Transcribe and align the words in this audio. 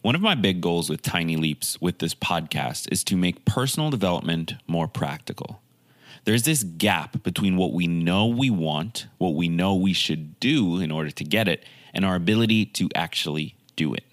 One 0.00 0.14
of 0.14 0.20
my 0.20 0.36
big 0.36 0.60
goals 0.60 0.88
with 0.88 1.02
Tiny 1.02 1.34
Leaps 1.34 1.80
with 1.80 1.98
this 1.98 2.14
podcast 2.14 2.86
is 2.92 3.02
to 3.02 3.16
make 3.16 3.44
personal 3.44 3.90
development 3.90 4.54
more 4.68 4.86
practical. 4.86 5.60
There's 6.24 6.44
this 6.44 6.62
gap 6.62 7.24
between 7.24 7.56
what 7.56 7.72
we 7.72 7.88
know 7.88 8.26
we 8.26 8.48
want, 8.48 9.08
what 9.18 9.34
we 9.34 9.48
know 9.48 9.74
we 9.74 9.92
should 9.92 10.38
do 10.38 10.78
in 10.78 10.92
order 10.92 11.10
to 11.10 11.24
get 11.24 11.48
it, 11.48 11.64
and 11.92 12.04
our 12.04 12.14
ability 12.14 12.66
to 12.66 12.88
actually 12.94 13.56
do 13.74 13.92
it. 13.92 14.04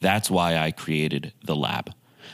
That's 0.00 0.28
why 0.28 0.56
I 0.56 0.72
created 0.72 1.32
the 1.44 1.54
lab. 1.54 1.92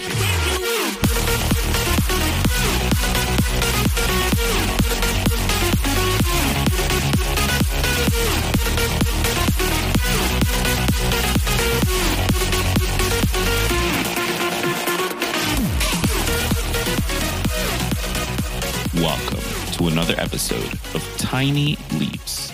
Welcome 18.93 19.39
to 19.73 19.87
another 19.87 20.13
episode 20.17 20.73
of 20.93 21.03
Tiny 21.17 21.75
Leaps, 21.93 22.53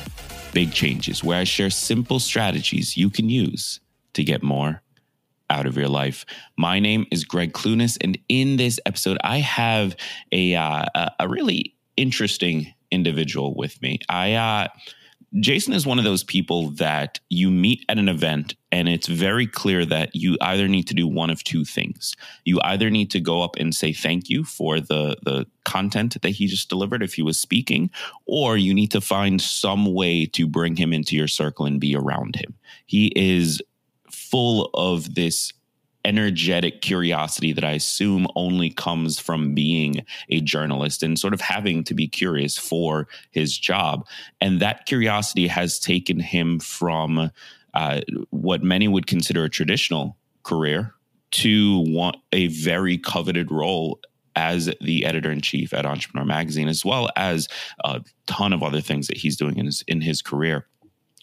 Big 0.53 0.71
Changes, 0.71 1.23
where 1.23 1.39
I 1.39 1.43
share 1.43 1.69
simple 1.69 2.19
strategies 2.19 2.95
you 2.95 3.09
can 3.09 3.29
use 3.29 3.81
to 4.13 4.23
get 4.23 4.41
more 4.41 4.81
out 5.49 5.65
of 5.65 5.77
your 5.77 5.87
life. 5.87 6.25
My 6.57 6.79
name 6.79 7.05
is 7.11 7.23
Gregg 7.23 7.53
Clunis, 7.53 7.97
and 8.01 8.17
in 8.29 8.57
this 8.57 8.79
episode, 8.85 9.17
I 9.23 9.39
have 9.39 9.95
a 10.31 10.55
uh, 10.55 11.09
a 11.19 11.27
really 11.27 11.75
interesting 11.95 12.73
individual 12.91 13.55
with 13.55 13.81
me. 13.81 13.99
I 14.09 14.33
uh, 14.33 14.67
Jason 15.39 15.73
is 15.73 15.85
one 15.85 15.97
of 15.97 16.05
those 16.05 16.23
people 16.23 16.69
that 16.71 17.19
you 17.29 17.51
meet 17.51 17.83
at 17.89 17.99
an 17.99 18.07
event 18.07 18.55
and 18.71 18.87
it's 18.87 19.07
very 19.07 19.45
clear 19.45 19.85
that 19.85 20.15
you 20.15 20.37
either 20.41 20.67
need 20.67 20.87
to 20.87 20.93
do 20.93 21.07
one 21.07 21.29
of 21.29 21.43
two 21.43 21.65
things. 21.65 22.15
You 22.45 22.59
either 22.63 22.89
need 22.89 23.11
to 23.11 23.19
go 23.19 23.41
up 23.41 23.55
and 23.57 23.75
say 23.75 23.91
thank 23.91 24.29
you 24.29 24.45
for 24.45 24.79
the 24.79 25.17
the 25.23 25.45
content 25.65 26.21
that 26.21 26.29
he 26.29 26.47
just 26.47 26.69
delivered 26.69 27.03
if 27.03 27.15
he 27.15 27.21
was 27.21 27.39
speaking 27.39 27.89
or 28.25 28.55
you 28.55 28.73
need 28.73 28.91
to 28.91 29.01
find 29.01 29.41
some 29.41 29.93
way 29.93 30.25
to 30.27 30.47
bring 30.47 30.77
him 30.77 30.93
into 30.93 31.15
your 31.15 31.27
circle 31.27 31.65
and 31.65 31.81
be 31.81 31.93
around 31.93 32.37
him. 32.37 32.55
He 32.85 33.11
is 33.15 33.61
full 34.29 34.69
of 34.73 35.15
this 35.15 35.53
energetic 36.05 36.81
curiosity 36.81 37.51
that 37.51 37.65
I 37.65 37.71
assume 37.71 38.27
only 38.35 38.69
comes 38.69 39.19
from 39.19 39.53
being 39.53 40.05
a 40.29 40.39
journalist 40.39 41.03
and 41.03 41.19
sort 41.19 41.33
of 41.33 41.41
having 41.41 41.83
to 41.83 41.93
be 41.93 42.07
curious 42.07 42.57
for 42.57 43.09
his 43.31 43.57
job. 43.57 44.07
And 44.39 44.61
that 44.61 44.85
curiosity 44.85 45.47
has 45.47 45.79
taken 45.79 46.19
him 46.19 46.59
from 46.59 47.29
uh, 47.73 48.01
what 48.29 48.63
many 48.63 48.87
would 48.87 49.05
consider 49.05 49.43
a 49.43 49.49
traditional 49.49 50.17
career 50.43 50.93
to 51.31 51.83
want 51.87 52.15
a 52.31 52.47
very 52.47 52.97
coveted 52.97 53.51
role 53.51 53.99
as 54.37 54.71
the 54.81 55.03
editor 55.03 55.31
in 55.31 55.41
chief 55.41 55.73
at 55.73 55.85
Entrepreneur 55.85 56.25
Magazine, 56.25 56.69
as 56.69 56.85
well 56.85 57.09
as 57.17 57.49
a 57.83 58.01
ton 58.27 58.53
of 58.53 58.63
other 58.63 58.81
things 58.81 59.07
that 59.07 59.17
he's 59.17 59.35
doing 59.35 59.57
in 59.57 59.65
his 59.65 59.83
in 59.87 59.99
his 59.99 60.21
career. 60.21 60.67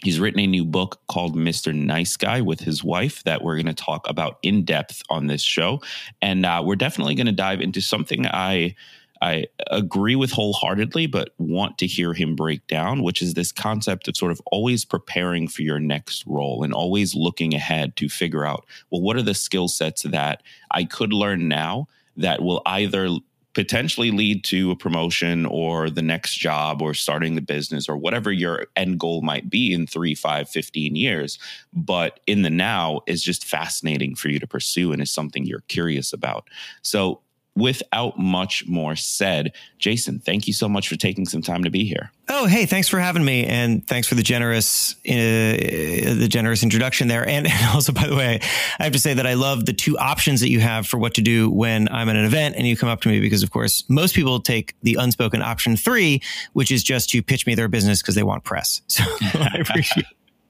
He's 0.04 0.20
written 0.20 0.40
a 0.40 0.46
new 0.46 0.66
book 0.66 1.00
called 1.08 1.34
Mr. 1.34 1.74
Nice 1.74 2.16
Guy 2.16 2.42
with 2.42 2.60
his 2.60 2.84
wife 2.84 3.24
that 3.24 3.42
we're 3.42 3.56
going 3.56 3.74
to 3.74 3.74
talk 3.74 4.08
about 4.08 4.38
in 4.42 4.64
depth 4.64 5.02
on 5.08 5.26
this 5.26 5.42
show, 5.42 5.80
and 6.20 6.44
uh, 6.44 6.62
we're 6.64 6.76
definitely 6.76 7.14
going 7.14 7.26
to 7.26 7.32
dive 7.32 7.60
into 7.60 7.80
something 7.80 8.26
I 8.26 8.76
I 9.22 9.46
agree 9.70 10.16
with 10.16 10.32
wholeheartedly, 10.32 11.06
but 11.06 11.30
want 11.38 11.78
to 11.78 11.86
hear 11.86 12.12
him 12.12 12.36
break 12.36 12.66
down, 12.66 13.02
which 13.02 13.22
is 13.22 13.32
this 13.32 13.52
concept 13.52 14.06
of 14.06 14.18
sort 14.18 14.32
of 14.32 14.42
always 14.52 14.84
preparing 14.84 15.48
for 15.48 15.62
your 15.62 15.80
next 15.80 16.26
role 16.26 16.62
and 16.62 16.74
always 16.74 17.14
looking 17.14 17.54
ahead 17.54 17.96
to 17.96 18.10
figure 18.10 18.44
out, 18.44 18.66
well, 18.90 19.00
what 19.00 19.16
are 19.16 19.22
the 19.22 19.32
skill 19.32 19.68
sets 19.68 20.02
that 20.02 20.42
I 20.72 20.84
could 20.84 21.14
learn 21.14 21.48
now 21.48 21.88
that 22.18 22.42
will 22.42 22.60
either 22.66 23.08
potentially 23.54 24.10
lead 24.10 24.44
to 24.44 24.70
a 24.70 24.76
promotion 24.76 25.46
or 25.46 25.88
the 25.88 26.02
next 26.02 26.34
job 26.34 26.82
or 26.82 26.92
starting 26.92 27.34
the 27.34 27.40
business 27.40 27.88
or 27.88 27.96
whatever 27.96 28.30
your 28.30 28.66
end 28.76 28.98
goal 28.98 29.22
might 29.22 29.48
be 29.48 29.72
in 29.72 29.86
three, 29.86 30.14
five, 30.14 30.48
15 30.48 30.96
years. 30.96 31.38
But 31.72 32.20
in 32.26 32.42
the 32.42 32.50
now 32.50 33.00
is 33.06 33.22
just 33.22 33.44
fascinating 33.44 34.16
for 34.16 34.28
you 34.28 34.38
to 34.40 34.46
pursue 34.46 34.92
and 34.92 35.00
is 35.00 35.10
something 35.10 35.46
you're 35.46 35.62
curious 35.68 36.12
about. 36.12 36.48
So 36.82 37.20
without 37.56 38.18
much 38.18 38.66
more 38.66 38.96
said, 38.96 39.52
Jason, 39.78 40.18
thank 40.18 40.46
you 40.48 40.52
so 40.52 40.68
much 40.68 40.88
for 40.88 40.96
taking 40.96 41.24
some 41.24 41.40
time 41.40 41.62
to 41.64 41.70
be 41.70 41.84
here. 41.84 42.10
Oh, 42.28 42.46
hey, 42.46 42.66
thanks 42.66 42.88
for 42.88 42.98
having 42.98 43.24
me, 43.24 43.44
and 43.44 43.86
thanks 43.86 44.08
for 44.08 44.16
the 44.16 44.22
generous, 44.22 44.96
uh, 45.06 45.12
the 45.12 46.26
generous 46.28 46.62
introduction 46.62 47.06
there. 47.08 47.28
And, 47.28 47.46
and 47.50 47.66
also, 47.74 47.92
by 47.92 48.06
the 48.08 48.16
way, 48.16 48.40
I 48.78 48.84
have 48.84 48.92
to 48.92 48.98
say 48.98 49.14
that 49.14 49.26
I 49.26 49.34
love 49.34 49.66
the 49.66 49.72
two 49.72 49.96
options 49.98 50.40
that 50.40 50.48
you 50.50 50.60
have 50.60 50.86
for 50.86 50.98
what 50.98 51.14
to 51.14 51.22
do 51.22 51.50
when 51.50 51.88
I'm 51.90 52.08
at 52.08 52.16
an 52.16 52.24
event 52.24 52.56
and 52.56 52.66
you 52.66 52.76
come 52.76 52.88
up 52.88 53.00
to 53.02 53.08
me 53.08 53.20
because, 53.20 53.42
of 53.42 53.50
course, 53.50 53.84
most 53.88 54.14
people 54.14 54.40
take 54.40 54.74
the 54.82 54.96
unspoken 54.98 55.42
option 55.42 55.76
three, 55.76 56.22
which 56.54 56.70
is 56.72 56.82
just 56.82 57.10
to 57.10 57.22
pitch 57.22 57.46
me 57.46 57.54
their 57.54 57.68
business 57.68 58.02
because 58.02 58.14
they 58.14 58.22
want 58.24 58.44
press. 58.44 58.80
So 58.88 59.04
I 59.40 59.58
appreciate, 59.60 60.06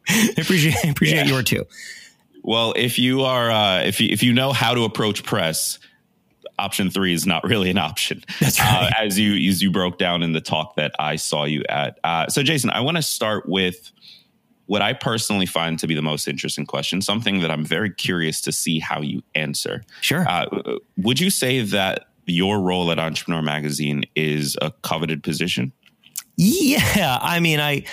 I 0.09 0.35
appreciate, 0.39 0.77
I 0.85 0.89
appreciate 0.89 1.27
Yeah. 1.27 1.33
your 1.33 1.43
two. 1.43 1.65
Well, 2.43 2.75
if 2.77 2.99
you 2.99 3.23
are, 3.23 3.51
uh, 3.51 3.83
if 3.83 4.01
you, 4.01 4.09
if 4.11 4.23
you 4.23 4.33
know 4.35 4.53
how 4.53 4.75
to 4.75 4.85
approach 4.85 5.23
press, 5.25 5.79
option 6.59 6.91
three 6.91 7.13
is 7.13 7.27
not 7.27 7.45
really 7.45 7.71
an 7.71 7.79
option. 7.79 8.25
That's 8.41 8.59
right. 8.61 8.93
Uh, 8.99 9.05
as 9.05 9.19
you 9.19 9.49
as 9.49 9.63
you 9.63 9.71
broke 9.71 9.99
down 9.99 10.23
in 10.23 10.33
the 10.33 10.41
talk 10.41 10.77
that 10.77 10.93
I 10.99 11.17
saw 11.17 11.45
you 11.45 11.63
at. 11.69 11.99
Uh, 12.05 12.29
so, 12.29 12.43
Jason, 12.43 12.71
I 12.71 12.81
want 12.81 12.97
to 12.97 13.03
start 13.03 13.49
with 13.49 13.93
what 14.67 14.83
I 14.83 14.93
personally 14.95 15.47
find 15.47 15.79
to 15.79 15.87
be 15.87 15.95
the 15.95 16.03
most 16.03 16.27
interesting 16.27 16.67
question, 16.67 17.03
something 17.03 17.41
that 17.41 17.51
I'm 17.51 17.65
very 17.65 17.91
curious 17.91 18.41
to 18.43 18.53
see 18.53 18.79
how 18.79 19.01
you 19.01 19.23
answer. 19.35 19.83
Sure. 20.01 20.27
Uh, 20.27 20.47
would 20.97 21.21
you 21.21 21.29
say 21.31 21.61
that 21.61 22.09
your 22.27 22.61
role 22.61 22.91
at 22.91 22.99
Entrepreneur 22.99 23.43
Magazine 23.43 24.05
is 24.15 24.57
a 24.63 24.71
coveted 24.83 25.23
position? 25.23 25.73
Yeah, 26.37 27.19
I 27.21 27.39
mean, 27.41 27.61
I, 27.61 27.85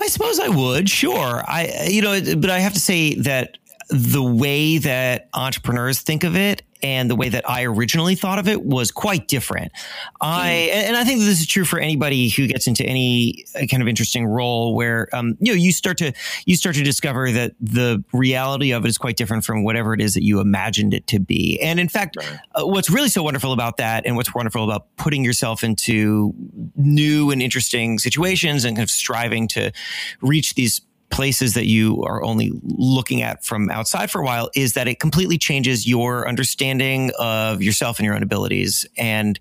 I 0.00 0.08
suppose 0.08 0.40
I 0.40 0.48
would. 0.48 0.88
Sure, 0.88 1.44
I, 1.46 1.88
you 1.88 2.02
know, 2.02 2.20
but 2.36 2.50
I 2.50 2.58
have 2.58 2.72
to 2.72 2.80
say 2.80 3.14
that 3.16 3.58
the 3.90 4.22
way 4.22 4.78
that 4.78 5.28
entrepreneurs 5.34 6.00
think 6.00 6.24
of 6.24 6.34
it 6.34 6.62
and 6.82 7.10
the 7.10 7.16
way 7.16 7.28
that 7.28 7.48
I 7.48 7.64
originally 7.64 8.14
thought 8.14 8.38
of 8.38 8.48
it 8.48 8.64
was 8.64 8.90
quite 8.90 9.28
different. 9.28 9.72
I, 10.20 10.50
and 10.72 10.96
I 10.96 11.04
think 11.04 11.20
this 11.20 11.40
is 11.40 11.46
true 11.46 11.64
for 11.64 11.78
anybody 11.78 12.28
who 12.28 12.46
gets 12.46 12.66
into 12.66 12.84
any 12.84 13.44
kind 13.70 13.82
of 13.82 13.88
interesting 13.88 14.26
role 14.26 14.74
where, 14.74 15.08
um, 15.12 15.36
you 15.40 15.52
know, 15.52 15.56
you 15.56 15.72
start 15.72 15.98
to, 15.98 16.12
you 16.44 16.56
start 16.56 16.76
to 16.76 16.82
discover 16.82 17.30
that 17.32 17.52
the 17.60 18.02
reality 18.12 18.72
of 18.72 18.84
it 18.84 18.88
is 18.88 18.98
quite 18.98 19.16
different 19.16 19.44
from 19.44 19.64
whatever 19.64 19.94
it 19.94 20.00
is 20.00 20.14
that 20.14 20.22
you 20.22 20.40
imagined 20.40 20.94
it 20.94 21.06
to 21.08 21.18
be. 21.18 21.60
And 21.60 21.80
in 21.80 21.88
fact, 21.88 22.16
Right. 22.16 22.38
uh, 22.54 22.66
what's 22.66 22.90
really 22.90 23.08
so 23.08 23.22
wonderful 23.22 23.52
about 23.52 23.76
that 23.78 24.06
and 24.06 24.16
what's 24.16 24.34
wonderful 24.34 24.64
about 24.64 24.86
putting 24.96 25.24
yourself 25.24 25.64
into 25.64 26.34
new 26.74 27.30
and 27.30 27.42
interesting 27.42 27.98
situations 27.98 28.64
and 28.64 28.76
kind 28.76 28.82
of 28.84 28.90
striving 28.90 29.48
to 29.48 29.72
reach 30.20 30.54
these 30.54 30.80
places 31.10 31.54
that 31.54 31.66
you 31.66 32.02
are 32.02 32.22
only 32.22 32.52
looking 32.62 33.22
at 33.22 33.44
from 33.44 33.70
outside 33.70 34.10
for 34.10 34.20
a 34.20 34.24
while 34.24 34.50
is 34.54 34.74
that 34.74 34.88
it 34.88 34.98
completely 34.98 35.38
changes 35.38 35.86
your 35.86 36.28
understanding 36.28 37.10
of 37.18 37.62
yourself 37.62 37.98
and 37.98 38.06
your 38.06 38.14
own 38.14 38.22
abilities 38.22 38.86
and 38.96 39.38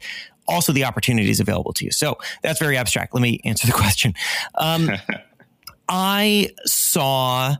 also 0.47 0.71
the 0.71 0.83
opportunities 0.83 1.39
available 1.39 1.73
to 1.73 1.85
you. 1.85 1.91
So 1.91 2.17
that's 2.43 2.59
very 2.59 2.77
abstract. 2.77 3.13
Let 3.13 3.21
me 3.21 3.41
answer 3.43 3.65
the 3.65 3.73
question. 3.83 4.13
Um, 4.55 4.91
I 5.89 6.51
saw 6.65 7.55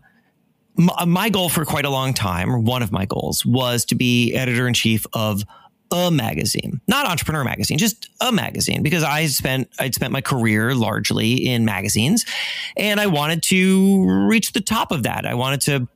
my 0.78 1.30
goal 1.30 1.50
for 1.50 1.63
quite 1.63 1.86
a 1.86 1.90
long 1.90 2.13
time, 2.13 2.66
one 2.66 2.84
of 2.84 2.92
my 2.92 3.06
goals 3.06 3.46
was 3.46 3.86
to 3.86 3.96
be 3.96 4.34
editor 4.34 4.68
in 4.68 4.74
chief 4.74 5.06
of 5.13 5.44
a 5.92 6.12
magazine, 6.12 6.82
not 6.88 7.08
entrepreneur 7.08 7.44
magazine, 7.44 7.78
just 7.78 8.10
a 8.22 8.32
magazine, 8.32 8.84
because 8.84 9.04
I 9.04 9.28
spent 9.28 9.70
I'd 9.80 9.96
spent 9.96 10.12
my 10.12 10.22
career 10.22 10.76
largely 10.76 11.34
in 11.34 11.66
magazines, 11.66 12.26
and 12.76 13.00
I 13.00 13.08
wanted 13.08 13.44
to 13.44 14.28
reach 14.28 14.54
the 14.54 14.62
top 14.62 14.92
of 14.92 15.04
that. 15.04 15.26
I 15.26 15.34
wanted 15.34 15.62
to 15.62 15.88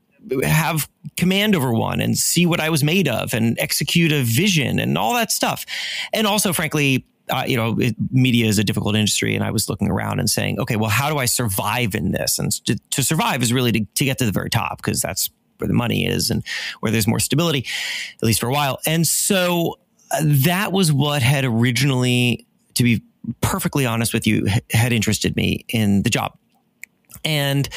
have 0.43 0.89
command 1.17 1.55
over 1.55 1.71
one 1.71 2.01
and 2.01 2.17
see 2.17 2.45
what 2.45 2.59
I 2.59 2.69
was 2.69 2.83
made 2.83 3.07
of 3.07 3.33
and 3.33 3.57
execute 3.59 4.11
a 4.11 4.21
vision 4.21 4.79
and 4.79 4.97
all 4.97 5.13
that 5.13 5.31
stuff. 5.31 5.65
And 6.13 6.27
also, 6.27 6.53
frankly, 6.53 7.05
uh, 7.29 7.43
you 7.47 7.55
know, 7.55 7.79
it, 7.79 7.95
media 8.11 8.47
is 8.47 8.57
a 8.57 8.63
difficult 8.63 8.95
industry. 8.95 9.35
And 9.35 9.43
I 9.43 9.51
was 9.51 9.69
looking 9.69 9.89
around 9.89 10.19
and 10.19 10.29
saying, 10.29 10.59
okay, 10.59 10.75
well, 10.75 10.89
how 10.89 11.09
do 11.09 11.17
I 11.17 11.25
survive 11.25 11.95
in 11.95 12.11
this? 12.11 12.39
And 12.39 12.51
to, 12.65 12.77
to 12.91 13.03
survive 13.03 13.41
is 13.41 13.53
really 13.53 13.71
to, 13.71 13.85
to 13.95 14.05
get 14.05 14.17
to 14.19 14.25
the 14.25 14.31
very 14.31 14.49
top 14.49 14.77
because 14.77 15.01
that's 15.01 15.29
where 15.59 15.67
the 15.67 15.73
money 15.73 16.05
is 16.05 16.29
and 16.29 16.43
where 16.79 16.91
there's 16.91 17.07
more 17.07 17.19
stability, 17.19 17.65
at 18.17 18.23
least 18.23 18.39
for 18.39 18.47
a 18.47 18.51
while. 18.51 18.79
And 18.85 19.05
so 19.05 19.79
uh, 20.11 20.21
that 20.23 20.71
was 20.71 20.91
what 20.91 21.21
had 21.21 21.45
originally, 21.45 22.45
to 22.75 22.83
be 22.83 23.03
perfectly 23.41 23.85
honest 23.85 24.13
with 24.13 24.25
you, 24.25 24.47
had 24.71 24.93
interested 24.93 25.35
me 25.35 25.65
in 25.69 26.03
the 26.03 26.09
job. 26.09 26.37
And 27.23 27.67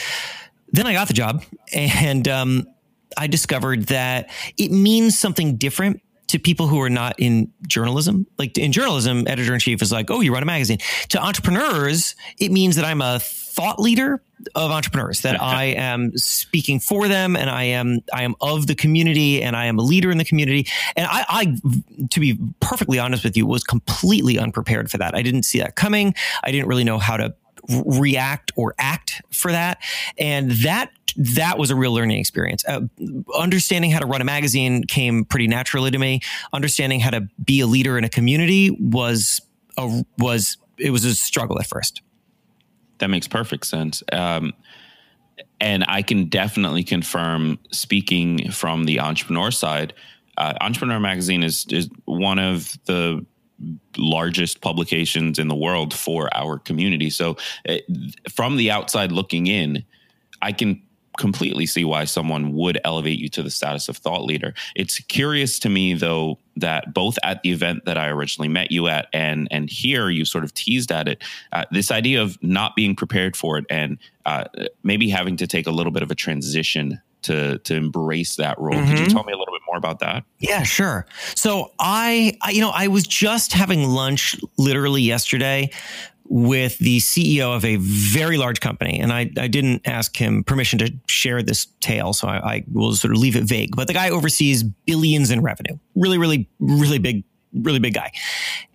then 0.72 0.86
I 0.86 0.92
got 0.92 1.08
the 1.08 1.14
job 1.14 1.42
and 1.72 2.26
um, 2.28 2.66
I 3.16 3.26
discovered 3.26 3.84
that 3.84 4.30
it 4.56 4.70
means 4.70 5.18
something 5.18 5.56
different 5.56 6.00
to 6.28 6.38
people 6.38 6.66
who 6.66 6.80
are 6.80 6.88
not 6.88 7.14
in 7.18 7.52
journalism. 7.68 8.26
Like 8.38 8.56
in 8.56 8.72
journalism, 8.72 9.26
editor 9.26 9.52
in 9.52 9.60
chief 9.60 9.82
is 9.82 9.92
like, 9.92 10.10
oh, 10.10 10.22
you 10.22 10.32
run 10.32 10.42
a 10.42 10.46
magazine. 10.46 10.78
To 11.10 11.22
entrepreneurs, 11.22 12.16
it 12.38 12.50
means 12.50 12.76
that 12.76 12.86
I'm 12.86 13.02
a 13.02 13.18
thought 13.20 13.78
leader 13.78 14.22
of 14.54 14.70
entrepreneurs 14.70 15.20
that 15.22 15.40
I 15.40 15.64
am 15.64 16.16
speaking 16.16 16.80
for 16.80 17.08
them 17.08 17.36
and 17.36 17.48
I 17.48 17.64
am 17.64 18.00
I 18.12 18.22
am 18.24 18.34
of 18.40 18.66
the 18.66 18.74
community 18.74 19.42
and 19.42 19.56
I 19.56 19.66
am 19.66 19.78
a 19.78 19.82
leader 19.82 20.10
in 20.10 20.18
the 20.18 20.24
community 20.24 20.66
and 20.96 21.06
I, 21.10 21.24
I 21.28 21.56
to 22.10 22.20
be 22.20 22.38
perfectly 22.60 22.98
honest 22.98 23.24
with 23.24 23.36
you 23.36 23.46
was 23.46 23.62
completely 23.62 24.38
unprepared 24.38 24.90
for 24.90 24.98
that 24.98 25.14
I 25.14 25.22
didn't 25.22 25.44
see 25.44 25.58
that 25.58 25.76
coming 25.76 26.14
I 26.42 26.50
didn't 26.50 26.66
really 26.66 26.84
know 26.84 26.98
how 26.98 27.16
to 27.16 27.34
react 27.68 28.52
or 28.56 28.74
act 28.78 29.22
for 29.30 29.52
that. 29.52 29.78
And 30.18 30.50
that 30.50 30.90
that 31.16 31.58
was 31.58 31.70
a 31.70 31.76
real 31.76 31.92
learning 31.92 32.18
experience. 32.18 32.64
Uh, 32.66 32.80
understanding 33.36 33.90
how 33.90 33.98
to 33.98 34.06
run 34.06 34.20
a 34.20 34.24
magazine 34.24 34.82
came 34.84 35.24
pretty 35.24 35.46
naturally 35.46 35.90
to 35.90 35.98
me. 35.98 36.20
Understanding 36.52 37.00
how 37.00 37.10
to 37.10 37.28
be 37.44 37.60
a 37.60 37.66
leader 37.66 37.98
in 37.98 38.04
a 38.04 38.08
community 38.08 38.70
was 38.80 39.40
a, 39.76 40.04
was 40.18 40.56
it 40.78 40.90
was 40.90 41.04
a 41.04 41.14
struggle 41.14 41.58
at 41.60 41.66
first. 41.66 42.02
That 43.02 43.10
makes 43.10 43.26
perfect 43.26 43.66
sense. 43.66 44.00
Um, 44.12 44.52
and 45.60 45.84
I 45.88 46.02
can 46.02 46.28
definitely 46.28 46.84
confirm, 46.84 47.58
speaking 47.72 48.52
from 48.52 48.84
the 48.84 49.00
entrepreneur 49.00 49.50
side, 49.50 49.92
uh, 50.36 50.54
Entrepreneur 50.60 51.00
Magazine 51.00 51.42
is 51.42 51.66
is 51.68 51.90
one 52.04 52.38
of 52.38 52.78
the 52.84 53.26
largest 53.96 54.60
publications 54.60 55.40
in 55.40 55.48
the 55.48 55.56
world 55.56 55.92
for 55.92 56.30
our 56.32 56.60
community. 56.60 57.10
So, 57.10 57.38
eh, 57.64 57.80
from 58.30 58.56
the 58.56 58.70
outside 58.70 59.10
looking 59.10 59.48
in, 59.48 59.84
I 60.40 60.52
can 60.52 60.80
completely 61.18 61.66
see 61.66 61.84
why 61.84 62.04
someone 62.04 62.52
would 62.52 62.78
elevate 62.84 63.18
you 63.18 63.28
to 63.30 63.42
the 63.42 63.50
status 63.50 63.88
of 63.88 63.96
thought 63.96 64.22
leader. 64.22 64.54
It's 64.76 65.00
curious 65.00 65.58
to 65.58 65.68
me 65.68 65.94
though 65.94 66.38
that 66.56 66.92
both 66.92 67.18
at 67.22 67.42
the 67.42 67.50
event 67.50 67.84
that 67.84 67.96
I 67.96 68.08
originally 68.08 68.48
met 68.48 68.70
you 68.70 68.88
at 68.88 69.08
and 69.12 69.48
and 69.50 69.70
here 69.70 70.10
you 70.10 70.24
sort 70.24 70.44
of 70.44 70.52
teased 70.54 70.92
at 70.92 71.08
it 71.08 71.22
uh, 71.52 71.64
this 71.70 71.90
idea 71.90 72.22
of 72.22 72.42
not 72.42 72.76
being 72.76 72.94
prepared 72.94 73.36
for 73.36 73.58
it 73.58 73.64
and 73.70 73.98
uh, 74.26 74.44
maybe 74.82 75.08
having 75.08 75.36
to 75.38 75.46
take 75.46 75.66
a 75.66 75.70
little 75.70 75.92
bit 75.92 76.02
of 76.02 76.10
a 76.10 76.14
transition 76.14 77.00
to 77.22 77.58
to 77.58 77.74
embrace 77.74 78.36
that 78.36 78.58
role. 78.58 78.74
Mm-hmm. 78.74 78.90
Could 78.90 78.98
you 78.98 79.04
mm-hmm. 79.06 79.14
tell 79.14 79.24
me 79.24 79.32
a 79.32 79.38
little 79.38 79.54
bit 79.54 79.62
more 79.66 79.76
about 79.76 80.00
that? 80.00 80.24
Yeah, 80.38 80.62
sure. 80.62 81.06
So 81.34 81.72
I, 81.78 82.36
I, 82.42 82.50
you 82.50 82.60
know, 82.60 82.72
I 82.74 82.88
was 82.88 83.06
just 83.06 83.52
having 83.52 83.84
lunch 83.88 84.36
literally 84.58 85.02
yesterday 85.02 85.70
with 86.24 86.78
the 86.78 86.98
CEO 86.98 87.54
of 87.54 87.64
a 87.64 87.76
very 87.76 88.36
large 88.36 88.60
company, 88.60 89.00
and 89.00 89.12
I, 89.12 89.30
I 89.38 89.48
didn't 89.48 89.82
ask 89.86 90.16
him 90.16 90.44
permission 90.44 90.78
to 90.78 90.92
share 91.06 91.42
this 91.42 91.66
tale, 91.80 92.12
so 92.12 92.28
I, 92.28 92.36
I 92.38 92.64
will 92.72 92.94
sort 92.94 93.12
of 93.12 93.18
leave 93.18 93.36
it 93.36 93.44
vague. 93.44 93.76
But 93.76 93.86
the 93.86 93.92
guy 93.92 94.10
oversees 94.10 94.62
billions 94.62 95.30
in 95.30 95.42
revenue, 95.42 95.78
really, 95.94 96.18
really, 96.18 96.48
really 96.58 96.98
big 96.98 97.24
really 97.54 97.78
big 97.78 97.94
guy. 97.94 98.10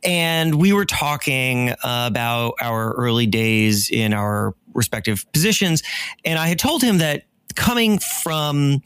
And 0.03 0.55
we 0.55 0.71
were 0.71 0.85
talking 0.85 1.73
about 1.83 2.53
our 2.61 2.93
early 2.93 3.25
days 3.25 3.89
in 3.89 4.13
our 4.13 4.55
respective 4.73 5.25
positions. 5.33 5.81
And 6.23 6.37
I 6.37 6.47
had 6.47 6.59
told 6.59 6.83
him 6.83 6.99
that 6.99 7.23
coming 7.55 7.99
from 8.23 8.81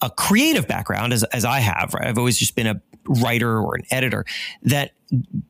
a 0.00 0.10
creative 0.10 0.66
background, 0.66 1.12
as, 1.12 1.24
as 1.24 1.44
I 1.44 1.58
have, 1.58 1.92
right? 1.94 2.06
I've 2.06 2.18
always 2.18 2.38
just 2.38 2.56
been 2.56 2.66
a 2.66 2.80
writer 3.22 3.58
or 3.58 3.74
an 3.74 3.82
editor, 3.90 4.24
that 4.62 4.92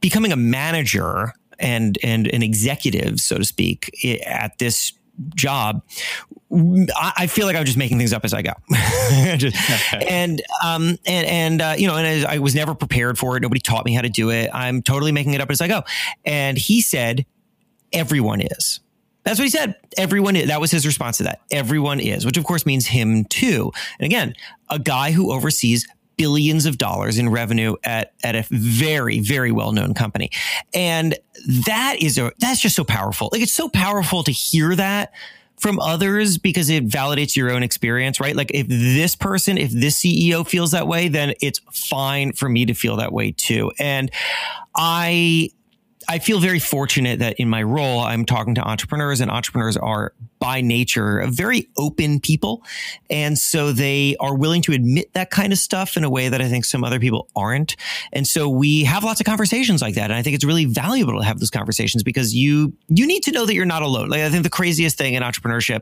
becoming 0.01 0.33
a 0.33 0.37
manager 0.37 1.33
and, 1.59 1.99
and 2.03 2.27
an 2.29 2.43
executive, 2.43 3.21
so 3.21 3.39
to 3.39 3.45
speak, 3.45 3.91
at 4.27 4.59
this 4.59 4.93
job, 5.35 5.83
I 6.51 7.27
feel 7.27 7.47
like 7.47 7.57
I'm 7.57 7.65
just 7.65 7.77
making 7.77 7.99
things 7.99 8.13
up 8.13 8.25
as 8.25 8.33
I 8.33 8.43
go. 8.43 8.53
just, 9.37 9.57
and, 9.93 10.41
um, 10.65 10.99
and, 11.07 11.27
and, 11.27 11.61
uh, 11.61 11.75
you 11.77 11.87
know, 11.87 11.97
and 11.97 12.27
I 12.27 12.39
was 12.39 12.55
never 12.55 12.75
prepared 12.75 13.19
for 13.19 13.37
it. 13.37 13.41
Nobody 13.41 13.61
taught 13.61 13.85
me 13.85 13.93
how 13.93 14.01
to 14.01 14.09
do 14.09 14.31
it. 14.31 14.51
I'm 14.55 14.81
totally 14.83 15.13
making 15.13 15.35
it 15.35 15.41
up 15.41 15.51
as 15.51 15.61
I 15.61 15.69
go. 15.69 15.83
And 16.25 16.57
he 16.57 16.81
said, 16.81 17.27
everyone 17.93 18.41
is. 18.41 18.81
That's 19.25 19.39
what 19.39 19.45
he 19.45 19.51
said. 19.51 19.75
Everyone 19.99 20.37
is. 20.37 20.49
That 20.49 20.61
was 20.61 20.71
his 20.71 20.87
response 20.87 21.19
to 21.19 21.25
that. 21.25 21.43
Everyone 21.51 22.01
is, 22.01 22.25
which 22.25 22.39
of 22.39 22.45
course 22.45 22.65
means 22.65 22.87
him 22.87 23.27
too. 23.27 23.73
And 23.99 24.07
again, 24.07 24.35
a 24.71 24.79
guy 24.79 25.13
who 25.13 25.33
oversees 25.33 25.87
billions 26.19 26.67
of 26.67 26.77
dollars 26.77 27.17
in 27.17 27.31
revenue 27.31 27.77
at, 27.85 28.13
at 28.23 28.37
a 28.37 28.45
very, 28.51 29.21
very 29.21 29.51
well 29.51 29.73
known 29.73 29.95
company. 29.95 30.31
And 30.75 31.17
that 31.67 31.97
is 32.01 32.19
a, 32.19 32.33
that's 32.39 32.61
just 32.61 32.77
so 32.77 32.85
powerful. 32.85 33.31
Like 33.33 33.41
it's 33.41 33.55
so 33.55 33.71
powerful 33.71 34.23
to 34.25 34.33
hear 34.33 34.75
that 34.77 35.15
from 35.59 35.81
others 35.81 36.39
because 36.39 36.69
it 36.71 36.87
validates 36.87 37.35
your 37.35 37.51
own 37.51 37.63
experience, 37.63 38.21
right? 38.21 38.37
Like 38.37 38.51
if 38.55 38.67
this 38.69 39.17
person, 39.17 39.57
if 39.57 39.71
this 39.71 40.01
CEO 40.01 40.47
feels 40.47 40.73
that 40.73 40.87
way, 40.87 41.09
then 41.09 41.35
it's 41.41 41.61
fine 41.73 42.33
for 42.33 42.49
me 42.49 42.67
to 42.67 42.75
feel 42.75 42.97
that 42.97 43.13
way 43.13 43.33
too. 43.33 43.73
And 43.79 44.11
I, 44.75 45.51
I 46.09 46.19
feel 46.19 46.41
very 46.41 46.59
fortunate 46.59 47.19
that 47.19 47.35
in 47.39 47.51
my 47.51 47.63
role, 47.63 48.01
I'm 48.01 48.25
talking 48.25 48.55
to 48.55 48.63
entrepreneurs, 48.63 49.21
and 49.21 49.31
entrepreneurs 49.31 49.77
are 49.77 50.15
by 50.39 50.61
nature 50.61 51.23
very 51.29 51.69
open 51.77 52.21
people. 52.21 52.63
And 53.11 53.39
so 53.39 53.73
they 53.73 54.17
are 54.21 54.35
willing 54.35 54.63
to 54.63 54.73
admit 54.73 55.13
that 55.13 55.31
kind 55.31 55.53
of 55.53 55.59
stuff 55.59 55.97
in 55.97 56.05
a 56.05 56.11
way 56.11 56.29
that 56.29 56.41
I 56.41 56.49
think 56.49 56.65
some 56.65 56.85
other 56.85 56.99
people 57.01 57.29
aren't. 57.37 57.77
And 58.13 58.27
so 58.27 58.49
we 58.49 58.85
have 58.85 59.05
lots 59.05 59.21
of 59.21 59.27
conversations 59.27 59.83
like 59.83 59.97
that. 59.97 60.05
And 60.05 60.15
I 60.15 60.23
think 60.23 60.35
it's 60.35 60.45
really 60.45 60.65
valuable 60.65 61.19
to 61.19 61.25
have 61.25 61.41
those 61.41 61.51
conversations 61.51 62.03
because 62.03 62.35
you, 62.35 62.73
you 62.89 63.07
need 63.07 63.23
to 63.25 63.33
know 63.33 63.47
that 63.47 63.55
you're 63.55 63.67
not 63.67 63.83
alone. 63.83 64.09
Like 64.09 64.21
I 64.21 64.31
think 64.31 64.45
the 64.45 64.51
craziest 64.51 64.97
thing 64.97 65.15
in 65.15 65.23
entrepreneurship 65.23 65.81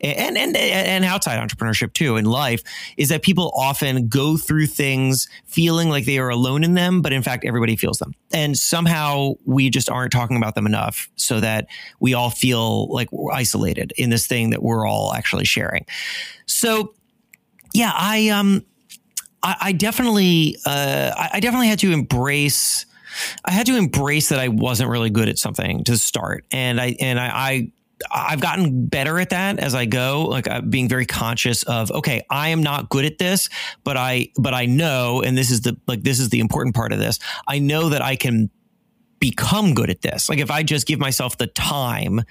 and 0.00 0.36
and 0.36 0.56
and 0.56 1.04
outside 1.04 1.38
entrepreneurship 1.38 1.92
too 1.92 2.16
in 2.16 2.24
life 2.24 2.62
is 2.96 3.08
that 3.08 3.22
people 3.22 3.52
often 3.56 4.08
go 4.08 4.36
through 4.36 4.66
things 4.66 5.28
feeling 5.46 5.88
like 5.88 6.04
they 6.04 6.18
are 6.18 6.28
alone 6.28 6.64
in 6.64 6.74
them, 6.74 7.00
but 7.00 7.12
in 7.12 7.22
fact 7.22 7.44
everybody 7.44 7.76
feels 7.76 7.98
them, 7.98 8.14
and 8.32 8.56
somehow 8.56 9.34
we 9.44 9.70
just 9.70 9.88
aren't 9.88 10.12
talking 10.12 10.36
about 10.36 10.54
them 10.54 10.66
enough, 10.66 11.08
so 11.16 11.40
that 11.40 11.66
we 12.00 12.14
all 12.14 12.30
feel 12.30 12.92
like 12.92 13.10
we're 13.12 13.32
isolated 13.32 13.92
in 13.96 14.10
this 14.10 14.26
thing 14.26 14.50
that 14.50 14.62
we're 14.62 14.86
all 14.86 15.14
actually 15.14 15.44
sharing. 15.44 15.86
So, 16.46 16.94
yeah, 17.72 17.92
I 17.94 18.28
um, 18.28 18.64
I, 19.42 19.56
I 19.60 19.72
definitely 19.72 20.56
uh, 20.66 21.12
I 21.32 21.40
definitely 21.40 21.68
had 21.68 21.78
to 21.80 21.92
embrace. 21.92 22.86
I 23.44 23.52
had 23.52 23.66
to 23.66 23.76
embrace 23.76 24.28
that 24.30 24.40
I 24.40 24.48
wasn't 24.48 24.90
really 24.90 25.10
good 25.10 25.28
at 25.28 25.38
something 25.38 25.84
to 25.84 25.96
start, 25.96 26.44
and 26.50 26.80
I 26.80 26.96
and 27.00 27.20
I, 27.20 27.26
I 27.26 27.72
I've 28.10 28.40
gotten 28.40 28.86
better 28.86 29.18
at 29.18 29.30
that 29.30 29.58
as 29.58 29.74
I 29.74 29.86
go, 29.86 30.22
like 30.22 30.48
uh, 30.48 30.60
being 30.60 30.88
very 30.88 31.06
conscious 31.06 31.62
of, 31.64 31.90
okay, 31.90 32.24
I 32.30 32.48
am 32.50 32.62
not 32.62 32.88
good 32.88 33.04
at 33.04 33.18
this, 33.18 33.48
but 33.84 33.96
I, 33.96 34.30
but 34.36 34.54
I 34.54 34.66
know, 34.66 35.22
and 35.22 35.36
this 35.36 35.50
is 35.50 35.62
the, 35.62 35.76
like, 35.86 36.02
this 36.02 36.20
is 36.20 36.28
the 36.28 36.40
important 36.40 36.74
part 36.74 36.92
of 36.92 36.98
this. 36.98 37.18
I 37.46 37.58
know 37.58 37.88
that 37.90 38.02
I 38.02 38.16
can 38.16 38.50
become 39.20 39.74
good 39.74 39.90
at 39.90 40.02
this. 40.02 40.28
Like 40.28 40.38
if 40.38 40.50
I 40.50 40.62
just 40.62 40.86
give 40.86 40.98
myself 40.98 41.38
the 41.38 41.46
time 41.46 42.22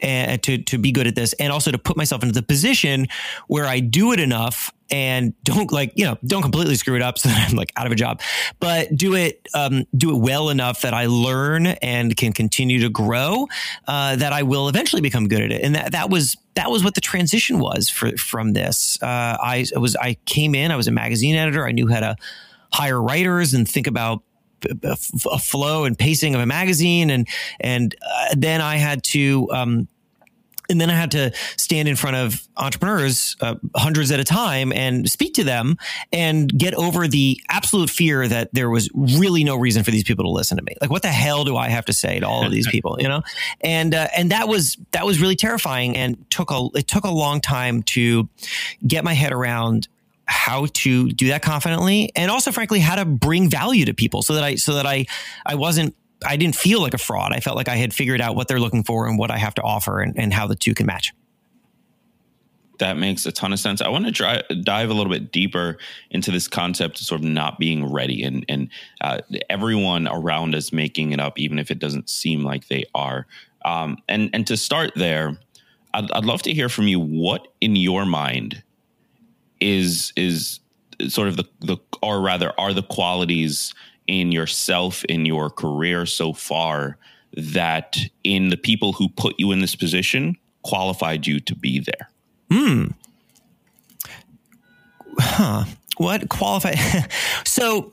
and 0.00 0.42
to 0.42 0.58
to 0.58 0.78
be 0.78 0.92
good 0.92 1.06
at 1.06 1.14
this 1.14 1.32
and 1.34 1.52
also 1.52 1.70
to 1.70 1.78
put 1.78 1.96
myself 1.96 2.22
into 2.22 2.34
the 2.34 2.42
position 2.42 3.06
where 3.48 3.66
I 3.66 3.80
do 3.80 4.12
it 4.12 4.20
enough 4.20 4.72
and 4.90 5.32
don't 5.42 5.72
like 5.72 5.92
you 5.96 6.04
know 6.04 6.16
don't 6.26 6.42
completely 6.42 6.74
screw 6.76 6.96
it 6.96 7.02
up 7.02 7.18
so 7.18 7.28
that 7.30 7.50
I'm 7.50 7.56
like 7.56 7.72
out 7.76 7.86
of 7.86 7.92
a 7.92 7.96
job 7.96 8.20
but 8.60 8.94
do 8.94 9.14
it 9.14 9.46
um, 9.54 9.84
do 9.96 10.14
it 10.14 10.18
well 10.18 10.50
enough 10.50 10.82
that 10.82 10.94
I 10.94 11.06
learn 11.06 11.66
and 11.66 12.16
can 12.16 12.32
continue 12.32 12.80
to 12.80 12.88
grow 12.88 13.46
uh, 13.88 14.16
that 14.16 14.32
I 14.32 14.42
will 14.42 14.68
eventually 14.68 15.02
become 15.02 15.28
good 15.28 15.42
at 15.42 15.52
it. 15.52 15.62
And 15.62 15.74
that 15.74 15.92
that 15.92 16.10
was 16.10 16.36
that 16.54 16.70
was 16.70 16.84
what 16.84 16.94
the 16.94 17.00
transition 17.00 17.58
was 17.58 17.88
for 17.88 18.16
from 18.16 18.52
this. 18.52 18.98
Uh, 19.02 19.36
I 19.40 19.66
was 19.76 19.96
I 19.96 20.14
came 20.26 20.54
in 20.54 20.70
I 20.70 20.76
was 20.76 20.88
a 20.88 20.92
magazine 20.92 21.34
editor. 21.34 21.66
I 21.66 21.72
knew 21.72 21.88
how 21.88 22.00
to 22.00 22.16
hire 22.72 23.00
writers 23.00 23.54
and 23.54 23.68
think 23.68 23.86
about 23.86 24.22
a 24.84 25.38
flow 25.38 25.84
and 25.84 25.98
pacing 25.98 26.34
of 26.34 26.40
a 26.40 26.46
magazine, 26.46 27.10
and 27.10 27.28
and 27.60 27.94
uh, 28.02 28.34
then 28.36 28.60
I 28.60 28.76
had 28.76 29.02
to. 29.04 29.48
Um, 29.52 29.88
and 30.68 30.80
then 30.80 30.90
I 30.90 30.94
had 30.94 31.12
to 31.12 31.32
stand 31.56 31.88
in 31.88 31.96
front 31.96 32.16
of 32.16 32.42
entrepreneurs, 32.56 33.36
uh, 33.40 33.54
hundreds 33.76 34.10
at 34.10 34.18
a 34.18 34.24
time, 34.24 34.72
and 34.72 35.08
speak 35.08 35.34
to 35.34 35.44
them 35.44 35.76
and 36.12 36.50
get 36.56 36.74
over 36.74 37.06
the 37.06 37.40
absolute 37.48 37.90
fear 37.90 38.26
that 38.26 38.52
there 38.52 38.68
was 38.68 38.90
really 38.94 39.44
no 39.44 39.56
reason 39.56 39.84
for 39.84 39.92
these 39.92 40.02
people 40.02 40.24
to 40.24 40.30
listen 40.30 40.56
to 40.56 40.64
me. 40.64 40.74
Like, 40.80 40.90
what 40.90 41.02
the 41.02 41.08
hell 41.08 41.44
do 41.44 41.56
I 41.56 41.68
have 41.68 41.84
to 41.84 41.92
say 41.92 42.18
to 42.18 42.26
all 42.26 42.44
of 42.44 42.50
these 42.50 42.66
people? 42.70 42.96
You 42.98 43.08
know, 43.08 43.22
and 43.60 43.94
uh, 43.94 44.08
and 44.16 44.30
that 44.32 44.48
was 44.48 44.76
that 44.90 45.06
was 45.06 45.20
really 45.20 45.36
terrifying, 45.36 45.96
and 45.96 46.28
took 46.30 46.50
a 46.50 46.68
it 46.74 46.88
took 46.88 47.04
a 47.04 47.10
long 47.10 47.40
time 47.40 47.82
to 47.84 48.28
get 48.86 49.04
my 49.04 49.14
head 49.14 49.32
around 49.32 49.88
how 50.26 50.66
to 50.72 51.08
do 51.10 51.28
that 51.28 51.40
confidently 51.40 52.10
and 52.16 52.30
also 52.30 52.50
frankly 52.50 52.80
how 52.80 52.96
to 52.96 53.04
bring 53.04 53.48
value 53.48 53.84
to 53.84 53.94
people 53.94 54.22
so 54.22 54.34
that 54.34 54.42
I 54.42 54.56
so 54.56 54.74
that 54.74 54.86
I 54.86 55.06
I 55.44 55.54
wasn't 55.54 55.94
I 56.24 56.36
didn't 56.36 56.56
feel 56.56 56.80
like 56.80 56.94
a 56.94 56.98
fraud. 56.98 57.32
I 57.32 57.40
felt 57.40 57.56
like 57.56 57.68
I 57.68 57.76
had 57.76 57.92
figured 57.92 58.20
out 58.20 58.36
what 58.36 58.48
they're 58.48 58.60
looking 58.60 58.84
for 58.84 59.06
and 59.06 59.18
what 59.18 59.30
I 59.30 59.36
have 59.38 59.54
to 59.56 59.62
offer 59.62 60.00
and, 60.00 60.18
and 60.18 60.32
how 60.32 60.46
the 60.46 60.56
two 60.56 60.74
can 60.74 60.86
match. 60.86 61.12
That 62.78 62.96
makes 62.96 63.24
a 63.24 63.32
ton 63.32 63.52
of 63.52 63.58
sense. 63.58 63.80
I 63.80 63.88
want 63.88 64.06
to 64.06 64.12
try, 64.12 64.42
dive 64.62 64.90
a 64.90 64.94
little 64.94 65.12
bit 65.12 65.32
deeper 65.32 65.78
into 66.10 66.30
this 66.30 66.46
concept 66.48 67.00
of 67.00 67.06
sort 67.06 67.20
of 67.20 67.26
not 67.26 67.58
being 67.58 67.90
ready 67.90 68.22
and 68.22 68.44
and 68.48 68.68
uh, 69.00 69.20
everyone 69.48 70.08
around 70.08 70.54
us 70.54 70.72
making 70.72 71.12
it 71.12 71.20
up, 71.20 71.38
even 71.38 71.58
if 71.58 71.70
it 71.70 71.78
doesn't 71.78 72.10
seem 72.10 72.42
like 72.42 72.68
they 72.68 72.84
are. 72.94 73.26
Um, 73.64 73.98
and 74.08 74.28
and 74.34 74.46
to 74.48 74.56
start 74.58 74.92
there, 74.94 75.38
I'd, 75.94 76.10
I'd 76.12 76.26
love 76.26 76.42
to 76.42 76.52
hear 76.52 76.68
from 76.68 76.86
you. 76.86 77.00
What 77.00 77.48
in 77.62 77.76
your 77.76 78.04
mind 78.04 78.62
is 79.60 80.12
is 80.16 80.60
sort 81.08 81.28
of 81.28 81.36
the 81.36 81.44
the 81.60 81.76
or 82.02 82.20
rather 82.20 82.52
are 82.58 82.72
the 82.72 82.82
qualities 82.82 83.74
in 84.06 84.32
yourself 84.32 85.04
in 85.04 85.26
your 85.26 85.50
career 85.50 86.06
so 86.06 86.32
far 86.32 86.96
that 87.32 87.98
in 88.24 88.48
the 88.48 88.56
people 88.56 88.92
who 88.92 89.08
put 89.08 89.34
you 89.38 89.52
in 89.52 89.60
this 89.60 89.74
position 89.74 90.36
qualified 90.62 91.26
you 91.26 91.40
to 91.40 91.54
be 91.54 91.80
there 91.80 92.08
hmm 92.50 92.86
huh 95.18 95.64
what 95.98 96.28
qualified 96.28 96.78
so 97.44 97.92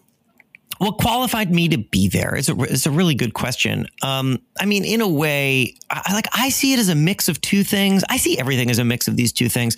what 0.84 0.98
qualified 0.98 1.51
me 1.51 1.70
to 1.70 1.77
be 1.77 2.08
there 2.08 2.36
is 2.36 2.50
a, 2.50 2.62
it's 2.63 2.86
a 2.86 2.91
really 2.91 3.15
good 3.15 3.34
question. 3.34 3.88
Um, 4.01 4.41
I 4.60 4.65
mean, 4.65 4.84
in 4.84 5.01
a 5.01 5.08
way, 5.08 5.75
I, 5.89 6.13
like 6.13 6.27
I 6.34 6.50
see 6.50 6.74
it 6.74 6.79
as 6.79 6.89
a 6.89 6.96
mix 6.96 7.29
of 7.29 7.39
two 7.41 7.63
things. 7.63 8.03
I 8.10 8.17
see 8.17 8.38
everything 8.38 8.70
as 8.70 8.79
a 8.79 8.84
mix 8.84 9.08
of 9.08 9.15
these 9.15 9.32
two 9.32 9.50
things. 9.50 9.77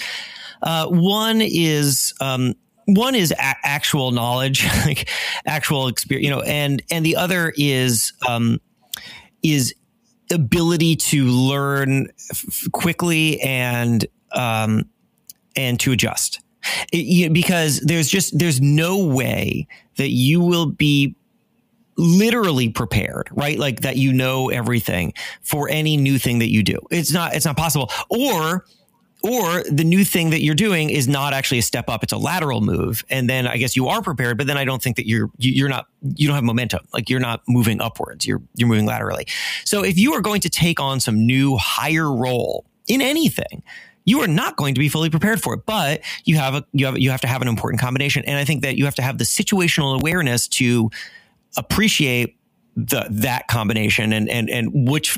Uh, 0.62 0.88
one 0.88 1.42
is 1.42 2.14
um, 2.22 2.54
one 2.86 3.16
is 3.16 3.32
a- 3.32 3.56
actual 3.64 4.12
knowledge, 4.12 4.66
like 4.86 5.10
actual 5.46 5.88
experience, 5.88 6.26
you 6.26 6.32
know, 6.32 6.42
and 6.42 6.82
and 6.92 7.06
the 7.06 7.16
other 7.16 7.54
is 7.58 8.14
um, 8.28 8.60
is 9.44 9.74
ability 10.32 10.96
to 10.96 11.26
learn 11.26 12.08
f- 12.32 12.68
quickly 12.72 13.40
and 13.42 14.06
um, 14.32 14.90
and 15.56 15.80
to 15.80 15.92
adjust. 15.92 16.42
It, 16.92 17.06
you, 17.06 17.30
because 17.30 17.80
there's 17.82 18.10
just 18.10 18.38
there's 18.38 18.60
no 18.62 19.06
way 19.06 19.68
that 19.98 20.10
you 20.10 20.42
will 20.42 20.66
be 20.66 21.16
literally 21.98 22.70
prepared, 22.70 23.30
right? 23.32 23.58
Like 23.58 23.82
that 23.82 23.98
you 23.98 24.12
know 24.14 24.50
everything 24.50 25.14
for 25.42 25.70
any 25.70 25.96
new 25.96 26.18
thing 26.18 26.40
that 26.40 26.50
you 26.50 26.64
do. 26.64 26.80
It's 26.92 27.14
not 27.14 27.36
it's 27.36 27.46
not 27.46 27.58
possible. 27.58 27.92
Or 28.10 28.66
or 29.24 29.64
the 29.64 29.84
new 29.84 30.04
thing 30.06 30.30
that 30.30 30.42
you're 30.42 30.56
doing 30.56 30.90
is 30.90 31.08
not 31.08 31.34
actually 31.34 31.60
a 31.60 31.64
step 31.64 31.90
up; 31.90 32.04
it's 32.04 32.14
a 32.14 32.18
lateral 32.18 32.62
move, 32.62 33.04
and 33.10 33.30
then 33.30 33.48
I 33.48 33.58
guess 33.58 33.76
you 33.76 33.88
are 33.88 34.02
prepared. 34.02 34.38
But 34.38 34.48
then 34.48 34.58
I 34.58 34.66
don't 34.66 34.82
think 34.82 34.98
that 34.98 35.08
you're 35.08 35.32
you're 35.38 35.70
not 35.70 35.88
you 36.16 36.28
don't 36.28 36.36
have 36.36 36.44
momentum. 36.44 36.82
Like 36.94 37.10
you're 37.10 37.20
not 37.20 37.42
moving 37.48 37.82
upwards; 37.82 38.26
you're 38.26 38.42
you're 38.56 38.70
moving 38.70 38.86
laterally. 38.86 39.28
So 39.64 39.84
if 39.84 39.98
you 39.98 40.14
are 40.14 40.22
going 40.22 40.42
to 40.42 40.50
take 40.50 40.80
on 40.80 41.00
some 41.00 41.26
new 41.26 41.58
higher 41.58 42.12
role 42.12 42.66
in 42.88 43.02
anything, 43.02 43.64
you 44.06 44.22
are 44.22 44.28
not 44.28 44.56
going 44.56 44.76
to 44.76 44.80
be 44.80 44.90
fully 44.90 45.10
prepared 45.10 45.42
for 45.42 45.56
it. 45.56 45.66
But 45.66 46.02
you 46.24 46.38
have 46.38 46.56
a 46.56 46.66
you 46.72 46.86
have 46.86 46.98
you 46.98 47.10
have 47.10 47.22
to 47.22 47.28
have 47.28 47.42
an 47.42 47.48
important 47.48 47.82
combination, 47.82 48.24
and 48.26 48.38
I 48.38 48.46
think 48.46 48.62
that 48.62 48.78
you 48.78 48.86
have 48.86 48.96
to 48.96 49.02
have 49.02 49.18
the 49.18 49.26
situational 49.26 50.00
awareness 50.00 50.48
to 50.50 50.92
appreciate 51.58 52.38
the 52.76 53.08
that 53.10 53.48
combination 53.48 54.14
and 54.14 54.30
and 54.30 54.50
and 54.50 54.90
which 54.90 55.18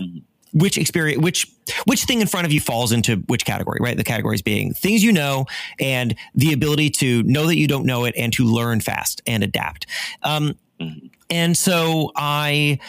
which 0.54 0.77
experience 0.77 1.22
which 1.22 1.48
which 1.86 2.04
thing 2.04 2.22
in 2.22 2.27
front 2.27 2.46
of 2.46 2.54
you 2.54 2.60
falls 2.60 2.92
into 2.92 3.18
which 3.27 3.46
category 3.46 3.80
right 3.82 3.98
the 3.98 4.04
categories 4.04 4.42
being 4.42 4.74
things 4.74 5.04
you 5.04 5.12
know 5.12 5.46
and 5.80 6.16
the 6.36 6.54
ability 6.54 6.89
to 6.89 7.24
know 7.24 7.48
that 7.48 7.58
you 7.58 7.68
don't 7.68 7.86
know 7.86 8.06
it 8.06 8.13
and 8.18 8.34
to 8.34 8.44
learn 8.46 8.80
fast 8.80 9.22
and 9.27 9.44
adapt 9.44 9.86
um, 10.24 10.54
mm-hmm. 10.80 11.08
and 11.30 11.58
so 11.58 12.12
i 12.16 12.80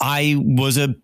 i 0.00 0.36
was 0.38 0.76
a 0.76 0.94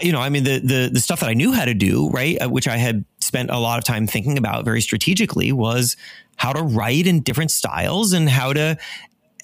you 0.00 0.12
know 0.12 0.20
i 0.20 0.28
mean 0.28 0.44
the, 0.44 0.58
the 0.60 0.90
the 0.92 1.00
stuff 1.00 1.20
that 1.20 1.28
i 1.28 1.34
knew 1.34 1.52
how 1.52 1.64
to 1.64 1.74
do 1.74 2.08
right 2.10 2.40
uh, 2.40 2.48
which 2.48 2.68
i 2.68 2.76
had 2.76 3.04
spent 3.20 3.50
a 3.50 3.58
lot 3.58 3.78
of 3.78 3.84
time 3.84 4.06
thinking 4.06 4.38
about 4.38 4.64
very 4.64 4.80
strategically 4.80 5.52
was 5.52 5.96
how 6.36 6.52
to 6.52 6.62
write 6.62 7.06
in 7.06 7.20
different 7.20 7.50
styles 7.50 8.12
and 8.12 8.28
how 8.28 8.52
to 8.52 8.76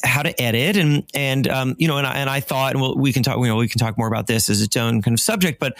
how 0.03 0.23
to 0.23 0.41
edit 0.41 0.77
and 0.77 1.05
and 1.15 1.47
um, 1.49 1.77
you 1.79 1.87
know 1.87 1.99
and 1.99 2.07
I, 2.07 2.15
and 2.15 2.31
I 2.31 2.41
thought 2.41 2.75
and 2.75 3.01
we 3.01 3.13
can 3.13 3.23
talk 3.23 3.39
you 3.39 3.47
know 3.47 3.57
we 3.57 3.69
can 3.69 3.79
talk 3.79 3.99
more 3.99 4.09
about 4.09 4.27
this 4.27 4.49
as 4.49 4.63
its 4.63 4.77
own 4.77 5.03
kind 5.03 5.15
of 5.15 5.21
subject 5.21 5.61
but 5.61 5.77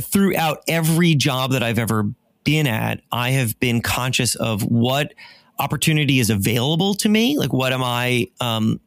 throughout 0.00 0.62
every 0.68 1.14
job 1.14 1.52
that 1.52 1.62
I've 1.62 1.78
ever 1.78 2.04
been 2.44 2.66
at 2.66 3.00
I 3.10 3.30
have 3.30 3.58
been 3.58 3.82
conscious 3.82 4.34
of 4.36 4.62
what 4.62 5.14
opportunity 5.58 6.18
is 6.18 6.30
available 6.30 6.94
to 6.94 7.08
me. 7.08 7.38
Like 7.38 7.52
what 7.52 7.72
am 7.72 7.82
I 7.82 8.28
um, 8.40 8.80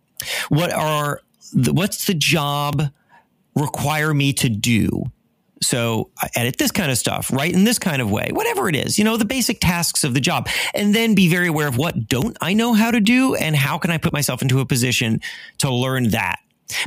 what 0.50 0.72
are 0.72 1.22
the, 1.54 1.74
what's 1.74 2.06
the 2.06 2.14
job 2.14 2.84
require 3.56 4.14
me 4.14 4.34
to 4.34 4.50
do 4.50 5.04
so 5.62 6.10
edit 6.36 6.58
this 6.58 6.72
kind 6.72 6.92
of 6.92 6.98
stuff, 6.98 7.32
write 7.32 7.54
in 7.54 7.64
this 7.64 7.80
kind 7.80 8.02
of 8.02 8.12
way, 8.12 8.30
whatever 8.32 8.70
it 8.70 8.76
is, 8.76 8.98
you 8.98 9.04
know, 9.04 9.18
the 9.18 9.26
basic 9.26 9.60
tasks 9.60 10.04
of 10.04 10.14
the 10.14 10.22
job. 10.22 10.48
And 10.74 10.94
then 10.94 11.16
be 11.16 11.30
very 11.30 11.48
aware 11.48 11.68
of 11.68 11.78
what 11.78 12.08
don't 12.08 12.38
I 12.42 12.54
know 12.54 12.74
how 12.74 12.92
to 12.92 13.00
do 13.00 13.36
and 13.36 13.56
how 13.56 13.78
can 13.78 13.92
I 13.92 13.98
put 13.98 14.14
myself 14.14 14.42
into 14.42 14.60
a 14.60 14.66
position 14.66 15.22
to 15.60 15.72
learn 15.72 16.10
that 16.10 16.40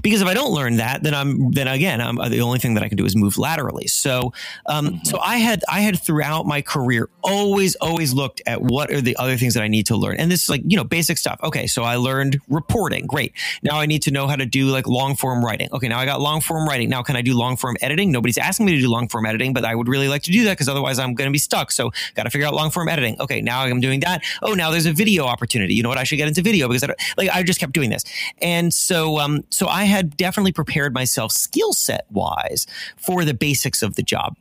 because 0.03 0.23
if 0.23 0.29
I 0.29 0.35
don't 0.35 0.53
learn 0.53 0.77
that, 0.77 1.03
then 1.03 1.15
I'm 1.15 1.51
then 1.53 1.69
again 1.69 2.01
I'm 2.01 2.17
the 2.17 2.41
only 2.41 2.59
thing 2.59 2.75
that 2.75 2.83
I 2.83 2.89
can 2.89 2.97
do 2.97 3.05
is 3.05 3.17
move 3.17 3.39
laterally. 3.39 3.87
So 3.87 4.33
um, 4.67 4.87
mm-hmm. 4.87 5.05
so 5.05 5.19
I 5.21 5.37
had 5.39 5.63
I 5.69 5.81
had 5.81 6.01
throughout 6.01 6.47
my 6.47 6.63
career 6.63 7.09
always 7.23 7.75
always 7.77 8.13
looked 8.13 8.43
at 8.47 8.63
what 8.63 8.91
are 8.91 9.01
the 9.01 9.17
other 9.17 9.37
things 9.37 9.55
that 9.55 9.63
I 9.63 9.69
need 9.69 9.87
to 9.87 9.97
learn, 9.97 10.17
and 10.17 10.31
this 10.31 10.45
is 10.45 10.49
like 10.49 10.63
you 10.67 10.77
know 10.77 10.85
basic 10.85 11.19
stuff. 11.19 11.39
Okay, 11.43 11.67
so 11.67 11.83
I 11.83 11.97
learned 11.97 12.41
reporting, 12.49 13.07
great. 13.07 13.33
Now 13.63 13.79
I 13.79 13.87
need 13.87 14.03
to 14.03 14.11
know 14.11 14.27
how 14.27 14.37
to 14.37 14.47
do 14.47 14.67
like 14.67 14.87
long 14.87 15.17
form 15.17 15.45
writing. 15.45 15.69
Okay, 15.73 15.89
now 15.89 15.99
I 15.99 16.05
got 16.05 16.21
long 16.21 16.41
form 16.41 16.69
writing. 16.69 16.89
Now 16.89 17.03
can 17.03 17.17
I 17.17 17.23
do 17.23 17.37
long 17.37 17.57
form 17.57 17.77
editing? 17.81 18.13
Nobody's 18.13 18.39
asking 18.39 18.67
me 18.67 18.75
to 18.77 18.81
do 18.81 18.91
long 18.91 19.09
form 19.09 19.27
editing, 19.27 19.53
but 19.53 19.65
I 19.65 19.75
would 19.75 19.89
really 19.89 20.09
like 20.09 20.23
to 20.25 20.31
do 20.31 20.45
that 20.45 20.53
because 20.53 20.69
otherwise 20.69 20.99
I'm 20.99 21.15
going 21.15 21.29
to 21.29 21.33
be 21.33 21.39
stuck. 21.39 21.73
So 21.73 21.93
got 22.15 22.25
to 22.25 22.31
figure 22.31 22.47
out 22.47 22.55
long 22.55 22.71
form 22.71 22.89
editing. 22.89 23.21
Okay, 23.21 23.41
now 23.41 23.63
I'm 23.63 23.81
doing 23.81 24.01
that. 24.01 24.23
Oh, 24.43 24.55
now 24.55 24.71
there's 24.71 24.87
a 24.87 24.93
video 24.93 25.25
opportunity. 25.25 25.75
You 25.75 25.83
know 25.83 25.89
what? 25.89 25.99
I 25.99 26.05
should 26.05 26.17
get 26.17 26.29
into 26.29 26.43
video 26.43 26.69
because 26.69 26.85
I 26.85 26.95
like 27.17 27.31
I 27.31 27.43
just 27.43 27.61
kept 27.61 27.73
doing 27.73 27.91
this, 27.91 28.05
and 28.41 28.73
so 28.73 29.19
um 29.19 29.45
so 29.51 29.69
I 29.73 29.85
had 29.85 30.17
definitely 30.17 30.53
prepared 30.53 30.95
myself 30.95 31.33
skill 31.33 31.73
set 31.73 32.07
wise 32.11 32.67
for 32.97 33.25
the 33.25 33.35
basics 33.35 33.83
of 33.83 33.97
the 33.97 34.03
job. 34.03 34.37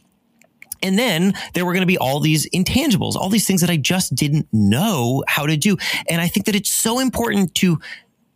And 0.83 0.97
then 0.97 1.33
there 1.53 1.65
were 1.65 1.73
going 1.73 1.81
to 1.83 1.87
be 1.87 1.97
all 1.97 2.19
these 2.19 2.49
intangibles, 2.49 3.15
all 3.15 3.29
these 3.29 3.47
things 3.47 3.61
that 3.61 3.69
I 3.69 3.77
just 3.77 4.15
didn't 4.15 4.47
know 4.51 5.23
how 5.27 5.45
to 5.45 5.55
do. 5.55 5.77
And 6.09 6.21
I 6.21 6.27
think 6.27 6.47
that 6.47 6.55
it's 6.55 6.71
so 6.71 6.99
important 6.99 7.55
to 7.55 7.79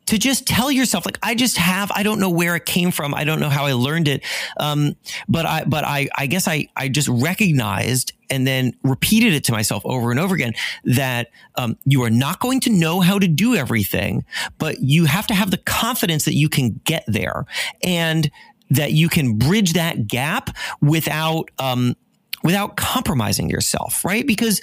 to 0.06 0.18
just 0.18 0.46
tell 0.46 0.72
yourself 0.72 1.06
like 1.06 1.18
i 1.24 1.34
just 1.36 1.58
have 1.58 1.92
i 1.96 2.04
don't 2.04 2.20
know 2.20 2.30
where 2.30 2.56
it 2.56 2.66
came 2.66 2.92
from. 2.92 3.14
I 3.14 3.24
don't 3.24 3.40
know 3.40 3.50
how 3.50 3.66
i 3.66 3.74
learned 3.74 4.08
it. 4.08 4.24
Um, 4.58 4.96
but 5.28 5.46
i 5.46 5.64
but 5.66 5.84
i 5.84 6.08
i 6.18 6.28
guess 6.28 6.48
i 6.48 6.68
i 6.76 6.88
just 6.88 7.08
recognized 7.08 8.14
and 8.30 8.48
then 8.48 8.74
repeated 8.84 9.34
it 9.34 9.44
to 9.46 9.52
myself 9.52 9.84
over 9.86 10.12
and 10.12 10.20
over 10.20 10.34
again 10.34 10.54
that 10.84 11.30
um, 11.56 11.78
you 11.86 12.04
are 12.04 12.10
not 12.10 12.40
going 12.40 12.60
to 12.62 12.72
know 12.72 13.00
how 13.00 13.20
to 13.20 13.28
do 13.28 13.56
everything 13.56 14.26
but 14.58 14.80
you 14.80 15.06
have 15.06 15.28
to 15.28 15.34
have 15.34 15.52
the 15.52 15.58
confidence 15.58 16.26
that 16.26 16.36
you 16.36 16.50
can 16.50 16.82
get 16.86 17.04
there 17.08 17.46
and 17.84 18.32
that 18.70 18.94
you 18.94 19.10
can 19.10 19.38
bridge 19.38 19.74
that 19.74 20.08
gap 20.08 20.50
without 20.82 21.50
um, 21.60 21.96
without 22.44 22.78
compromising 22.78 23.50
yourself 23.50 24.04
right? 24.04 24.26
Because 24.26 24.62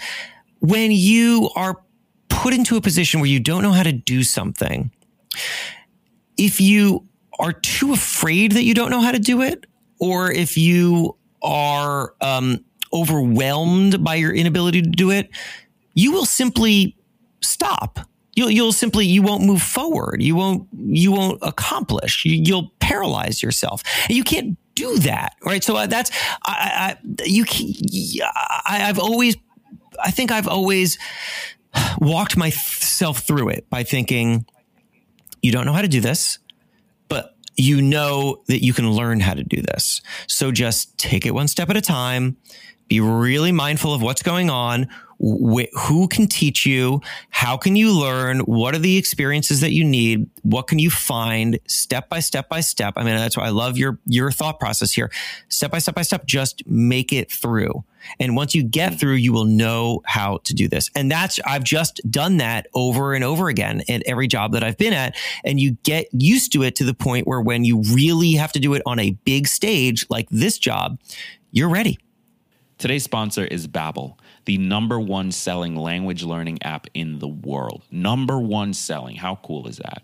when 0.60 0.92
you 0.92 1.50
are 1.56 1.82
put 2.28 2.54
into 2.54 2.76
a 2.76 2.80
position 2.80 3.20
where 3.20 3.28
you 3.28 3.40
don't 3.40 3.62
know 3.62 3.72
how 3.72 3.82
to 3.82 3.92
do 3.92 4.22
something 4.22 4.90
if 6.36 6.60
you 6.60 7.06
are 7.38 7.52
too 7.52 7.92
afraid 7.92 8.52
that 8.52 8.64
you 8.64 8.74
don't 8.74 8.90
know 8.90 9.00
how 9.00 9.12
to 9.12 9.18
do 9.18 9.42
it, 9.42 9.66
or 10.00 10.30
if 10.30 10.56
you 10.56 11.16
are 11.42 12.14
um, 12.20 12.64
overwhelmed 12.92 14.02
by 14.04 14.16
your 14.16 14.32
inability 14.32 14.82
to 14.82 14.90
do 14.90 15.10
it, 15.10 15.30
you 15.94 16.12
will 16.12 16.26
simply 16.26 16.96
stop. 17.40 18.00
You'll, 18.34 18.50
you'll 18.50 18.72
simply 18.72 19.04
you 19.06 19.22
won't 19.22 19.44
move 19.44 19.62
forward. 19.62 20.22
You 20.22 20.34
won't 20.36 20.68
you 20.72 21.12
won't 21.12 21.38
accomplish. 21.42 22.24
You, 22.24 22.54
will 22.54 22.72
paralyze 22.80 23.42
yourself. 23.42 23.82
And 24.08 24.16
you 24.16 24.24
can't 24.24 24.56
do 24.74 24.98
that, 25.00 25.34
right? 25.44 25.62
So 25.62 25.76
uh, 25.76 25.86
that's 25.86 26.10
I, 26.42 26.96
I 26.96 27.24
you 27.24 27.44
I, 28.24 28.88
I've 28.88 28.98
always 28.98 29.36
I 30.02 30.10
think 30.10 30.32
I've 30.32 30.48
always 30.48 30.98
walked 31.98 32.36
myself 32.36 33.18
through 33.20 33.50
it 33.50 33.68
by 33.68 33.84
thinking 33.84 34.46
you 35.42 35.52
don't 35.52 35.66
know 35.66 35.72
how 35.72 35.82
to 35.82 35.88
do 35.88 36.00
this, 36.00 36.38
but 37.08 37.36
you 37.56 37.82
know 37.82 38.42
that 38.46 38.64
you 38.64 38.72
can 38.72 38.90
learn 38.90 39.20
how 39.20 39.34
to 39.34 39.42
do 39.42 39.60
this. 39.60 40.00
So 40.26 40.52
just 40.52 40.96
take 40.96 41.26
it 41.26 41.32
one 41.34 41.48
step 41.48 41.68
at 41.68 41.76
a 41.76 41.82
time. 41.82 42.36
Be 42.88 43.00
really 43.00 43.52
mindful 43.52 43.92
of 43.92 44.02
what's 44.02 44.22
going 44.22 44.50
on. 44.50 44.88
Wh- 45.18 45.70
who 45.72 46.08
can 46.08 46.26
teach 46.26 46.66
you? 46.66 47.00
How 47.30 47.56
can 47.56 47.76
you 47.76 47.92
learn? 47.98 48.40
What 48.40 48.74
are 48.74 48.78
the 48.78 48.96
experiences 48.96 49.60
that 49.60 49.72
you 49.72 49.84
need? 49.84 50.28
What 50.42 50.66
can 50.66 50.78
you 50.78 50.90
find 50.90 51.58
step 51.66 52.08
by 52.08 52.20
step 52.20 52.48
by 52.48 52.60
step? 52.60 52.94
I 52.96 53.04
mean, 53.04 53.16
that's 53.16 53.36
why 53.36 53.46
I 53.46 53.50
love 53.50 53.78
your, 53.78 53.98
your 54.06 54.30
thought 54.30 54.58
process 54.58 54.92
here. 54.92 55.10
Step 55.48 55.70
by 55.70 55.78
step 55.78 55.94
by 55.94 56.02
step, 56.02 56.26
just 56.26 56.66
make 56.66 57.12
it 57.12 57.30
through. 57.30 57.84
And 58.18 58.36
once 58.36 58.54
you 58.54 58.62
get 58.62 58.92
hmm. 58.92 58.98
through, 58.98 59.14
you 59.14 59.32
will 59.32 59.44
know 59.44 60.02
how 60.04 60.38
to 60.44 60.54
do 60.54 60.68
this. 60.68 60.90
And 60.94 61.10
that's, 61.10 61.38
I've 61.46 61.64
just 61.64 62.00
done 62.10 62.38
that 62.38 62.66
over 62.74 63.14
and 63.14 63.24
over 63.24 63.48
again 63.48 63.82
at 63.88 64.02
every 64.06 64.26
job 64.26 64.52
that 64.52 64.62
I've 64.62 64.78
been 64.78 64.92
at. 64.92 65.16
And 65.44 65.60
you 65.60 65.72
get 65.82 66.06
used 66.12 66.52
to 66.52 66.62
it 66.62 66.76
to 66.76 66.84
the 66.84 66.94
point 66.94 67.26
where 67.26 67.40
when 67.40 67.64
you 67.64 67.82
really 67.92 68.32
have 68.32 68.52
to 68.52 68.60
do 68.60 68.74
it 68.74 68.82
on 68.86 68.98
a 68.98 69.10
big 69.24 69.46
stage 69.46 70.06
like 70.08 70.28
this 70.30 70.58
job, 70.58 70.98
you're 71.50 71.68
ready. 71.68 71.98
Today's 72.78 73.04
sponsor 73.04 73.44
is 73.44 73.68
Babbel, 73.68 74.16
the 74.44 74.58
number 74.58 74.98
one 74.98 75.30
selling 75.30 75.76
language 75.76 76.24
learning 76.24 76.60
app 76.62 76.88
in 76.94 77.20
the 77.20 77.28
world. 77.28 77.82
Number 77.92 78.40
one 78.40 78.74
selling. 78.74 79.14
How 79.14 79.36
cool 79.36 79.68
is 79.68 79.76
that? 79.76 80.02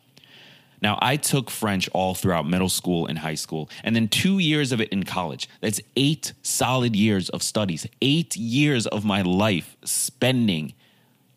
Now, 0.80 0.98
I 1.02 1.16
took 1.16 1.50
French 1.50 1.88
all 1.92 2.14
throughout 2.14 2.48
middle 2.48 2.68
school 2.68 3.06
and 3.06 3.18
high 3.18 3.34
school, 3.34 3.68
and 3.82 3.96
then 3.96 4.08
two 4.08 4.38
years 4.38 4.70
of 4.70 4.80
it 4.80 4.88
in 4.90 5.02
college. 5.02 5.48
That's 5.60 5.80
eight 5.96 6.32
solid 6.42 6.94
years 6.94 7.28
of 7.30 7.42
studies, 7.42 7.86
eight 8.00 8.36
years 8.36 8.86
of 8.86 9.04
my 9.04 9.22
life 9.22 9.76
spending 9.84 10.74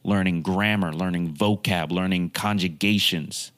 learning 0.04 0.42
grammar, 0.42 0.94
learning 0.94 1.34
vocab, 1.34 1.92
learning 1.92 2.32
conjugations. 2.32 3.52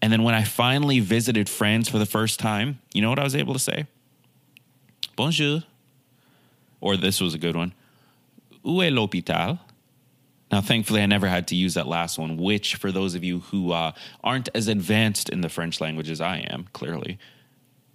And 0.00 0.12
then 0.12 0.22
when 0.22 0.34
I 0.34 0.42
finally 0.42 1.00
visited 1.00 1.48
France 1.48 1.88
for 1.88 1.98
the 1.98 2.06
first 2.06 2.40
time, 2.40 2.80
you 2.92 3.02
know 3.02 3.10
what 3.10 3.18
I 3.18 3.24
was 3.24 3.36
able 3.36 3.52
to 3.52 3.60
say? 3.60 3.86
Bonjour. 5.16 5.62
Or 6.80 6.96
this 6.96 7.20
was 7.20 7.34
a 7.34 7.38
good 7.38 7.54
one. 7.54 7.72
Où 8.64 8.82
est 8.82 8.90
l'hôpital? 8.90 9.60
Now, 10.52 10.60
thankfully, 10.60 11.00
I 11.00 11.06
never 11.06 11.28
had 11.28 11.48
to 11.48 11.56
use 11.56 11.74
that 11.74 11.88
last 11.88 12.18
one, 12.18 12.36
which, 12.36 12.74
for 12.74 12.92
those 12.92 13.14
of 13.14 13.24
you 13.24 13.40
who 13.40 13.72
uh, 13.72 13.92
aren't 14.22 14.50
as 14.54 14.68
advanced 14.68 15.30
in 15.30 15.40
the 15.40 15.48
French 15.48 15.80
language 15.80 16.10
as 16.10 16.20
I 16.20 16.44
am, 16.50 16.68
clearly, 16.74 17.18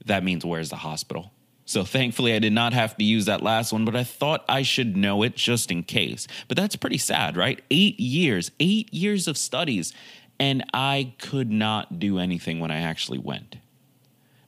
that 0.06 0.24
means 0.24 0.44
where's 0.44 0.72
the 0.72 0.78
hospital? 0.78 1.32
So 1.66 1.84
thankfully, 1.84 2.34
I 2.34 2.40
did 2.40 2.54
not 2.54 2.74
have 2.74 2.98
to 2.98 3.04
use 3.04 3.26
that 3.26 3.44
last 3.44 3.72
one, 3.72 3.86
but 3.86 3.96
I 3.96 4.04
thought 4.04 4.44
I 4.50 4.64
should 4.64 4.98
know 4.98 5.22
it 5.22 5.36
just 5.36 5.70
in 5.70 5.84
case. 5.84 6.26
But 6.48 6.58
that's 6.58 6.76
pretty 6.76 6.98
sad, 6.98 7.38
right? 7.38 7.62
Eight 7.70 8.00
years, 8.00 8.50
eight 8.60 8.92
years 8.92 9.28
of 9.28 9.38
studies, 9.38 9.94
and 10.40 10.64
I 10.74 11.14
could 11.20 11.52
not 11.52 12.00
do 12.00 12.18
anything 12.18 12.60
when 12.60 12.72
I 12.72 12.80
actually 12.80 13.20
went. 13.20 13.58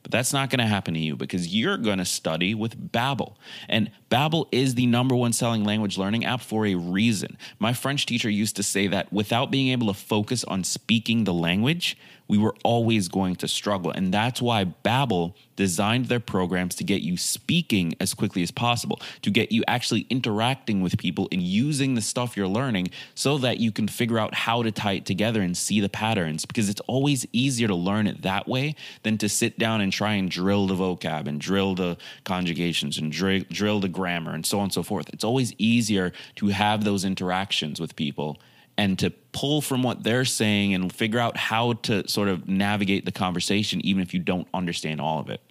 That's 0.10 0.34
not 0.34 0.50
going 0.50 0.60
to 0.60 0.66
happen 0.66 0.94
to 0.96 1.00
you 1.00 1.16
because 1.16 1.54
you're 1.54 1.78
going 1.78 2.00
to 2.00 2.06
study 2.06 2.54
with 2.54 2.92
Babbel. 2.92 3.36
And 3.68 3.92
Babbel 4.10 4.48
is 4.51 4.75
the 4.75 4.88
number 4.88 5.16
one 5.16 5.34
selling 5.34 5.63
language 5.63 5.98
learning 5.98 6.25
app 6.25 6.42
for 6.42 6.66
a 6.66 6.75
reason. 6.75 7.38
My 7.60 7.74
French 7.74 8.06
teacher 8.06 8.30
used 8.30 8.56
to 8.56 8.63
say 8.63 8.88
that 8.88 9.13
without 9.13 9.51
being 9.51 9.70
able 9.70 9.88
to 9.88 9.94
focus 9.94 10.44
on 10.44 10.63
speaking 10.63 11.24
the 11.24 11.34
language, 11.34 11.96
we 12.30 12.38
were 12.38 12.56
always 12.64 13.10
going 13.10 13.36
to 13.38 13.48
struggle. 13.48 13.92
And 13.92 14.14
that's 14.14 14.42
why 14.42 14.64
Babbel 14.86 15.34
designed 15.56 16.06
their 16.06 16.22
programs 16.22 16.76
to 16.76 16.86
get 16.86 17.02
you 17.02 17.18
speaking 17.18 17.96
as 18.00 18.14
quickly 18.14 18.44
as 18.44 18.52
possible, 18.52 19.02
to 19.24 19.32
get 19.32 19.52
you 19.52 19.64
actually 19.68 20.06
interacting 20.10 20.82
with 20.82 20.98
people 20.98 21.28
and 21.34 21.42
using 21.42 21.96
the 21.96 22.02
stuff 22.02 22.38
you're 22.38 22.48
learning 22.48 22.92
so 23.16 23.40
that 23.40 23.58
you 23.58 23.72
can 23.72 23.88
figure 23.88 24.20
out 24.20 24.34
how 24.34 24.64
to 24.64 24.72
tie 24.72 24.94
it 24.94 25.06
together 25.06 25.42
and 25.42 25.58
see 25.58 25.82
the 25.82 25.90
patterns 25.90 26.46
because 26.46 26.70
it's 26.70 26.80
always 26.82 27.26
easier 27.34 27.68
to 27.68 27.76
learn 27.76 28.08
it 28.08 28.22
that 28.22 28.48
way 28.48 28.76
than 29.04 29.18
to 29.18 29.28
sit 29.28 29.58
down 29.58 29.82
and 29.82 29.92
try 29.92 30.14
and 30.14 30.30
drill 30.30 30.68
the 30.68 30.76
vocab 30.76 31.28
and 31.28 31.42
drill 31.42 31.74
the 31.74 31.98
conjugations 32.24 32.98
and 33.00 33.12
drill, 33.12 33.44
drill 33.50 33.80
the 33.80 33.90
grammar 33.90 34.34
and 34.34 34.46
so 34.46 34.60
on 34.60 34.66
and 34.66 34.74
so 34.74 34.84
forth. 34.84 35.10
It's 35.12 35.24
always 35.24 35.54
easier 35.58 36.13
to 36.36 36.48
have 36.50 36.84
those 36.84 37.04
interactions 37.04 37.82
with 37.82 37.96
people 37.96 38.39
and 38.80 38.98
to 38.98 39.10
pull 39.34 39.60
from 39.60 39.84
what 39.84 40.04
they're 40.04 40.24
saying 40.24 40.74
and 40.74 40.94
figure 40.94 41.20
out 41.20 41.36
how 41.36 41.74
to 41.74 42.08
sort 42.08 42.30
of 42.30 42.48
navigate 42.48 43.04
the 43.04 43.12
conversation, 43.12 43.86
even 43.86 44.02
if 44.02 44.13
you 44.13 44.22
don't 44.22 44.48
understand 44.54 45.02
all 45.02 45.20
of 45.20 45.30
it. 45.30 45.42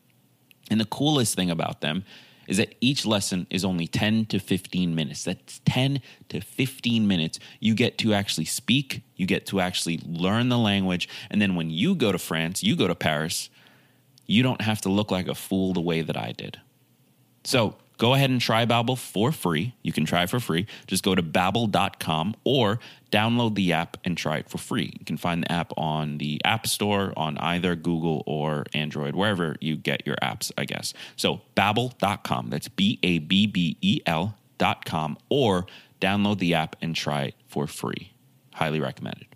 And 0.71 0.81
the 0.81 0.87
coolest 0.87 1.35
thing 1.35 1.51
about 1.51 1.83
them 1.83 2.05
is 2.47 2.57
that 2.57 2.75
each 2.81 3.05
lesson 3.05 3.47
is 3.51 3.67
only 3.67 3.87
10 3.87 4.25
to 4.27 4.39
15 4.39 4.95
minutes. 4.95 5.25
That's 5.25 5.61
10 5.67 6.01
to 6.31 6.41
15 6.41 7.07
minutes. 7.07 7.39
You 7.61 7.75
get 7.75 7.99
to 7.99 8.15
actually 8.15 8.47
speak, 8.47 9.03
you 9.15 9.27
get 9.27 9.45
to 9.49 9.61
actually 9.61 10.01
learn 10.07 10.49
the 10.49 10.57
language. 10.57 11.07
And 11.31 11.43
then 11.43 11.55
when 11.55 11.69
you 11.69 11.95
go 11.95 12.11
to 12.11 12.19
France, 12.19 12.63
you 12.63 12.77
go 12.77 12.89
to 12.89 12.95
Paris, 12.95 13.51
you 14.25 14.43
don't 14.43 14.63
have 14.63 14.81
to 14.81 14.89
look 14.89 15.11
like 15.11 15.29
a 15.29 15.35
fool 15.35 15.75
the 15.75 15.83
way 15.83 16.01
that 16.01 16.17
I 16.17 16.33
did. 16.33 16.59
So 17.45 17.77
go 17.99 18.15
ahead 18.15 18.31
and 18.31 18.41
try 18.41 18.65
Babbel 18.65 18.97
for 18.97 19.33
free. 19.33 19.75
You 19.83 19.93
can 19.93 20.05
try 20.05 20.23
it 20.23 20.31
for 20.31 20.41
free. 20.41 20.67
Just 20.87 21.05
go 21.05 21.15
to 21.15 21.23
babbel.com 21.23 22.35
or 22.45 22.79
download 23.11 23.55
the 23.55 23.73
app 23.73 23.97
and 24.05 24.17
try 24.17 24.39
it 24.39 24.49
for 24.49 24.59
free. 24.59 24.93
You 24.99 25.05
can 25.05 25.17
find 25.17 25.43
the 25.43 25.53
app 25.53 25.73
on 25.77 26.19
the 26.19 26.41
App 26.45 26.67
Store 26.67 27.13
on 27.17 27.37
either 27.39 27.75
Google 27.75 28.23
or 28.27 28.65
Android, 28.73 29.15
wherever 29.15 29.57
you 29.61 29.77
get 29.77 30.07
your 30.07 30.17
apps, 30.23 30.51
I 30.57 30.65
guess. 30.65 30.95
So 31.17 31.43
babbel.com. 31.57 32.51
That's 32.51 32.69
B 32.69 32.99
A 33.03 33.19
B 33.19 33.47
B 33.47 33.77
E 33.81 34.01
L.com 34.07 35.19
or 35.29 35.67
download 36.01 36.39
the 36.39 36.55
app 36.55 36.77
and 36.81 36.95
try 36.95 37.25
it 37.25 37.35
for 37.49 37.67
free. 37.67 38.13
Highly 38.55 38.81
recommended. 38.81 39.27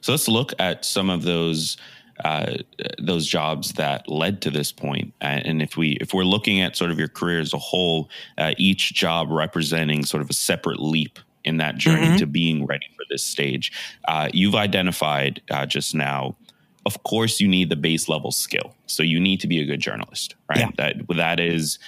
So 0.00 0.12
let's 0.12 0.28
look 0.28 0.52
at 0.58 0.84
some 0.84 1.10
of 1.10 1.22
those 1.22 1.76
uh, 2.24 2.54
those 2.98 3.26
jobs 3.26 3.72
that 3.72 4.08
led 4.08 4.40
to 4.42 4.50
this 4.50 4.72
point. 4.72 5.12
And 5.20 5.60
if 5.60 5.76
we 5.76 5.92
if 6.00 6.14
we're 6.14 6.24
looking 6.24 6.60
at 6.60 6.76
sort 6.76 6.90
of 6.90 6.98
your 6.98 7.08
career 7.08 7.40
as 7.40 7.52
a 7.52 7.58
whole, 7.58 8.08
uh, 8.38 8.54
each 8.56 8.94
job 8.94 9.30
representing 9.30 10.04
sort 10.04 10.22
of 10.22 10.30
a 10.30 10.34
separate 10.34 10.80
leap 10.80 11.18
in 11.44 11.58
that 11.58 11.76
journey 11.76 12.06
mm-hmm. 12.06 12.16
to 12.16 12.26
being 12.26 12.66
ready 12.66 12.86
for 12.96 13.04
this 13.08 13.22
stage, 13.22 13.72
uh, 14.08 14.28
you've 14.32 14.54
identified 14.54 15.40
uh, 15.50 15.66
just 15.66 15.94
now. 15.94 16.36
Of 16.84 17.02
course, 17.02 17.40
you 17.40 17.48
need 17.48 17.68
the 17.68 17.76
base 17.76 18.08
level 18.08 18.30
skill. 18.30 18.74
So 18.86 19.02
you 19.02 19.20
need 19.20 19.40
to 19.40 19.48
be 19.48 19.60
a 19.60 19.64
good 19.64 19.80
journalist, 19.80 20.36
right? 20.48 20.60
Yeah. 20.60 20.70
That 20.76 20.96
that 21.16 21.40
is 21.40 21.78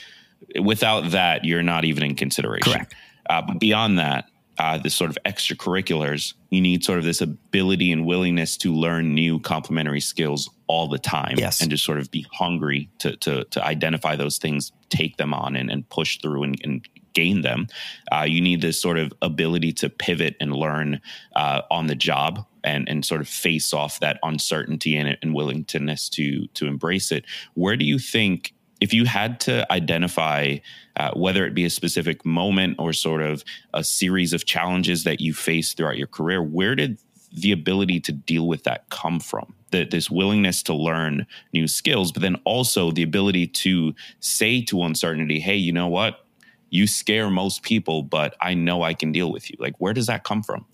without 0.60 1.10
that, 1.10 1.44
you're 1.44 1.62
not 1.62 1.84
even 1.84 2.02
in 2.02 2.14
consideration. 2.14 2.72
Correct. 2.72 2.94
Uh, 3.28 3.42
but 3.42 3.58
beyond 3.58 3.98
that, 3.98 4.26
uh, 4.58 4.78
this 4.78 4.94
sort 4.94 5.10
of 5.10 5.18
extracurriculars, 5.24 6.34
you 6.50 6.60
need 6.60 6.84
sort 6.84 6.98
of 6.98 7.04
this 7.04 7.20
ability 7.20 7.92
and 7.92 8.04
willingness 8.06 8.56
to 8.56 8.72
learn 8.74 9.14
new 9.14 9.38
complementary 9.38 10.00
skills 10.00 10.50
all 10.66 10.88
the 10.88 10.98
time. 10.98 11.34
Yes. 11.38 11.60
And 11.60 11.70
just 11.70 11.84
sort 11.84 11.98
of 11.98 12.10
be 12.10 12.26
hungry 12.32 12.90
to, 12.98 13.16
to, 13.18 13.44
to 13.44 13.64
identify 13.64 14.16
those 14.16 14.38
things, 14.38 14.72
take 14.88 15.16
them 15.16 15.32
on 15.32 15.56
and, 15.56 15.70
and 15.70 15.88
push 15.88 16.18
through 16.20 16.42
and, 16.42 16.60
and 16.64 16.88
gain 17.14 17.42
them. 17.42 17.66
Uh, 18.12 18.26
you 18.28 18.40
need 18.40 18.60
this 18.60 18.80
sort 18.80 18.98
of 18.98 19.12
ability 19.22 19.72
to 19.72 19.88
pivot 19.88 20.36
and 20.40 20.54
learn 20.54 21.00
uh, 21.36 21.62
on 21.70 21.86
the 21.86 21.94
job 21.94 22.44
and, 22.64 22.88
and 22.88 23.04
sort 23.04 23.20
of 23.20 23.28
face 23.28 23.72
off 23.72 24.00
that 24.00 24.18
uncertainty 24.22 24.96
and, 24.96 25.16
and 25.22 25.34
willingness 25.34 26.08
to, 26.08 26.46
to 26.48 26.66
embrace 26.66 27.10
it. 27.10 27.24
Where 27.54 27.76
do 27.76 27.84
you 27.84 27.98
think 27.98 28.54
if 28.80 28.94
you 28.94 29.04
had 29.04 29.40
to 29.40 29.70
identify 29.72 30.56
uh, 30.96 31.12
whether 31.14 31.46
it 31.46 31.54
be 31.54 31.64
a 31.64 31.70
specific 31.70 32.24
moment 32.24 32.76
or 32.78 32.92
sort 32.92 33.22
of 33.22 33.44
a 33.74 33.82
series 33.82 34.32
of 34.32 34.44
challenges 34.44 35.04
that 35.04 35.20
you 35.20 35.34
faced 35.34 35.76
throughout 35.76 35.96
your 35.96 36.06
career, 36.06 36.42
where 36.42 36.74
did 36.74 36.98
the 37.32 37.52
ability 37.52 38.00
to 38.00 38.12
deal 38.12 38.46
with 38.46 38.64
that 38.64 38.88
come 38.88 39.20
from? 39.20 39.54
That 39.70 39.90
this 39.90 40.10
willingness 40.10 40.62
to 40.64 40.74
learn 40.74 41.26
new 41.52 41.68
skills, 41.68 42.12
but 42.12 42.22
then 42.22 42.36
also 42.44 42.90
the 42.90 43.02
ability 43.02 43.48
to 43.48 43.94
say 44.20 44.62
to 44.62 44.82
uncertainty, 44.82 45.40
hey, 45.40 45.56
you 45.56 45.72
know 45.72 45.88
what? 45.88 46.24
You 46.70 46.86
scare 46.86 47.30
most 47.30 47.62
people, 47.62 48.02
but 48.02 48.34
I 48.40 48.54
know 48.54 48.82
I 48.82 48.94
can 48.94 49.12
deal 49.12 49.32
with 49.32 49.50
you. 49.50 49.56
Like, 49.58 49.74
where 49.78 49.92
does 49.92 50.06
that 50.06 50.24
come 50.24 50.42
from? 50.42 50.66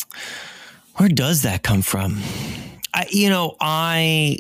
Where 0.97 1.09
does 1.09 1.43
that 1.43 1.63
come 1.63 1.83
from? 1.83 2.21
I, 2.93 3.07
you 3.11 3.29
know, 3.29 3.57
I 3.61 4.39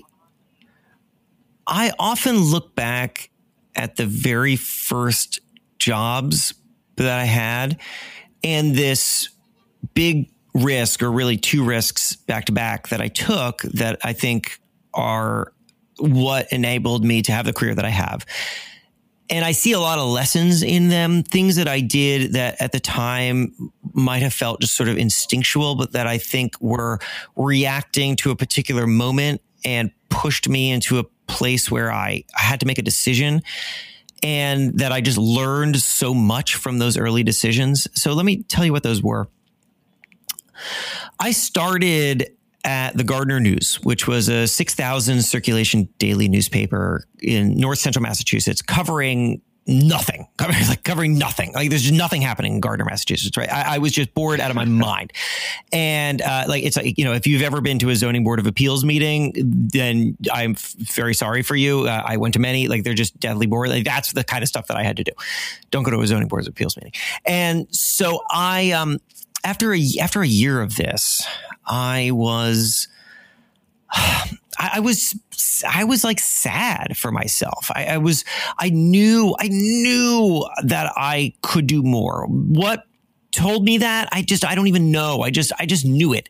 I 1.66 1.92
often 1.98 2.38
look 2.38 2.74
back 2.74 3.30
at 3.76 3.96
the 3.96 4.06
very 4.06 4.56
first 4.56 5.40
jobs 5.78 6.54
that 6.96 7.18
I 7.18 7.24
had 7.24 7.80
and 8.42 8.74
this 8.74 9.28
big 9.94 10.30
risk 10.54 11.02
or 11.02 11.10
really 11.10 11.36
two 11.36 11.64
risks 11.64 12.14
back 12.14 12.44
to 12.46 12.52
back 12.52 12.88
that 12.88 13.00
I 13.00 13.08
took 13.08 13.62
that 13.62 13.98
I 14.04 14.12
think 14.12 14.60
are 14.92 15.52
what 15.98 16.52
enabled 16.52 17.04
me 17.04 17.22
to 17.22 17.32
have 17.32 17.46
the 17.46 17.52
career 17.52 17.74
that 17.74 17.84
I 17.84 17.90
have. 17.90 18.24
And 19.30 19.44
I 19.44 19.52
see 19.52 19.72
a 19.72 19.80
lot 19.80 19.98
of 19.98 20.08
lessons 20.08 20.62
in 20.62 20.90
them, 20.90 21.22
things 21.22 21.56
that 21.56 21.66
I 21.66 21.80
did 21.80 22.34
that 22.34 22.60
at 22.60 22.72
the 22.72 22.80
time 22.80 23.72
might 23.94 24.22
have 24.22 24.34
felt 24.34 24.60
just 24.60 24.74
sort 24.74 24.88
of 24.88 24.98
instinctual, 24.98 25.76
but 25.76 25.92
that 25.92 26.06
I 26.06 26.18
think 26.18 26.60
were 26.60 26.98
reacting 27.36 28.16
to 28.16 28.30
a 28.30 28.36
particular 28.36 28.86
moment 28.86 29.40
and 29.64 29.90
pushed 30.10 30.48
me 30.48 30.70
into 30.70 30.98
a 30.98 31.04
place 31.26 31.70
where 31.70 31.92
I, 31.92 32.24
I 32.38 32.42
had 32.42 32.60
to 32.60 32.66
make 32.66 32.78
a 32.78 32.82
decision 32.82 33.42
and 34.22 34.78
that 34.78 34.90
I 34.92 35.00
just 35.00 35.18
learned 35.18 35.76
so 35.76 36.14
much 36.14 36.54
from 36.54 36.78
those 36.78 36.96
early 36.96 37.22
decisions. 37.22 37.86
So 37.94 38.14
let 38.14 38.24
me 38.24 38.42
tell 38.44 38.64
you 38.64 38.72
what 38.72 38.82
those 38.82 39.02
were. 39.02 39.28
I 41.20 41.32
started 41.32 42.30
at 42.64 42.96
the 42.96 43.04
Gardner 43.04 43.40
News, 43.40 43.76
which 43.82 44.08
was 44.08 44.28
a 44.28 44.46
6,000 44.46 45.22
circulation 45.22 45.88
daily 45.98 46.28
newspaper 46.28 47.06
in 47.20 47.56
north 47.56 47.78
central 47.78 48.02
Massachusetts, 48.02 48.62
covering 48.62 49.42
nothing, 49.66 50.28
covering, 50.36 50.68
like 50.68 50.82
covering 50.84 51.18
nothing. 51.18 51.52
Like 51.52 51.70
there's 51.70 51.82
just 51.82 51.94
nothing 51.94 52.22
happening 52.22 52.54
in 52.54 52.60
Gardner, 52.60 52.84
Massachusetts. 52.84 53.36
Right? 53.36 53.50
I, 53.52 53.76
I 53.76 53.78
was 53.78 53.92
just 53.92 54.14
bored 54.14 54.40
out 54.40 54.50
of 54.50 54.56
my 54.56 54.64
mind, 54.64 55.12
and 55.72 56.20
uh, 56.22 56.44
like 56.48 56.64
it's 56.64 56.76
like 56.76 56.98
you 56.98 57.04
know, 57.04 57.12
if 57.12 57.26
you've 57.26 57.42
ever 57.42 57.60
been 57.60 57.78
to 57.80 57.90
a 57.90 57.96
zoning 57.96 58.24
board 58.24 58.38
of 58.38 58.46
appeals 58.46 58.84
meeting, 58.84 59.32
then 59.36 60.16
I'm 60.32 60.52
f- 60.52 60.74
very 60.78 61.14
sorry 61.14 61.42
for 61.42 61.56
you. 61.56 61.86
Uh, 61.88 62.02
I 62.04 62.16
went 62.16 62.34
to 62.34 62.40
many. 62.40 62.68
Like 62.68 62.84
they're 62.84 62.94
just 62.94 63.18
deadly 63.18 63.46
bored. 63.46 63.68
Like 63.68 63.84
that's 63.84 64.12
the 64.12 64.24
kind 64.24 64.42
of 64.42 64.48
stuff 64.48 64.66
that 64.68 64.76
I 64.76 64.82
had 64.82 64.96
to 64.98 65.04
do. 65.04 65.12
Don't 65.70 65.82
go 65.82 65.90
to 65.90 66.00
a 66.00 66.06
zoning 66.06 66.28
board 66.28 66.42
of 66.42 66.48
appeals 66.48 66.76
meeting. 66.76 66.92
And 67.24 67.66
so 67.74 68.22
I 68.30 68.72
um 68.72 68.98
after 69.44 69.74
a 69.74 69.82
after 70.00 70.22
a 70.22 70.26
year 70.26 70.60
of 70.60 70.76
this, 70.76 71.26
I 71.66 72.10
was. 72.12 72.88
I, 74.74 74.80
was 74.80 75.14
I 75.68 75.84
was 75.84 76.04
like 76.04 76.20
sad 76.20 76.96
for 76.96 77.10
myself. 77.10 77.70
I, 77.74 77.86
I 77.86 77.98
was 77.98 78.24
I 78.58 78.70
knew 78.70 79.34
I 79.38 79.48
knew 79.48 80.46
that 80.64 80.92
I 80.96 81.34
could 81.42 81.66
do 81.66 81.82
more. 81.82 82.26
What 82.26 82.84
told 83.34 83.64
me 83.64 83.78
that 83.78 84.08
i 84.12 84.22
just 84.22 84.44
i 84.44 84.54
don't 84.54 84.68
even 84.68 84.92
know. 84.92 85.22
I 85.22 85.30
just 85.30 85.52
i 85.58 85.66
just 85.66 85.84
knew 85.84 86.12
it. 86.12 86.28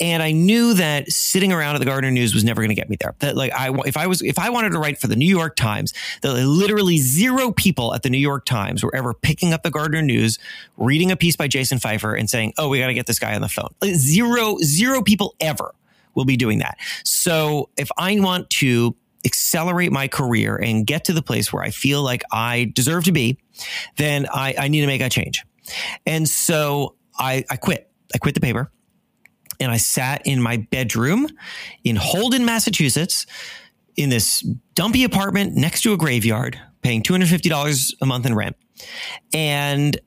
And 0.00 0.22
i 0.22 0.30
knew 0.30 0.74
that 0.74 1.10
sitting 1.10 1.52
around 1.52 1.74
at 1.74 1.78
the 1.80 1.84
gardner 1.84 2.10
news 2.10 2.34
was 2.34 2.44
never 2.44 2.62
going 2.62 2.68
to 2.68 2.76
get 2.76 2.88
me 2.88 2.96
there. 3.00 3.14
That 3.18 3.36
like 3.36 3.52
i 3.52 3.72
if 3.84 3.96
i 3.96 4.06
was 4.06 4.22
if 4.22 4.38
i 4.38 4.48
wanted 4.48 4.70
to 4.70 4.78
write 4.78 4.98
for 4.98 5.08
the 5.08 5.16
new 5.16 5.26
york 5.26 5.56
times 5.56 5.92
that 6.22 6.32
literally 6.32 6.98
zero 6.98 7.50
people 7.50 7.94
at 7.94 8.04
the 8.04 8.10
new 8.10 8.18
york 8.18 8.44
times 8.44 8.84
were 8.84 8.94
ever 8.94 9.12
picking 9.12 9.52
up 9.52 9.64
the 9.64 9.70
gardner 9.70 10.02
news 10.02 10.38
reading 10.76 11.10
a 11.10 11.16
piece 11.16 11.34
by 11.34 11.48
jason 11.48 11.78
feifer 11.78 12.16
and 12.16 12.30
saying 12.30 12.52
oh 12.58 12.68
we 12.68 12.78
got 12.78 12.86
to 12.86 12.94
get 12.94 13.06
this 13.06 13.18
guy 13.18 13.34
on 13.34 13.40
the 13.40 13.48
phone. 13.48 13.74
Like 13.80 13.94
zero 13.94 14.58
zero 14.62 15.02
people 15.02 15.34
ever 15.40 15.74
will 16.16 16.24
be 16.24 16.36
doing 16.36 16.58
that. 16.58 16.78
So 17.04 17.70
if 17.76 17.88
I 17.96 18.18
want 18.18 18.50
to 18.50 18.96
accelerate 19.24 19.92
my 19.92 20.08
career 20.08 20.56
and 20.56 20.86
get 20.86 21.04
to 21.04 21.12
the 21.12 21.22
place 21.22 21.52
where 21.52 21.62
I 21.62 21.70
feel 21.70 22.02
like 22.02 22.22
I 22.32 22.72
deserve 22.74 23.04
to 23.04 23.12
be, 23.12 23.38
then 23.96 24.26
I, 24.32 24.54
I 24.58 24.68
need 24.68 24.80
to 24.80 24.86
make 24.86 25.00
a 25.00 25.08
change. 25.08 25.44
And 26.06 26.28
so 26.28 26.96
I, 27.18 27.44
I 27.50 27.56
quit. 27.56 27.90
I 28.14 28.18
quit 28.18 28.34
the 28.34 28.40
paper 28.40 28.70
and 29.58 29.72
I 29.72 29.78
sat 29.78 30.26
in 30.26 30.40
my 30.40 30.58
bedroom 30.58 31.28
in 31.82 31.96
Holden, 31.96 32.44
Massachusetts, 32.44 33.26
in 33.96 34.10
this 34.10 34.40
dumpy 34.74 35.04
apartment 35.04 35.54
next 35.56 35.82
to 35.82 35.92
a 35.92 35.96
graveyard, 35.96 36.58
paying 36.82 37.02
$250 37.02 37.94
a 38.00 38.06
month 38.06 38.26
in 38.26 38.34
rent. 38.34 38.56
And 39.32 39.98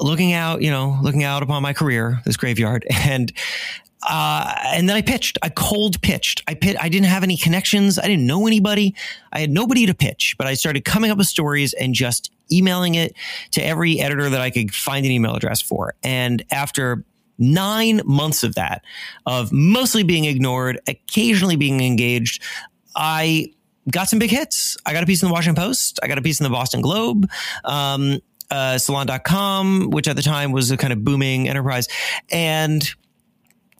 looking 0.00 0.32
out, 0.32 0.62
you 0.62 0.70
know, 0.70 0.98
looking 1.02 1.22
out 1.22 1.42
upon 1.42 1.62
my 1.62 1.72
career, 1.72 2.20
this 2.24 2.36
graveyard, 2.36 2.86
and 2.90 3.32
uh, 4.08 4.54
and 4.66 4.88
then 4.88 4.96
I 4.96 5.02
pitched. 5.02 5.38
I 5.42 5.48
cold 5.48 6.00
pitched. 6.02 6.42
I 6.46 6.54
pit. 6.54 6.76
I 6.80 6.88
didn't 6.88 7.06
have 7.06 7.22
any 7.22 7.36
connections. 7.36 7.98
I 7.98 8.02
didn't 8.02 8.26
know 8.26 8.46
anybody. 8.46 8.94
I 9.32 9.40
had 9.40 9.50
nobody 9.50 9.86
to 9.86 9.94
pitch. 9.94 10.34
But 10.36 10.46
I 10.46 10.54
started 10.54 10.84
coming 10.84 11.10
up 11.10 11.18
with 11.18 11.26
stories 11.26 11.72
and 11.72 11.94
just 11.94 12.30
emailing 12.52 12.94
it 12.94 13.14
to 13.52 13.64
every 13.64 14.00
editor 14.00 14.28
that 14.28 14.40
I 14.40 14.50
could 14.50 14.74
find 14.74 15.06
an 15.06 15.12
email 15.12 15.34
address 15.34 15.60
for. 15.60 15.94
And 16.02 16.44
after 16.50 17.04
nine 17.38 18.00
months 18.04 18.44
of 18.44 18.54
that, 18.56 18.84
of 19.26 19.52
mostly 19.52 20.02
being 20.02 20.24
ignored, 20.26 20.80
occasionally 20.86 21.56
being 21.56 21.80
engaged, 21.80 22.42
I 22.94 23.52
got 23.90 24.08
some 24.08 24.18
big 24.18 24.30
hits. 24.30 24.76
I 24.86 24.92
got 24.92 25.02
a 25.02 25.06
piece 25.06 25.22
in 25.22 25.28
the 25.28 25.32
Washington 25.32 25.62
Post. 25.62 25.98
I 26.02 26.08
got 26.08 26.18
a 26.18 26.22
piece 26.22 26.40
in 26.40 26.44
the 26.44 26.50
Boston 26.50 26.80
Globe. 26.80 27.28
Um, 27.64 28.20
uh, 28.50 28.78
salon.com, 28.78 29.90
which 29.90 30.06
at 30.06 30.16
the 30.16 30.22
time 30.22 30.52
was 30.52 30.70
a 30.70 30.76
kind 30.76 30.92
of 30.92 31.02
booming 31.02 31.48
enterprise. 31.48 31.88
And 32.30 32.94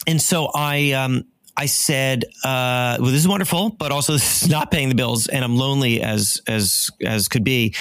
and 0.06 0.20
so 0.20 0.50
I 0.54 0.92
um, 0.92 1.24
I 1.56 1.66
said, 1.66 2.24
uh, 2.42 2.96
"Well, 2.98 3.10
this 3.10 3.20
is 3.20 3.28
wonderful, 3.28 3.70
but 3.70 3.92
also 3.92 4.12
this 4.14 4.42
is 4.42 4.48
not 4.48 4.70
paying 4.70 4.88
the 4.88 4.94
bills, 4.94 5.28
and 5.28 5.44
I'm 5.44 5.56
lonely 5.56 6.02
as 6.02 6.40
as 6.46 6.90
as 7.04 7.28
could 7.28 7.44
be." 7.44 7.74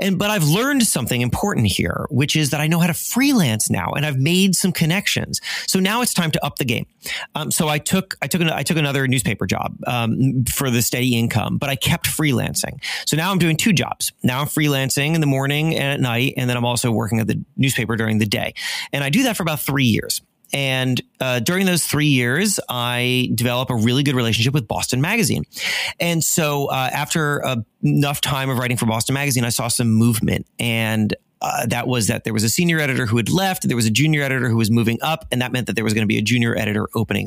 And 0.00 0.18
but 0.18 0.30
I've 0.30 0.44
learned 0.44 0.82
something 0.84 1.20
important 1.20 1.66
here, 1.66 2.06
which 2.10 2.34
is 2.34 2.50
that 2.50 2.60
I 2.60 2.66
know 2.66 2.80
how 2.80 2.88
to 2.88 2.94
freelance 2.94 3.70
now, 3.70 3.92
and 3.92 4.04
I've 4.04 4.18
made 4.18 4.56
some 4.56 4.72
connections. 4.72 5.40
So 5.66 5.78
now 5.78 6.02
it's 6.02 6.14
time 6.14 6.30
to 6.32 6.44
up 6.44 6.56
the 6.56 6.64
game. 6.64 6.86
Um, 7.34 7.50
so 7.50 7.68
I 7.68 7.78
took 7.78 8.16
I 8.22 8.26
took 8.26 8.40
an, 8.40 8.50
I 8.50 8.62
took 8.62 8.76
another 8.76 9.06
newspaper 9.06 9.46
job 9.46 9.76
um, 9.86 10.44
for 10.50 10.70
the 10.70 10.82
steady 10.82 11.16
income, 11.16 11.58
but 11.58 11.70
I 11.70 11.76
kept 11.76 12.06
freelancing. 12.06 12.82
So 13.06 13.16
now 13.16 13.30
I'm 13.30 13.38
doing 13.38 13.56
two 13.56 13.72
jobs. 13.72 14.12
Now 14.24 14.40
I'm 14.40 14.48
freelancing 14.48 15.14
in 15.14 15.20
the 15.20 15.26
morning 15.28 15.76
and 15.76 15.92
at 15.92 16.00
night, 16.00 16.34
and 16.36 16.50
then 16.50 16.56
I'm 16.56 16.64
also 16.64 16.90
working 16.90 17.20
at 17.20 17.28
the 17.28 17.42
newspaper 17.56 17.96
during 17.96 18.18
the 18.18 18.26
day, 18.26 18.54
and 18.92 19.04
I 19.04 19.10
do 19.10 19.22
that 19.24 19.36
for 19.36 19.44
about 19.44 19.60
three 19.60 19.84
years. 19.84 20.22
And 20.52 21.00
uh, 21.20 21.40
during 21.40 21.66
those 21.66 21.84
three 21.84 22.06
years, 22.06 22.60
I 22.68 23.30
developed 23.34 23.70
a 23.70 23.74
really 23.74 24.02
good 24.02 24.14
relationship 24.14 24.52
with 24.52 24.68
Boston 24.68 25.00
Magazine. 25.00 25.44
And 25.98 26.22
so 26.22 26.66
uh, 26.66 26.90
after 26.92 27.42
enough 27.82 28.20
time 28.20 28.50
of 28.50 28.58
writing 28.58 28.76
for 28.76 28.86
Boston 28.86 29.14
Magazine, 29.14 29.44
I 29.44 29.48
saw 29.48 29.68
some 29.68 29.92
movement. 29.92 30.46
And 30.58 31.14
uh, 31.40 31.66
that 31.66 31.88
was 31.88 32.06
that 32.06 32.24
there 32.24 32.32
was 32.32 32.44
a 32.44 32.48
senior 32.48 32.78
editor 32.78 33.06
who 33.06 33.16
had 33.16 33.28
left, 33.28 33.66
there 33.66 33.76
was 33.76 33.86
a 33.86 33.90
junior 33.90 34.22
editor 34.22 34.48
who 34.48 34.56
was 34.56 34.70
moving 34.70 34.98
up, 35.02 35.26
and 35.32 35.42
that 35.42 35.52
meant 35.52 35.66
that 35.66 35.74
there 35.74 35.84
was 35.84 35.92
going 35.92 36.02
to 36.02 36.08
be 36.08 36.18
a 36.18 36.22
junior 36.22 36.56
editor 36.56 36.88
opening 36.94 37.26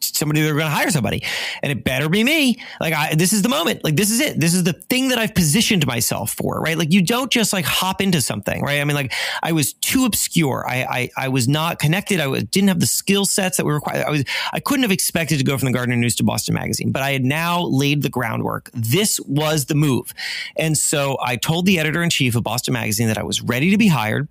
somebody 0.00 0.42
they're 0.42 0.52
going 0.54 0.64
to 0.64 0.70
hire 0.70 0.90
somebody. 0.90 1.24
And 1.62 1.72
it 1.72 1.84
better 1.84 2.08
be 2.08 2.24
me. 2.24 2.62
Like 2.80 2.94
I, 2.94 3.14
this 3.14 3.32
is 3.32 3.42
the 3.42 3.48
moment. 3.48 3.84
Like 3.84 3.96
this 3.96 4.10
is 4.10 4.20
it. 4.20 4.38
This 4.38 4.54
is 4.54 4.64
the 4.64 4.72
thing 4.72 5.08
that 5.08 5.18
i've 5.18 5.34
positioned 5.34 5.86
myself 5.86 6.32
for 6.32 6.60
right? 6.60 6.76
Like 6.76 6.92
you 6.92 7.02
don't 7.02 7.30
just 7.30 7.52
like 7.52 7.64
hop 7.64 8.00
into 8.00 8.20
something 8.20 8.62
right? 8.62 8.80
I 8.80 8.84
mean 8.84 8.94
like 8.94 9.12
i 9.42 9.52
was 9.52 9.72
too 9.74 10.04
obscure. 10.04 10.64
I 10.68 11.10
i, 11.16 11.24
I 11.24 11.28
was 11.28 11.48
not 11.48 11.78
connected. 11.78 12.20
I 12.20 12.26
was, 12.26 12.44
didn't 12.44 12.68
have 12.68 12.80
the 12.80 12.86
skill 12.86 13.24
sets 13.24 13.56
that 13.56 13.64
were 13.64 13.74
required. 13.74 14.04
I 14.04 14.10
was 14.10 14.24
i 14.52 14.60
couldn't 14.60 14.82
have 14.82 14.92
expected 14.92 15.38
to 15.38 15.44
go 15.44 15.56
from 15.58 15.66
the 15.66 15.72
gardner 15.72 15.96
news 15.96 16.16
to 16.16 16.24
boston 16.24 16.54
magazine 16.54 16.92
but 16.92 17.02
i 17.02 17.12
had 17.12 17.24
now 17.24 17.62
laid 17.62 18.02
the 18.02 18.10
groundwork. 18.10 18.70
This 18.72 19.20
was 19.20 19.66
the 19.66 19.74
move. 19.74 20.12
And 20.56 20.76
so 20.76 21.16
i 21.22 21.36
told 21.36 21.66
the 21.66 21.78
editor-in-chief 21.78 22.36
of 22.36 22.42
boston 22.42 22.74
magazine 22.74 23.08
that 23.08 23.18
i 23.18 23.22
was 23.22 23.40
ready 23.42 23.70
to 23.70 23.78
be 23.78 23.88
hired. 23.88 24.28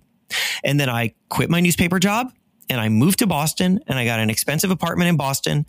And 0.64 0.78
then 0.78 0.88
i 0.88 1.14
quit 1.28 1.50
my 1.50 1.60
newspaper 1.60 1.98
job 1.98 2.32
and 2.70 2.80
I 2.80 2.88
moved 2.88 3.18
to 3.18 3.26
Boston 3.26 3.80
and 3.86 3.98
I 3.98 4.04
got 4.04 4.20
an 4.20 4.30
expensive 4.30 4.70
apartment 4.70 5.08
in 5.08 5.16
Boston 5.16 5.66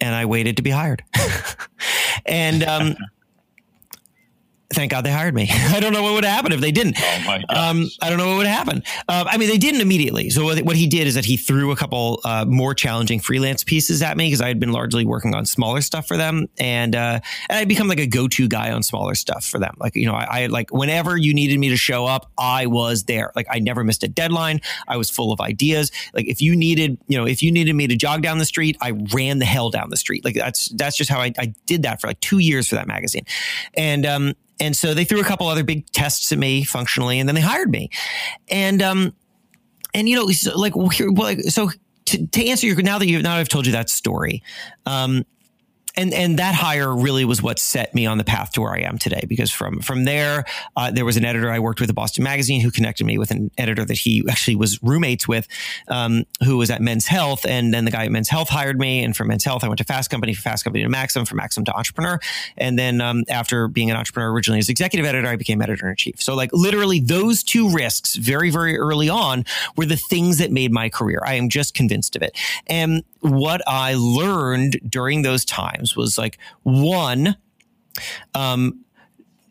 and 0.00 0.14
I 0.14 0.26
waited 0.26 0.58
to 0.58 0.62
be 0.62 0.70
hired. 0.70 1.02
and 2.26 2.62
um, 2.62 2.96
thank 4.72 4.90
God 4.90 5.04
they 5.04 5.10
hired 5.10 5.34
me. 5.34 5.48
I 5.50 5.80
don't 5.80 5.92
know 5.92 6.02
what 6.02 6.14
would 6.14 6.24
happen 6.24 6.52
if 6.52 6.60
they 6.60 6.72
didn't. 6.72 6.96
Oh 7.00 7.38
um, 7.48 7.88
I 8.02 8.10
don't 8.10 8.18
know 8.18 8.28
what 8.28 8.38
would 8.38 8.46
happen. 8.46 8.82
Uh, 9.08 9.24
I 9.26 9.38
mean, 9.38 9.48
they 9.48 9.58
didn't 9.58 9.80
immediately. 9.80 10.30
So 10.30 10.44
what, 10.44 10.60
what, 10.62 10.76
he 10.76 10.86
did 10.86 11.06
is 11.06 11.14
that 11.14 11.24
he 11.24 11.36
threw 11.36 11.70
a 11.72 11.76
couple 11.76 12.20
uh, 12.24 12.44
more 12.46 12.74
challenging 12.74 13.18
freelance 13.18 13.64
pieces 13.64 14.02
at 14.02 14.16
me 14.16 14.26
because 14.26 14.40
I 14.40 14.48
had 14.48 14.60
been 14.60 14.72
largely 14.72 15.04
working 15.04 15.34
on 15.34 15.46
smaller 15.46 15.80
stuff 15.80 16.06
for 16.06 16.16
them, 16.16 16.46
and 16.58 16.94
uh, 16.94 17.20
and 17.48 17.58
I 17.58 17.64
become 17.64 17.88
like 17.88 17.98
a 17.98 18.06
go 18.06 18.28
to 18.28 18.48
guy 18.48 18.70
on 18.70 18.82
smaller 18.82 19.14
stuff 19.14 19.44
for 19.44 19.58
them. 19.58 19.74
Like 19.78 19.96
you 19.96 20.06
know, 20.06 20.14
I, 20.14 20.42
I, 20.42 20.46
like 20.46 20.70
whenever 20.70 21.16
you 21.16 21.34
needed 21.34 21.58
me 21.58 21.70
to 21.70 21.76
show 21.76 22.06
up, 22.06 22.30
I 22.38 22.66
was 22.66 23.04
there. 23.04 23.32
Like 23.34 23.46
I 23.50 23.58
never 23.58 23.82
missed 23.82 24.04
a 24.04 24.08
deadline. 24.08 24.60
I 24.86 24.96
was 24.96 25.10
full 25.10 25.32
of 25.32 25.40
ideas. 25.40 25.90
Like 26.14 26.26
if 26.26 26.40
you 26.40 26.54
needed, 26.54 26.98
you 27.08 27.16
know, 27.16 27.26
if 27.26 27.42
you 27.42 27.50
needed 27.50 27.74
me 27.74 27.86
to 27.86 27.96
jog 27.96 28.22
down 28.22 28.38
the 28.38 28.44
street, 28.44 28.76
I 28.80 28.92
ran 29.12 29.38
the 29.38 29.46
hell 29.46 29.70
down 29.70 29.90
the 29.90 29.96
street. 29.96 30.24
Like 30.24 30.34
that's 30.34 30.68
that's 30.68 30.96
just 30.96 31.10
how 31.10 31.20
I, 31.20 31.32
I 31.38 31.54
did 31.66 31.82
that 31.82 32.00
for 32.00 32.06
like 32.06 32.20
two 32.20 32.38
years 32.38 32.68
for 32.68 32.76
that 32.76 32.86
magazine, 32.86 33.24
and 33.74 34.06
um 34.06 34.34
and 34.60 34.76
so 34.76 34.94
they 34.94 35.04
threw 35.04 35.20
a 35.20 35.24
couple 35.24 35.46
other 35.46 35.64
big 35.64 35.90
tests 35.92 36.32
at 36.32 36.38
me 36.38 36.64
functionally, 36.64 37.18
and 37.18 37.28
then 37.28 37.34
they 37.34 37.40
hired 37.40 37.70
me. 37.70 37.90
And 38.48 38.82
um, 38.82 39.14
and 39.94 40.08
you 40.08 40.16
know, 40.16 40.30
like, 40.54 40.74
so 41.42 41.70
to, 42.06 42.26
to 42.26 42.46
answer 42.46 42.66
your 42.66 42.76
now 42.82 42.98
that 42.98 43.06
you 43.06 43.22
now 43.22 43.36
I've 43.36 43.48
told 43.48 43.66
you 43.66 43.72
that 43.72 43.90
story, 43.90 44.42
um, 44.86 45.24
and 45.96 46.12
and 46.14 46.38
that 46.38 46.54
hire 46.54 46.94
really 46.94 47.24
was 47.24 47.42
what 47.42 47.58
set 47.58 47.94
me 47.94 48.06
on 48.06 48.18
the 48.18 48.24
path 48.24 48.52
to 48.52 48.60
where 48.60 48.72
I 48.72 48.80
am 48.80 48.98
today. 48.98 49.22
Because 49.28 49.50
from 49.50 49.80
from 49.80 50.04
there, 50.04 50.44
uh, 50.76 50.90
there 50.90 51.04
was 51.04 51.16
an 51.16 51.24
editor 51.24 51.50
I 51.50 51.58
worked 51.58 51.80
with 51.80 51.90
at 51.90 51.96
Boston 51.96 52.24
Magazine 52.24 52.60
who 52.60 52.70
connected 52.70 53.04
me 53.04 53.18
with 53.18 53.30
an 53.30 53.50
editor 53.58 53.84
that 53.84 53.98
he 53.98 54.24
actually 54.28 54.56
was 54.56 54.82
roommates 54.82 55.26
with, 55.26 55.48
um, 55.88 56.24
who 56.44 56.56
was 56.56 56.70
at 56.70 56.80
Men's 56.80 57.06
Health, 57.06 57.44
and 57.46 57.72
then 57.72 57.84
the 57.84 57.90
guy 57.90 58.04
at 58.04 58.12
Men's 58.12 58.28
Health 58.28 58.48
hired 58.48 58.78
me, 58.78 59.02
and 59.02 59.16
from 59.16 59.28
Men's 59.28 59.44
Health 59.44 59.64
I 59.64 59.68
went 59.68 59.78
to 59.78 59.84
Fast 59.84 60.10
Company, 60.10 60.34
from 60.34 60.42
Fast 60.42 60.64
Company 60.64 60.82
to 60.84 60.88
Maxim, 60.88 61.24
from 61.24 61.36
Maxim 61.36 61.64
to 61.64 61.76
Entrepreneur, 61.76 62.20
and 62.56 62.78
then 62.78 63.00
um, 63.00 63.24
after 63.28 63.68
being 63.68 63.90
an 63.90 63.96
entrepreneur 63.96 64.32
originally 64.32 64.58
as 64.58 64.68
executive 64.68 65.06
editor, 65.06 65.28
I 65.28 65.36
became 65.36 65.60
editor 65.62 65.88
in 65.88 65.96
chief. 65.96 66.22
So 66.22 66.34
like 66.34 66.50
literally 66.52 67.00
those 67.00 67.42
two 67.42 67.70
risks, 67.70 68.16
very 68.16 68.50
very 68.50 68.78
early 68.78 69.08
on, 69.08 69.44
were 69.76 69.86
the 69.86 69.96
things 69.96 70.38
that 70.38 70.52
made 70.52 70.72
my 70.72 70.88
career. 70.88 71.20
I 71.24 71.34
am 71.34 71.48
just 71.48 71.74
convinced 71.74 72.16
of 72.16 72.22
it, 72.22 72.36
and 72.66 73.02
what 73.20 73.62
I 73.66 73.94
learned 73.94 74.80
during 74.88 75.22
those 75.22 75.44
times 75.44 75.96
was 75.96 76.18
like 76.18 76.38
one, 76.62 77.36
um, 78.34 78.84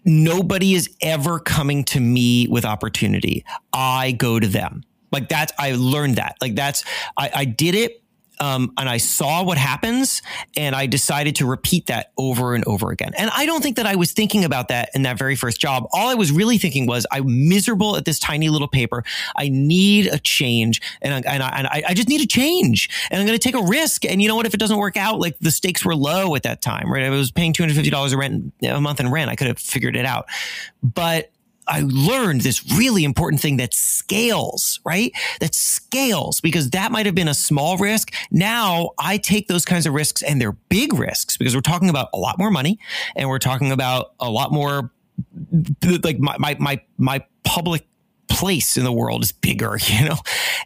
nobody 0.05 0.73
is 0.73 0.89
ever 1.01 1.39
coming 1.39 1.83
to 1.85 1.99
me 1.99 2.47
with 2.47 2.65
opportunity. 2.65 3.43
I 3.73 4.11
go 4.13 4.39
to 4.39 4.47
them. 4.47 4.83
Like 5.11 5.29
that's, 5.29 5.53
I 5.59 5.73
learned 5.73 6.15
that. 6.15 6.35
Like 6.41 6.55
that's, 6.55 6.83
I, 7.17 7.31
I 7.33 7.45
did 7.45 7.75
it 7.75 8.01
um, 8.39 8.73
and 8.77 8.87
I 8.87 8.97
saw 8.97 9.43
what 9.43 9.57
happens, 9.57 10.21
and 10.55 10.75
I 10.75 10.85
decided 10.85 11.35
to 11.37 11.45
repeat 11.45 11.87
that 11.87 12.11
over 12.17 12.55
and 12.55 12.63
over 12.65 12.91
again. 12.91 13.13
And 13.17 13.29
I 13.33 13.45
don't 13.45 13.61
think 13.61 13.77
that 13.77 13.85
I 13.85 13.95
was 13.95 14.11
thinking 14.11 14.43
about 14.43 14.67
that 14.69 14.89
in 14.93 15.03
that 15.03 15.17
very 15.17 15.35
first 15.35 15.59
job. 15.59 15.87
All 15.93 16.09
I 16.09 16.15
was 16.15 16.31
really 16.31 16.57
thinking 16.57 16.85
was, 16.85 17.05
I'm 17.11 17.49
miserable 17.49 17.97
at 17.97 18.05
this 18.05 18.19
tiny 18.19 18.49
little 18.49 18.67
paper. 18.67 19.03
I 19.35 19.49
need 19.49 20.07
a 20.07 20.19
change, 20.19 20.81
and 21.01 21.13
I, 21.13 21.33
and 21.33 21.43
I, 21.43 21.49
and 21.49 21.67
I 21.67 21.93
just 21.93 22.09
need 22.09 22.21
a 22.21 22.27
change, 22.27 22.89
and 23.11 23.19
I'm 23.19 23.25
going 23.27 23.37
to 23.37 23.43
take 23.43 23.55
a 23.55 23.63
risk. 23.63 24.05
And 24.05 24.21
you 24.21 24.27
know 24.27 24.35
what? 24.35 24.45
If 24.45 24.53
it 24.53 24.59
doesn't 24.59 24.77
work 24.77 24.97
out, 24.97 25.19
like 25.19 25.37
the 25.39 25.51
stakes 25.51 25.83
were 25.83 25.95
low 25.95 26.35
at 26.35 26.43
that 26.43 26.61
time, 26.61 26.91
right? 26.91 27.03
I 27.03 27.09
was 27.09 27.31
paying 27.31 27.53
two 27.53 27.63
hundred 27.63 27.75
fifty 27.75 27.89
dollars 27.89 28.13
a 28.13 28.17
rent 28.17 28.53
a 28.63 28.81
month 28.81 28.99
in 28.99 29.09
rent. 29.11 29.29
I 29.29 29.35
could 29.35 29.47
have 29.47 29.59
figured 29.59 29.95
it 29.95 30.05
out, 30.05 30.27
but 30.81 31.31
I 31.67 31.83
learned 31.85 32.41
this 32.41 32.63
really 32.77 33.03
important 33.03 33.41
thing 33.41 33.57
that 33.57 33.73
scales, 33.73 34.79
right? 34.85 35.11
That 35.39 35.53
scales 35.53 36.41
because 36.41 36.69
that 36.71 36.91
might 36.91 37.05
have 37.05 37.15
been 37.15 37.27
a 37.27 37.33
small 37.33 37.77
risk. 37.77 38.13
Now 38.31 38.91
I 38.97 39.17
take 39.17 39.47
those 39.47 39.65
kinds 39.65 39.85
of 39.85 39.93
risks 39.93 40.21
and 40.21 40.41
they're 40.41 40.53
big 40.53 40.93
risks 40.93 41.37
because 41.37 41.55
we're 41.55 41.61
talking 41.61 41.89
about 41.89 42.09
a 42.13 42.17
lot 42.17 42.37
more 42.37 42.51
money 42.51 42.79
and 43.15 43.29
we're 43.29 43.39
talking 43.39 43.71
about 43.71 44.13
a 44.19 44.29
lot 44.29 44.51
more 44.51 44.91
like 46.03 46.19
my, 46.19 46.35
my, 46.37 46.55
my, 46.59 46.81
my 46.97 47.25
public 47.43 47.85
place 48.27 48.77
in 48.77 48.83
the 48.83 48.91
world 48.91 49.23
is 49.23 49.31
bigger, 49.31 49.77
you 49.87 50.05
know? 50.05 50.17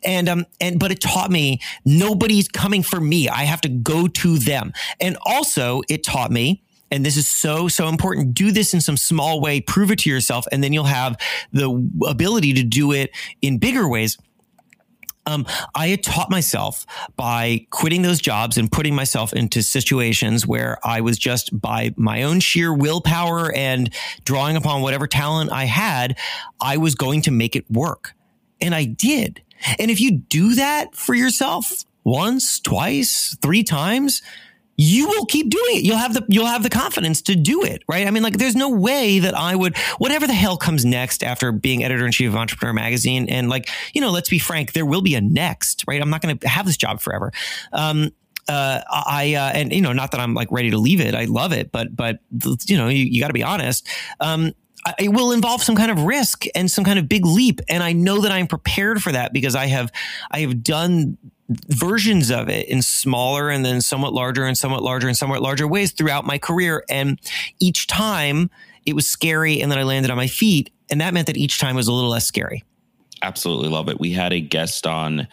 And, 0.03 0.29
um, 0.29 0.45
and, 0.59 0.79
but 0.79 0.91
it 0.91 1.01
taught 1.01 1.31
me 1.31 1.61
nobody's 1.85 2.47
coming 2.47 2.83
for 2.83 2.99
me. 2.99 3.29
I 3.29 3.43
have 3.43 3.61
to 3.61 3.69
go 3.69 4.07
to 4.07 4.37
them. 4.37 4.73
And 4.99 5.17
also 5.25 5.81
it 5.89 6.03
taught 6.03 6.31
me 6.31 6.63
and 6.91 7.05
this 7.05 7.15
is 7.17 7.27
so, 7.27 7.67
so 7.67 7.87
important. 7.87 8.33
Do 8.33 8.51
this 8.51 8.73
in 8.73 8.81
some 8.81 8.97
small 8.97 9.39
way, 9.41 9.61
prove 9.61 9.91
it 9.91 9.99
to 9.99 10.09
yourself, 10.09 10.45
and 10.51 10.63
then 10.63 10.73
you'll 10.73 10.83
have 10.83 11.17
the 11.51 11.69
ability 12.05 12.53
to 12.53 12.63
do 12.63 12.91
it 12.91 13.11
in 13.41 13.57
bigger 13.57 13.87
ways. 13.87 14.17
Um, 15.25 15.45
I 15.75 15.87
had 15.87 16.03
taught 16.03 16.31
myself 16.31 16.85
by 17.15 17.67
quitting 17.69 18.01
those 18.01 18.19
jobs 18.19 18.57
and 18.57 18.71
putting 18.71 18.95
myself 18.95 19.33
into 19.33 19.61
situations 19.61 20.47
where 20.47 20.79
I 20.83 21.01
was 21.01 21.17
just 21.17 21.59
by 21.59 21.93
my 21.95 22.23
own 22.23 22.39
sheer 22.39 22.73
willpower 22.73 23.55
and 23.55 23.93
drawing 24.25 24.55
upon 24.55 24.81
whatever 24.81 25.05
talent 25.05 25.51
I 25.51 25.65
had, 25.65 26.17
I 26.59 26.77
was 26.77 26.95
going 26.95 27.21
to 27.23 27.31
make 27.31 27.55
it 27.55 27.69
work. 27.69 28.13
And 28.59 28.73
I 28.73 28.85
did. 28.85 29.41
And 29.77 29.91
if 29.91 30.01
you 30.01 30.11
do 30.11 30.55
that 30.55 30.95
for 30.95 31.13
yourself 31.13 31.85
once, 32.03 32.59
twice, 32.59 33.37
three 33.41 33.63
times, 33.63 34.23
you 34.81 35.07
will 35.07 35.27
keep 35.27 35.47
doing 35.49 35.77
it. 35.77 35.83
You'll 35.83 35.97
have 35.97 36.15
the 36.15 36.25
you'll 36.27 36.47
have 36.47 36.63
the 36.63 36.69
confidence 36.69 37.21
to 37.23 37.35
do 37.35 37.63
it, 37.63 37.83
right? 37.87 38.07
I 38.07 38.11
mean, 38.11 38.23
like 38.23 38.37
there's 38.37 38.55
no 38.55 38.69
way 38.69 39.19
that 39.19 39.35
I 39.35 39.55
would 39.55 39.77
whatever 39.99 40.25
the 40.25 40.33
hell 40.33 40.57
comes 40.57 40.83
next 40.83 41.23
after 41.23 41.51
being 41.51 41.83
editor 41.83 42.03
in 42.03 42.11
chief 42.11 42.29
of 42.29 42.35
Entrepreneur 42.35 42.73
Magazine, 42.73 43.29
and 43.29 43.47
like 43.47 43.69
you 43.93 44.01
know, 44.01 44.09
let's 44.09 44.29
be 44.29 44.39
frank, 44.39 44.73
there 44.73 44.85
will 44.85 45.01
be 45.01 45.13
a 45.13 45.21
next, 45.21 45.83
right? 45.87 46.01
I'm 46.01 46.09
not 46.09 46.21
going 46.21 46.35
to 46.35 46.47
have 46.47 46.65
this 46.65 46.77
job 46.77 46.99
forever. 46.99 47.31
Um, 47.71 48.09
uh, 48.47 48.81
I 48.89 49.35
uh, 49.35 49.51
and 49.53 49.71
you 49.71 49.81
know, 49.81 49.93
not 49.93 50.11
that 50.11 50.19
I'm 50.19 50.33
like 50.33 50.51
ready 50.51 50.71
to 50.71 50.79
leave 50.79 50.99
it. 50.99 51.13
I 51.13 51.25
love 51.25 51.53
it, 51.53 51.71
but 51.71 51.95
but 51.95 52.19
you 52.65 52.75
know, 52.75 52.87
you, 52.87 53.05
you 53.05 53.21
got 53.21 53.27
to 53.27 53.33
be 53.33 53.43
honest. 53.43 53.87
Um, 54.19 54.53
it 54.97 55.09
will 55.09 55.31
involve 55.31 55.61
some 55.61 55.75
kind 55.75 55.91
of 55.91 56.05
risk 56.05 56.45
and 56.55 56.69
some 56.71 56.83
kind 56.83 56.97
of 56.97 57.07
big 57.07 57.23
leap, 57.23 57.61
and 57.69 57.83
I 57.83 57.93
know 57.93 58.21
that 58.21 58.31
I'm 58.31 58.47
prepared 58.47 59.03
for 59.03 59.11
that 59.11 59.31
because 59.31 59.55
I 59.55 59.67
have 59.67 59.91
I 60.31 60.39
have 60.39 60.63
done 60.63 61.19
versions 61.67 62.31
of 62.31 62.49
it 62.49 62.67
in 62.67 62.81
smaller 62.81 63.49
and 63.49 63.65
then 63.65 63.81
somewhat 63.81 64.13
larger 64.13 64.45
and 64.45 64.57
somewhat 64.57 64.83
larger 64.83 65.07
and 65.07 65.17
somewhat 65.17 65.41
larger 65.41 65.67
ways 65.67 65.91
throughout 65.91 66.25
my 66.25 66.37
career. 66.37 66.83
And 66.89 67.19
each 67.59 67.87
time 67.87 68.49
it 68.85 68.93
was 68.93 69.07
scary 69.07 69.61
and 69.61 69.71
then 69.71 69.79
I 69.79 69.83
landed 69.83 70.11
on 70.11 70.17
my 70.17 70.27
feet. 70.27 70.71
And 70.89 71.01
that 71.01 71.13
meant 71.13 71.27
that 71.27 71.37
each 71.37 71.59
time 71.59 71.75
was 71.75 71.87
a 71.87 71.93
little 71.93 72.09
less 72.09 72.25
scary. 72.25 72.63
Absolutely 73.21 73.69
love 73.69 73.87
it. 73.87 73.99
We 73.99 74.11
had 74.11 74.33
a 74.33 74.39
guest 74.39 74.87
on 74.87 75.21
uh, 75.21 75.25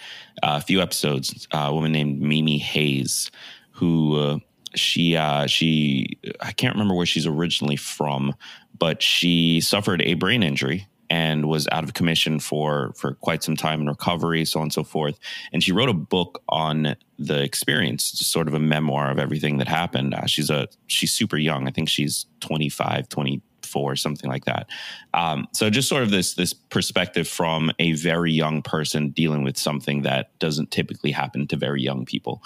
a 0.43 0.61
few 0.61 0.81
episodes, 0.81 1.49
uh, 1.53 1.67
a 1.69 1.75
woman 1.75 1.91
named 1.91 2.21
Mimi 2.21 2.59
Hayes, 2.59 3.31
who 3.71 4.19
uh, 4.19 4.39
she 4.75 5.17
uh, 5.17 5.47
she 5.47 6.19
I 6.41 6.53
can't 6.53 6.75
remember 6.75 6.95
where 6.95 7.07
she's 7.07 7.27
originally 7.27 7.77
from, 7.77 8.35
but 8.79 9.03
she 9.03 9.61
suffered 9.61 10.03
a 10.03 10.15
brain 10.15 10.43
injury 10.43 10.87
and 11.11 11.47
was 11.47 11.67
out 11.73 11.85
of 11.85 11.95
commission 11.95 12.39
for 12.39 12.93
for 12.97 13.15
quite 13.15 13.43
some 13.43 13.57
time 13.57 13.81
in 13.81 13.87
recovery, 13.87 14.45
so 14.45 14.61
on 14.61 14.65
and 14.65 14.73
so 14.73 14.85
forth. 14.85 15.19
And 15.53 15.63
she 15.63 15.73
wrote 15.73 15.89
a 15.89 15.95
book 15.95 16.43
on 16.49 16.97
the 17.19 17.43
experience, 17.43 18.05
sort 18.05 18.49
of 18.49 18.55
a 18.55 18.59
memoir 18.59 19.11
of 19.11 19.19
everything 19.19 19.59
that 19.59 19.69
happened. 19.69 20.15
Uh, 20.15 20.27
she's 20.27 20.51
a 20.51 20.69
she's 20.87 21.13
super 21.13 21.37
young. 21.37 21.67
I 21.67 21.71
think 21.71 21.89
she's 21.89 22.27
25, 22.41 23.09
24, 23.09 23.97
something 23.97 24.31
like 24.31 24.45
that. 24.45 24.69
Um, 25.15 25.49
so 25.53 25.71
just 25.71 25.89
sort 25.89 26.03
of 26.03 26.11
this 26.11 26.35
this 26.35 26.53
perspective 26.53 27.27
from 27.27 27.73
a 27.79 27.93
very 27.93 28.33
young 28.33 28.63
person 28.63 29.11
dealing 29.11 29.43
with 29.43 29.57
something 29.57 30.03
that 30.03 30.39
doesn't 30.39 30.71
typically 30.71 31.11
happen 31.11 31.47
to 31.49 31.57
very 31.57 31.83
young 31.83 32.05
people. 32.05 32.43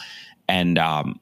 And 0.49 0.79
um, 0.79 1.21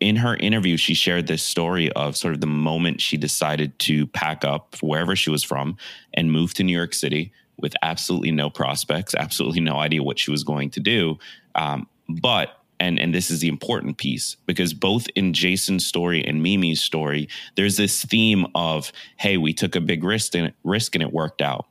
in 0.00 0.16
her 0.16 0.36
interview, 0.36 0.76
she 0.76 0.94
shared 0.94 1.26
this 1.26 1.42
story 1.42 1.92
of 1.92 2.16
sort 2.16 2.34
of 2.34 2.40
the 2.40 2.46
moment 2.46 3.00
she 3.00 3.16
decided 3.16 3.78
to 3.80 4.06
pack 4.08 4.44
up 4.44 4.76
wherever 4.80 5.14
she 5.14 5.30
was 5.30 5.44
from 5.44 5.76
and 6.14 6.32
move 6.32 6.54
to 6.54 6.64
New 6.64 6.76
York 6.76 6.94
City 6.94 7.32
with 7.58 7.74
absolutely 7.82 8.32
no 8.32 8.48
prospects, 8.48 9.14
absolutely 9.14 9.60
no 9.60 9.76
idea 9.76 10.02
what 10.02 10.18
she 10.18 10.30
was 10.30 10.42
going 10.42 10.70
to 10.70 10.80
do. 10.80 11.18
Um, 11.54 11.86
but 12.08 12.56
and 12.80 12.98
and 12.98 13.14
this 13.14 13.30
is 13.30 13.40
the 13.40 13.48
important 13.48 13.98
piece 13.98 14.36
because 14.46 14.72
both 14.72 15.06
in 15.14 15.34
Jason's 15.34 15.84
story 15.84 16.24
and 16.24 16.42
Mimi's 16.42 16.82
story, 16.82 17.28
there's 17.54 17.76
this 17.76 18.04
theme 18.04 18.46
of 18.54 18.90
hey, 19.18 19.36
we 19.36 19.52
took 19.52 19.76
a 19.76 19.80
big 19.80 20.02
risk 20.02 20.34
and 20.34 20.52
risk 20.64 20.94
and 20.94 21.02
it 21.02 21.12
worked 21.12 21.42
out 21.42 21.66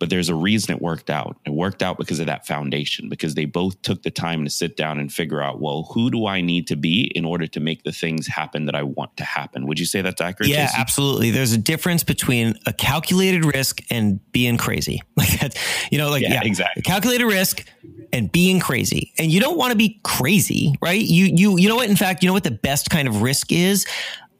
but 0.00 0.08
there's 0.08 0.30
a 0.30 0.34
reason 0.34 0.74
it 0.74 0.80
worked 0.80 1.10
out. 1.10 1.36
It 1.44 1.50
worked 1.50 1.82
out 1.82 1.98
because 1.98 2.18
of 2.20 2.26
that 2.26 2.46
foundation, 2.46 3.10
because 3.10 3.34
they 3.34 3.44
both 3.44 3.80
took 3.82 4.02
the 4.02 4.10
time 4.10 4.44
to 4.44 4.50
sit 4.50 4.74
down 4.74 4.98
and 4.98 5.12
figure 5.12 5.42
out, 5.42 5.60
well, 5.60 5.90
who 5.92 6.10
do 6.10 6.26
I 6.26 6.40
need 6.40 6.66
to 6.68 6.76
be 6.76 7.12
in 7.14 7.26
order 7.26 7.46
to 7.48 7.60
make 7.60 7.84
the 7.84 7.92
things 7.92 8.26
happen 8.26 8.64
that 8.64 8.74
I 8.74 8.82
want 8.82 9.14
to 9.18 9.24
happen? 9.24 9.66
Would 9.66 9.78
you 9.78 9.84
say 9.84 10.00
that's 10.00 10.22
accurate? 10.22 10.48
Yeah, 10.48 10.64
Jason? 10.64 10.80
absolutely. 10.80 11.30
There's 11.30 11.52
a 11.52 11.58
difference 11.58 12.02
between 12.02 12.54
a 12.64 12.72
calculated 12.72 13.44
risk 13.44 13.82
and 13.90 14.20
being 14.32 14.56
crazy. 14.56 15.02
Like 15.20 15.38
that, 15.40 15.58
you 15.90 15.98
know, 15.98 16.08
like 16.08 16.22
yeah, 16.22 16.32
yeah 16.34 16.44
exactly. 16.44 16.80
Calculated 16.80 17.26
risk 17.26 17.68
and 18.10 18.32
being 18.32 18.58
crazy. 18.58 19.12
And 19.18 19.30
you 19.30 19.38
don't 19.38 19.58
want 19.58 19.72
to 19.72 19.76
be 19.76 20.00
crazy, 20.02 20.74
right? 20.80 20.98
You 20.98 21.26
you 21.26 21.58
you 21.58 21.68
know 21.68 21.76
what? 21.76 21.90
In 21.90 21.96
fact, 21.96 22.22
you 22.22 22.26
know 22.26 22.32
what 22.32 22.44
the 22.44 22.50
best 22.50 22.88
kind 22.88 23.06
of 23.06 23.20
risk 23.20 23.52
is? 23.52 23.86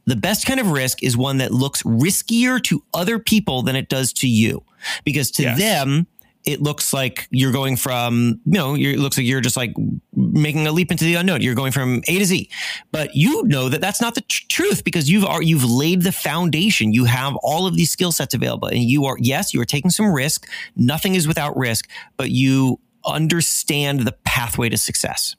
The 0.06 0.16
best 0.16 0.46
kind 0.46 0.58
of 0.58 0.70
risk 0.70 1.02
is 1.02 1.18
one 1.18 1.36
that 1.36 1.52
looks 1.52 1.82
riskier 1.82 2.62
to 2.62 2.82
other 2.94 3.18
people 3.18 3.60
than 3.60 3.76
it 3.76 3.90
does 3.90 4.14
to 4.14 4.26
you 4.26 4.64
because 5.04 5.30
to 5.32 5.42
yes. 5.42 5.58
them, 5.58 6.06
it 6.44 6.62
looks 6.62 6.92
like 6.92 7.28
you're 7.30 7.52
going 7.52 7.76
from, 7.76 8.40
you 8.46 8.52
know, 8.52 8.74
it 8.74 8.98
looks 8.98 9.18
like 9.18 9.26
you're 9.26 9.42
just 9.42 9.56
like 9.56 9.74
making 10.14 10.66
a 10.66 10.72
leap 10.72 10.90
into 10.90 11.04
the 11.04 11.14
unknown. 11.16 11.42
You're 11.42 11.54
going 11.54 11.72
from 11.72 12.02
A 12.08 12.18
to 12.18 12.24
Z, 12.24 12.48
but 12.92 13.14
you 13.14 13.44
know 13.44 13.68
that 13.68 13.80
that's 13.80 14.00
not 14.00 14.14
the 14.14 14.22
tr- 14.22 14.44
truth 14.48 14.84
because 14.84 15.10
you've 15.10 15.26
you've 15.42 15.64
laid 15.64 16.02
the 16.02 16.12
foundation. 16.12 16.92
You 16.92 17.04
have 17.04 17.36
all 17.42 17.66
of 17.66 17.76
these 17.76 17.90
skill 17.90 18.12
sets 18.12 18.32
available, 18.34 18.68
and 18.68 18.80
you 18.80 19.04
are 19.04 19.16
yes, 19.18 19.52
you 19.52 19.60
are 19.60 19.66
taking 19.66 19.90
some 19.90 20.12
risk. 20.12 20.48
Nothing 20.76 21.14
is 21.14 21.28
without 21.28 21.56
risk, 21.56 21.88
but 22.16 22.30
you 22.30 22.80
understand 23.04 24.00
the 24.00 24.12
pathway 24.24 24.68
to 24.70 24.76
success. 24.76 25.36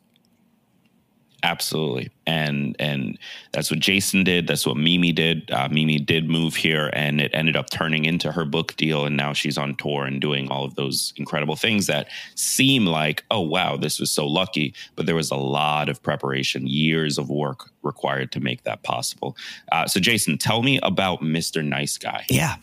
Absolutely, 1.43 2.12
and 2.27 2.75
and 2.77 3.17
that's 3.51 3.71
what 3.71 3.80
Jason 3.80 4.23
did. 4.23 4.45
That's 4.45 4.65
what 4.65 4.77
Mimi 4.77 5.12
did. 5.12 5.49
Uh, 5.49 5.67
Mimi 5.71 5.97
did 5.97 6.30
move 6.30 6.56
here, 6.56 6.91
and 6.93 7.19
it 7.19 7.32
ended 7.34 7.56
up 7.56 7.71
turning 7.71 8.06
into 8.06 8.32
her 8.32 8.45
book 8.45 8.75
deal. 8.75 9.06
And 9.06 9.17
now 9.17 9.34
she's 9.34 9.58
on 9.58 9.75
tour 9.75 10.06
and 10.06 10.21
doing 10.21 10.49
all 10.49 10.63
of 10.63 10.75
those 10.75 11.13
incredible 11.17 11.56
things 11.56 11.88
that 11.88 12.08
seem 12.36 12.86
like, 12.86 13.23
oh 13.32 13.41
wow, 13.41 13.75
this 13.75 13.99
was 13.99 14.12
so 14.12 14.27
lucky. 14.27 14.75
But 14.95 15.08
there 15.08 15.15
was 15.15 15.32
a 15.32 15.36
lot 15.36 15.89
of 15.89 16.04
preparation, 16.04 16.67
years 16.67 17.17
of 17.17 17.30
work 17.30 17.71
required 17.82 18.32
to 18.34 18.39
make 18.39 18.63
that 18.63 18.84
possible. 18.84 19.36
Uh, 19.71 19.88
so, 19.88 19.99
Jason, 19.99 20.38
tell 20.38 20.62
me 20.62 20.80
about 20.84 21.21
Mr. 21.21 21.65
Nice 21.65 21.97
Guy. 21.97 22.25
Yeah. 22.30 22.56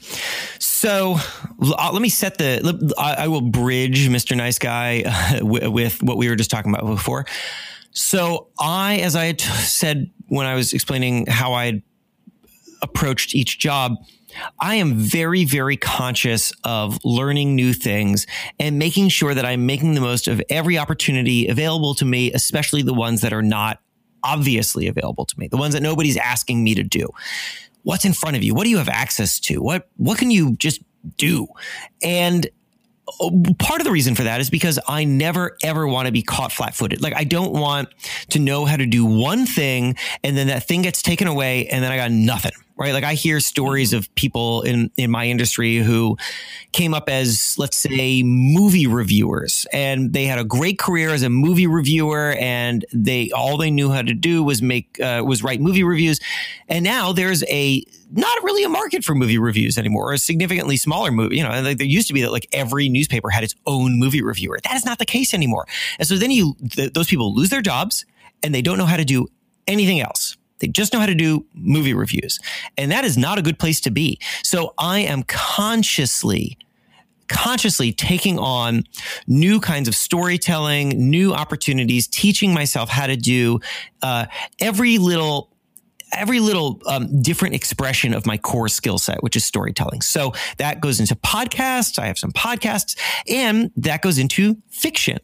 So 0.58 1.16
uh, 1.60 1.90
let 1.92 2.02
me 2.02 2.08
set 2.08 2.38
the. 2.38 2.94
I, 2.96 3.24
I 3.24 3.28
will 3.28 3.40
bridge 3.40 4.08
Mr. 4.08 4.36
Nice 4.36 4.58
Guy 4.58 5.40
with 5.42 6.02
what 6.02 6.16
we 6.16 6.28
were 6.28 6.36
just 6.36 6.50
talking 6.50 6.72
about 6.72 6.86
before. 6.86 7.26
So 7.98 8.46
I, 8.60 8.98
as 8.98 9.16
I 9.16 9.24
had 9.24 9.40
said 9.40 10.10
when 10.28 10.46
I 10.46 10.54
was 10.54 10.72
explaining 10.72 11.26
how 11.26 11.52
I 11.52 11.66
had 11.66 11.82
approached 12.80 13.34
each 13.34 13.58
job, 13.58 13.96
I 14.60 14.76
am 14.76 14.94
very, 14.94 15.44
very 15.44 15.76
conscious 15.76 16.52
of 16.62 16.98
learning 17.04 17.56
new 17.56 17.72
things 17.72 18.24
and 18.60 18.78
making 18.78 19.08
sure 19.08 19.34
that 19.34 19.44
I'm 19.44 19.66
making 19.66 19.94
the 19.94 20.00
most 20.00 20.28
of 20.28 20.40
every 20.48 20.78
opportunity 20.78 21.48
available 21.48 21.94
to 21.96 22.04
me, 22.04 22.32
especially 22.32 22.82
the 22.82 22.94
ones 22.94 23.22
that 23.22 23.32
are 23.32 23.42
not 23.42 23.80
obviously 24.22 24.86
available 24.86 25.24
to 25.24 25.38
me, 25.38 25.48
the 25.48 25.56
ones 25.56 25.74
that 25.74 25.82
nobody's 25.82 26.16
asking 26.16 26.62
me 26.62 26.76
to 26.76 26.84
do. 26.84 27.08
What's 27.82 28.04
in 28.04 28.12
front 28.12 28.36
of 28.36 28.44
you? 28.44 28.54
What 28.54 28.64
do 28.64 28.70
you 28.70 28.78
have 28.78 28.88
access 28.88 29.40
to? 29.40 29.60
What 29.60 29.88
what 29.96 30.18
can 30.18 30.30
you 30.30 30.56
just 30.56 30.82
do? 31.16 31.48
And 32.02 32.48
part 33.58 33.80
of 33.80 33.84
the 33.84 33.92
reason 33.92 34.14
for 34.14 34.24
that 34.24 34.40
is 34.40 34.50
because 34.50 34.78
I 34.86 35.04
never 35.04 35.56
ever 35.62 35.86
want 35.86 36.06
to 36.06 36.12
be 36.12 36.22
caught 36.22 36.52
flat 36.52 36.74
footed. 36.74 37.00
Like 37.00 37.14
I 37.14 37.24
don't 37.24 37.52
want 37.52 37.88
to 38.30 38.38
know 38.38 38.64
how 38.64 38.76
to 38.76 38.86
do 38.86 39.04
one 39.04 39.46
thing 39.46 39.96
and 40.22 40.36
then 40.36 40.48
that 40.48 40.66
thing 40.66 40.82
gets 40.82 41.02
taken 41.02 41.26
away 41.26 41.66
and 41.68 41.82
then 41.82 41.92
I 41.92 41.96
got 41.96 42.10
nothing. 42.10 42.52
Right? 42.78 42.92
Like 42.92 43.04
I 43.04 43.14
hear 43.14 43.40
stories 43.40 43.92
of 43.92 44.12
people 44.14 44.62
in 44.62 44.90
in 44.96 45.10
my 45.10 45.26
industry 45.26 45.76
who 45.76 46.16
came 46.72 46.94
up 46.94 47.08
as 47.08 47.54
let's 47.58 47.76
say 47.76 48.22
movie 48.22 48.86
reviewers 48.86 49.66
and 49.72 50.12
they 50.12 50.24
had 50.24 50.38
a 50.38 50.44
great 50.44 50.78
career 50.78 51.10
as 51.10 51.22
a 51.22 51.28
movie 51.28 51.66
reviewer 51.66 52.34
and 52.38 52.84
they 52.92 53.30
all 53.30 53.56
they 53.56 53.70
knew 53.70 53.90
how 53.90 54.02
to 54.02 54.14
do 54.14 54.42
was 54.42 54.62
make 54.62 55.00
uh, 55.00 55.22
was 55.24 55.42
write 55.42 55.60
movie 55.60 55.84
reviews 55.84 56.20
and 56.68 56.84
now 56.84 57.12
there's 57.12 57.42
a 57.44 57.84
not 58.10 58.42
really 58.42 58.64
a 58.64 58.68
market 58.68 59.04
for 59.04 59.14
movie 59.14 59.38
reviews 59.38 59.76
anymore, 59.76 60.10
or 60.10 60.12
a 60.14 60.18
significantly 60.18 60.76
smaller 60.76 61.10
movie. 61.10 61.36
You 61.36 61.42
know, 61.42 61.60
like 61.60 61.78
there 61.78 61.86
used 61.86 62.08
to 62.08 62.14
be 62.14 62.22
that 62.22 62.32
like 62.32 62.48
every 62.52 62.88
newspaper 62.88 63.28
had 63.28 63.44
its 63.44 63.54
own 63.66 63.98
movie 63.98 64.22
reviewer. 64.22 64.58
That 64.64 64.76
is 64.76 64.84
not 64.84 64.98
the 64.98 65.04
case 65.04 65.34
anymore. 65.34 65.66
And 65.98 66.08
so 66.08 66.16
then 66.16 66.30
you, 66.30 66.56
th- 66.70 66.94
those 66.94 67.08
people 67.08 67.34
lose 67.34 67.50
their 67.50 67.60
jobs 67.60 68.06
and 68.42 68.54
they 68.54 68.62
don't 68.62 68.78
know 68.78 68.86
how 68.86 68.96
to 68.96 69.04
do 69.04 69.28
anything 69.66 70.00
else. 70.00 70.37
They 70.58 70.68
just 70.68 70.92
know 70.92 71.00
how 71.00 71.06
to 71.06 71.14
do 71.14 71.46
movie 71.54 71.94
reviews. 71.94 72.38
And 72.76 72.90
that 72.90 73.04
is 73.04 73.16
not 73.16 73.38
a 73.38 73.42
good 73.42 73.58
place 73.58 73.80
to 73.82 73.90
be. 73.90 74.18
So 74.42 74.74
I 74.78 75.00
am 75.00 75.22
consciously 75.24 76.58
consciously 77.28 77.92
taking 77.92 78.38
on 78.38 78.82
new 79.26 79.60
kinds 79.60 79.86
of 79.86 79.94
storytelling, 79.94 80.88
new 81.10 81.34
opportunities, 81.34 82.08
teaching 82.08 82.54
myself 82.54 82.88
how 82.88 83.06
to 83.06 83.16
do 83.16 83.60
uh, 84.00 84.24
every 84.60 84.96
little 84.96 85.50
every 86.12 86.40
little 86.40 86.80
um, 86.86 87.22
different 87.22 87.54
expression 87.54 88.14
of 88.14 88.26
my 88.26 88.38
core 88.38 88.68
skill 88.68 88.98
set, 88.98 89.22
which 89.22 89.36
is 89.36 89.44
storytelling. 89.44 90.00
So 90.00 90.32
that 90.58 90.80
goes 90.80 91.00
into 91.00 91.14
podcasts. 91.16 91.98
I 91.98 92.06
have 92.06 92.18
some 92.18 92.32
podcasts 92.32 92.98
and 93.28 93.70
that 93.76 94.02
goes 94.02 94.18
into 94.18 94.56
fiction 94.68 95.18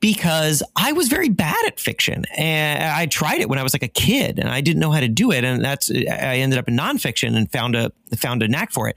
because 0.00 0.62
I 0.76 0.92
was 0.92 1.08
very 1.08 1.28
bad 1.28 1.64
at 1.66 1.78
fiction 1.78 2.24
and 2.36 2.82
I 2.82 3.06
tried 3.06 3.40
it 3.40 3.48
when 3.48 3.58
I 3.58 3.62
was 3.62 3.74
like 3.74 3.82
a 3.82 3.88
kid 3.88 4.38
and 4.38 4.48
I 4.48 4.60
didn't 4.60 4.80
know 4.80 4.90
how 4.90 5.00
to 5.00 5.08
do 5.08 5.30
it. 5.30 5.44
And 5.44 5.64
that's, 5.64 5.90
I 5.90 6.36
ended 6.36 6.58
up 6.58 6.68
in 6.68 6.76
nonfiction 6.76 7.36
and 7.36 7.50
found 7.50 7.76
a, 7.76 7.92
found 8.16 8.42
a 8.42 8.48
knack 8.48 8.72
for 8.72 8.88
it. 8.88 8.96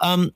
Um, 0.00 0.32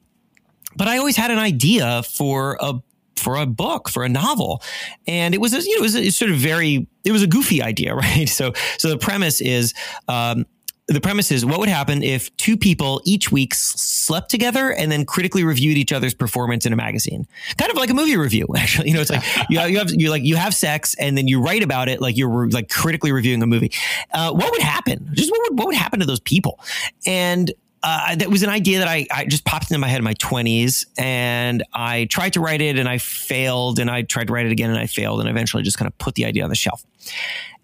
but 0.76 0.88
I 0.88 0.98
always 0.98 1.16
had 1.16 1.30
an 1.30 1.38
idea 1.38 2.02
for 2.02 2.56
a 2.60 2.74
for 3.16 3.36
a 3.36 3.46
book 3.46 3.88
for 3.88 4.04
a 4.04 4.08
novel. 4.08 4.62
And 5.06 5.34
it 5.34 5.40
was 5.40 5.52
a, 5.54 5.62
you 5.62 5.76
know 5.76 5.80
it 5.80 5.82
was 5.82 5.96
a, 5.96 6.10
sort 6.10 6.30
of 6.30 6.36
very 6.36 6.86
it 7.04 7.12
was 7.12 7.22
a 7.22 7.26
goofy 7.26 7.62
idea 7.62 7.94
right? 7.94 8.28
So 8.28 8.52
so 8.78 8.88
the 8.88 8.98
premise 8.98 9.40
is 9.40 9.74
um, 10.08 10.46
the 10.88 11.00
premise 11.00 11.30
is 11.30 11.46
what 11.46 11.60
would 11.60 11.68
happen 11.68 12.02
if 12.02 12.34
two 12.36 12.56
people 12.56 13.00
each 13.04 13.30
week 13.30 13.54
slept 13.54 14.30
together 14.30 14.72
and 14.72 14.90
then 14.90 15.04
critically 15.04 15.44
reviewed 15.44 15.76
each 15.76 15.92
other's 15.92 16.12
performance 16.12 16.66
in 16.66 16.72
a 16.72 16.76
magazine. 16.76 17.26
Kind 17.56 17.70
of 17.70 17.76
like 17.76 17.90
a 17.90 17.94
movie 17.94 18.16
review 18.16 18.46
actually. 18.56 18.88
You 18.88 18.94
know 18.94 19.00
it's 19.00 19.10
like 19.10 19.22
you 19.50 19.58
have, 19.58 19.70
you 19.70 19.78
have 19.78 19.90
you 19.92 20.10
like 20.10 20.24
you 20.24 20.36
have 20.36 20.54
sex 20.54 20.94
and 20.94 21.16
then 21.16 21.28
you 21.28 21.40
write 21.40 21.62
about 21.62 21.88
it 21.88 22.00
like 22.00 22.16
you're 22.16 22.48
like 22.50 22.68
critically 22.68 23.12
reviewing 23.12 23.42
a 23.42 23.46
movie. 23.46 23.72
Uh, 24.12 24.32
what 24.32 24.50
would 24.50 24.62
happen? 24.62 25.08
Just 25.12 25.30
what 25.30 25.40
would, 25.48 25.58
what 25.58 25.66
would 25.66 25.76
happen 25.76 26.00
to 26.00 26.06
those 26.06 26.20
people? 26.20 26.58
And 27.06 27.52
uh, 27.82 28.14
that 28.14 28.28
was 28.28 28.42
an 28.42 28.50
idea 28.50 28.78
that 28.78 28.88
I, 28.88 29.06
I 29.10 29.24
just 29.24 29.44
popped 29.44 29.70
into 29.70 29.78
my 29.78 29.88
head 29.88 29.98
in 29.98 30.04
my 30.04 30.14
20s 30.14 30.86
and 30.98 31.64
I 31.72 32.04
tried 32.04 32.34
to 32.34 32.40
write 32.40 32.60
it 32.60 32.78
and 32.78 32.88
I 32.88 32.98
failed 32.98 33.78
and 33.78 33.90
I 33.90 34.02
tried 34.02 34.28
to 34.28 34.32
write 34.32 34.46
it 34.46 34.52
again 34.52 34.70
and 34.70 34.78
I 34.78 34.86
failed 34.86 35.20
and 35.20 35.28
eventually 35.28 35.62
just 35.62 35.78
kind 35.78 35.88
of 35.88 35.96
put 35.98 36.14
the 36.14 36.24
idea 36.24 36.44
on 36.44 36.48
the 36.48 36.56
shelf. 36.56 36.84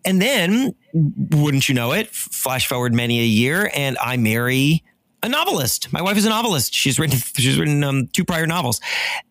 And 0.05 0.21
then, 0.21 0.75
wouldn't 0.93 1.69
you 1.69 1.75
know 1.75 1.93
it, 1.93 2.09
flash 2.09 2.67
forward 2.67 2.95
many 2.95 3.21
a 3.21 3.25
year 3.25 3.71
and 3.75 3.97
I 3.99 4.17
marry 4.17 4.83
a 5.23 5.29
novelist. 5.29 5.93
My 5.93 6.03
wife 6.03 6.17
is 6.17 6.27
a 6.27 6.31
novelist. 6.31 6.75
She's 6.75 6.99
written 6.99 7.19
she's 7.19 7.59
written 7.59 7.83
um, 7.85 8.07
two 8.09 8.25
prior 8.25 8.47
novels. 8.47 8.81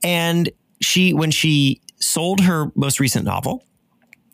And 0.04 0.50
she 0.82 1.14
when 1.14 1.32
she 1.32 1.82
sold 2.00 2.42
her 2.42 2.72
most 2.76 3.00
recent 3.00 3.26
novel, 3.26 3.64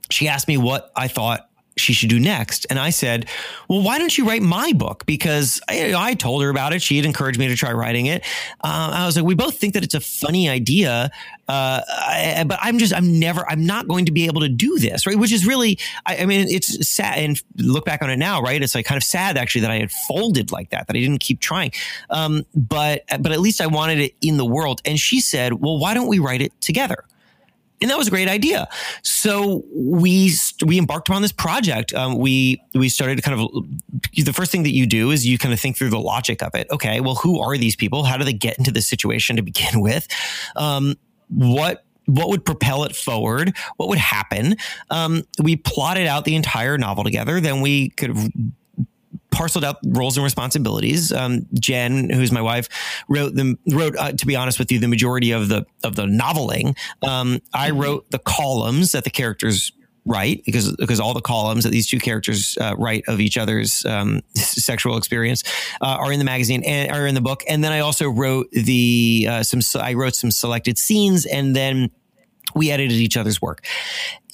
she 0.09 0.27
asked 0.27 0.47
me 0.47 0.57
what 0.57 0.91
I 0.95 1.07
thought 1.07 1.49
she 1.77 1.93
should 1.93 2.09
do 2.09 2.19
next. 2.19 2.65
And 2.69 2.79
I 2.79 2.89
said, 2.89 3.27
well, 3.67 3.81
why 3.81 3.97
don't 3.97 4.15
you 4.17 4.27
write 4.27 4.41
my 4.41 4.73
book? 4.73 5.05
Because 5.05 5.59
I, 5.69 5.93
I 5.95 6.13
told 6.13 6.43
her 6.43 6.49
about 6.49 6.73
it. 6.73 6.81
She 6.81 6.97
had 6.97 7.05
encouraged 7.05 7.39
me 7.39 7.47
to 7.47 7.55
try 7.55 7.71
writing 7.71 8.05
it. 8.05 8.23
Uh, 8.63 8.91
I 8.93 9.05
was 9.05 9.15
like, 9.15 9.25
we 9.25 9.35
both 9.35 9.57
think 9.57 9.73
that 9.73 9.83
it's 9.83 9.95
a 9.95 9.99
funny 9.99 10.49
idea. 10.49 11.09
Uh, 11.47 11.81
I, 11.89 12.43
but 12.47 12.59
I'm 12.61 12.77
just, 12.77 12.93
I'm 12.93 13.19
never, 13.19 13.49
I'm 13.49 13.65
not 13.65 13.87
going 13.87 14.05
to 14.05 14.11
be 14.11 14.25
able 14.25 14.41
to 14.41 14.49
do 14.49 14.77
this, 14.77 15.05
right? 15.05 15.17
Which 15.17 15.31
is 15.31 15.45
really, 15.45 15.79
I, 16.05 16.17
I, 16.17 16.25
mean, 16.25 16.47
it's 16.47 16.87
sad 16.87 17.17
and 17.17 17.41
look 17.57 17.85
back 17.85 18.01
on 18.01 18.09
it 18.09 18.17
now, 18.17 18.41
right? 18.41 18.61
It's 18.61 18.75
like 18.75 18.85
kind 18.85 18.97
of 18.97 19.03
sad 19.03 19.37
actually 19.37 19.61
that 19.61 19.71
I 19.71 19.79
had 19.79 19.91
folded 20.07 20.51
like 20.51 20.69
that, 20.69 20.87
that 20.87 20.95
I 20.95 20.99
didn't 20.99 21.19
keep 21.19 21.39
trying. 21.39 21.71
Um, 22.09 22.45
but, 22.55 23.03
but 23.19 23.31
at 23.31 23.39
least 23.39 23.61
I 23.61 23.67
wanted 23.67 23.99
it 23.99 24.13
in 24.21 24.37
the 24.37 24.45
world. 24.45 24.81
And 24.85 24.99
she 24.99 25.19
said, 25.19 25.53
well, 25.53 25.79
why 25.79 25.93
don't 25.93 26.07
we 26.07 26.19
write 26.19 26.41
it 26.41 26.59
together? 26.61 27.03
And 27.83 27.91
that 27.91 27.97
was 27.97 28.07
a 28.07 28.11
great 28.11 28.29
idea. 28.29 28.67
So 29.03 29.63
we 29.75 30.33
we 30.65 30.79
embarked 30.79 31.09
upon 31.09 31.21
this 31.21 31.31
project. 31.33 31.93
Um, 31.93 32.17
we 32.17 32.63
we 32.73 32.89
started 32.89 33.21
kind 33.21 33.39
of 33.39 33.49
the 34.15 34.33
first 34.33 34.51
thing 34.51 34.63
that 34.63 34.73
you 34.73 34.87
do 34.87 35.11
is 35.11 35.27
you 35.27 35.37
kind 35.37 35.53
of 35.53 35.59
think 35.59 35.77
through 35.77 35.89
the 35.89 35.99
logic 35.99 36.41
of 36.41 36.55
it. 36.55 36.67
Okay, 36.71 37.01
well, 37.01 37.15
who 37.15 37.39
are 37.41 37.57
these 37.57 37.75
people? 37.75 38.03
How 38.03 38.17
do 38.17 38.23
they 38.23 38.33
get 38.33 38.57
into 38.57 38.71
this 38.71 38.87
situation 38.87 39.35
to 39.35 39.41
begin 39.41 39.81
with? 39.81 40.07
Um, 40.55 40.95
what 41.27 41.85
what 42.05 42.29
would 42.29 42.45
propel 42.45 42.83
it 42.83 42.95
forward? 42.95 43.55
What 43.77 43.89
would 43.89 43.97
happen? 43.97 44.55
Um, 44.89 45.23
we 45.41 45.55
plotted 45.55 46.07
out 46.07 46.25
the 46.25 46.35
entire 46.35 46.77
novel 46.77 47.03
together. 47.03 47.39
Then 47.39 47.61
we 47.61 47.89
could 47.89 48.15
parceled 49.33 49.65
out 49.65 49.77
roles 49.85 50.15
and 50.17 50.23
responsibilities. 50.23 51.11
Um, 51.11 51.45
Jen, 51.59 52.09
who's 52.09 52.31
my 52.31 52.41
wife, 52.41 52.69
wrote 53.09 53.35
them. 53.35 53.57
Wrote, 53.69 53.97
uh, 53.97 54.13
to 54.13 54.25
be 54.25 54.35
honest 54.35 54.59
with 54.59 54.71
you, 54.71 54.79
the 54.79 54.87
majority 54.87 55.31
of 55.31 55.49
the 55.49 55.65
of 55.83 55.95
the 55.95 56.05
noveling. 56.05 56.77
Um, 57.01 57.41
I 57.53 57.69
mm-hmm. 57.69 57.79
wrote 57.79 58.11
the 58.11 58.19
columns 58.19 58.91
that 58.91 59.03
the 59.03 59.09
characters 59.09 59.71
write 60.05 60.43
because 60.45 60.75
because 60.75 60.99
all 60.99 61.13
the 61.13 61.21
columns 61.21 61.63
that 61.63 61.71
these 61.71 61.87
two 61.87 61.99
characters 61.99 62.57
uh, 62.59 62.75
write 62.77 63.03
of 63.07 63.19
each 63.19 63.37
other's 63.37 63.85
um, 63.85 64.21
sexual 64.35 64.97
experience 64.97 65.43
uh, 65.81 65.97
are 65.99 66.11
in 66.11 66.19
the 66.19 66.25
magazine 66.25 66.63
and 66.63 66.91
are 66.91 67.07
in 67.07 67.15
the 67.15 67.21
book. 67.21 67.43
And 67.47 67.63
then 67.63 67.71
I 67.71 67.79
also 67.79 68.09
wrote 68.09 68.51
the 68.51 69.27
uh, 69.29 69.43
some 69.43 69.61
I 69.81 69.93
wrote 69.93 70.15
some 70.15 70.31
selected 70.31 70.77
scenes 70.77 71.25
and 71.25 71.55
then 71.55 71.89
we 72.55 72.71
edited 72.71 72.97
each 72.97 73.17
other's 73.17 73.41
work. 73.41 73.65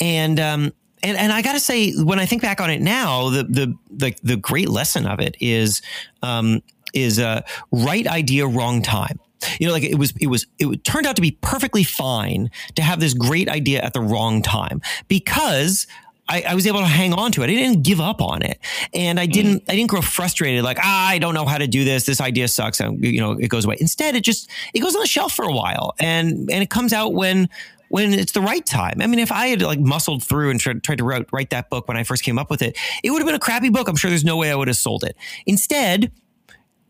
And 0.02 0.40
um, 0.40 0.74
and 1.04 1.18
and 1.18 1.32
I 1.32 1.42
got 1.42 1.54
to 1.54 1.60
say, 1.60 1.94
when 1.94 2.20
I 2.20 2.26
think 2.26 2.42
back 2.42 2.62
on 2.62 2.70
it 2.70 2.82
now, 2.82 3.30
the 3.30 3.44
the 3.44 3.78
the, 3.90 4.16
the 4.24 4.38
great 4.38 4.70
lesson 4.70 5.06
of 5.06 5.20
it 5.20 5.36
is 5.40 5.82
um, 6.24 6.62
is 6.94 7.20
uh, 7.20 7.42
right 7.72 8.08
idea, 8.08 8.48
wrong 8.48 8.82
time. 8.82 9.20
You 9.60 9.68
know, 9.68 9.74
like 9.74 9.84
it 9.84 9.96
was, 9.96 10.14
it 10.20 10.28
was, 10.28 10.46
it 10.58 10.84
turned 10.84 11.06
out 11.06 11.16
to 11.16 11.22
be 11.22 11.32
perfectly 11.40 11.84
fine 11.84 12.52
to 12.76 12.82
have 12.82 13.00
this 13.00 13.14
great 13.14 13.48
idea 13.48 13.82
at 13.82 13.94
the 13.94 14.02
wrong 14.02 14.42
time 14.42 14.82
because 15.08 15.88
I, 16.28 16.44
I, 16.50 16.56
was 16.56 16.68
able 16.68 16.82
to 16.82 16.86
hang 16.86 17.14
on 17.14 17.32
to 17.34 17.42
it. 17.42 17.46
I 17.46 17.56
didn't 17.56 17.84
give 17.84 18.02
up 18.02 18.22
on 18.22 18.42
it, 18.42 18.60
and 18.94 19.20
I 19.20 19.26
didn't. 19.26 19.64
I 19.68 19.76
didn't 19.76 19.90
grow 19.90 20.02
frustrated. 20.02 20.64
Like 20.64 20.78
ah, 20.80 21.08
I 21.08 21.18
don't 21.18 21.34
know 21.34 21.46
how 21.46 21.58
to 21.58 21.68
do 21.68 21.84
this. 21.84 22.06
This 22.06 22.22
idea 22.22 22.48
sucks. 22.48 22.80
And, 22.80 23.04
you 23.04 23.20
know, 23.20 23.32
it 23.32 23.48
goes 23.48 23.66
away. 23.66 23.78
Instead, 23.80 24.16
it 24.16 24.24
just 24.24 24.50
it 24.74 24.80
goes 24.80 24.94
on 24.94 25.02
the 25.02 25.08
shelf 25.08 25.34
for 25.34 25.46
a 25.46 25.52
while, 25.52 25.96
and 26.00 26.50
and 26.52 26.62
it 26.62 26.70
comes 26.70 26.94
out 26.94 27.14
when 27.14 27.50
when 27.90 28.14
it's 28.14 28.32
the 28.32 28.42
right 28.42 28.66
time. 28.66 28.98
I 29.02 29.08
mean, 29.08 29.20
if 29.20 29.32
I 29.32 29.48
had 29.48 29.62
like 29.62 29.80
muscled 29.80 30.24
through 30.24 30.52
and 30.52 30.60
tried, 30.60 30.84
tried 30.84 31.00
to 31.00 31.04
write, 31.04 31.26
write 31.32 31.50
that 31.50 31.70
book 31.70 31.88
when 31.88 31.98
I 31.98 32.04
first 32.04 32.24
came 32.24 32.40
up 32.40 32.50
with 32.50 32.62
it, 32.62 32.78
it 33.04 33.12
would 33.12 33.20
have 33.20 33.28
been 33.28 33.36
a 33.36 33.40
crappy 33.40 33.70
book. 33.70 33.88
I'm 33.88 33.96
sure 33.96 34.10
there's 34.10 34.24
no 34.24 34.38
way 34.38 34.52
I 34.52 34.56
would 34.56 34.68
have 34.68 34.78
sold 34.78 35.04
it. 35.04 35.16
Instead, 35.46 36.12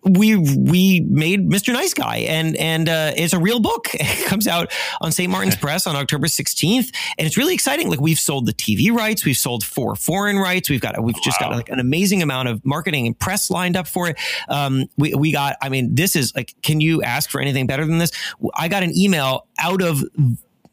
we 0.04 0.36
we 0.36 1.02
made 1.02 1.50
Mr. 1.50 1.74
Nice 1.74 1.94
Guy, 1.94 2.18
and 2.20 2.56
and 2.56 2.88
uh, 2.88 3.12
it's 3.16 3.34
a 3.34 3.40
real 3.40 3.60
book. 3.60 3.90
It 4.20 4.26
comes 4.26 4.48
out 4.48 4.72
on 5.02 5.12
St. 5.12 5.30
Martin's 5.30 5.56
Press 5.58 5.88
on 5.88 5.96
October 5.96 6.28
16th, 6.28 6.94
and 7.18 7.28
it's 7.28 7.38
really 7.38 7.54
exciting. 7.54 7.90
Like 7.90 8.00
we've 8.00 8.20
sold 8.20 8.46
the 8.46 8.54
TV 8.54 8.92
rights, 8.92 9.26
we've 9.26 9.38
sold 9.38 9.64
four 9.64 9.96
foreign 9.96 10.38
rights, 10.38 10.70
we've 10.70 10.82
got 10.82 11.02
we've 11.04 11.16
wow. 11.16 11.22
just 11.24 11.40
got 11.40 11.52
like 11.52 11.70
an 11.70 11.80
amazing 11.80 12.22
amount 12.22 12.48
of 12.48 12.64
marketing 12.66 13.08
and 13.08 13.18
press 13.18 13.50
lined 13.50 13.76
up 13.76 13.88
for 13.88 14.08
it. 14.08 14.18
Um, 14.48 14.86
we 14.98 15.14
we 15.16 15.32
got. 15.32 15.58
I 15.62 15.70
mean, 15.70 15.96
this 15.96 16.16
is 16.16 16.36
like, 16.36 16.54
can 16.62 16.80
you 16.80 17.02
ask 17.02 17.30
for 17.30 17.42
anything 17.42 17.68
better 17.68 17.86
than 17.86 17.98
this? 17.98 18.12
I 18.56 18.68
got 18.68 18.84
an 18.84 18.96
email 18.98 19.48
out 19.58 19.82
of 19.82 20.04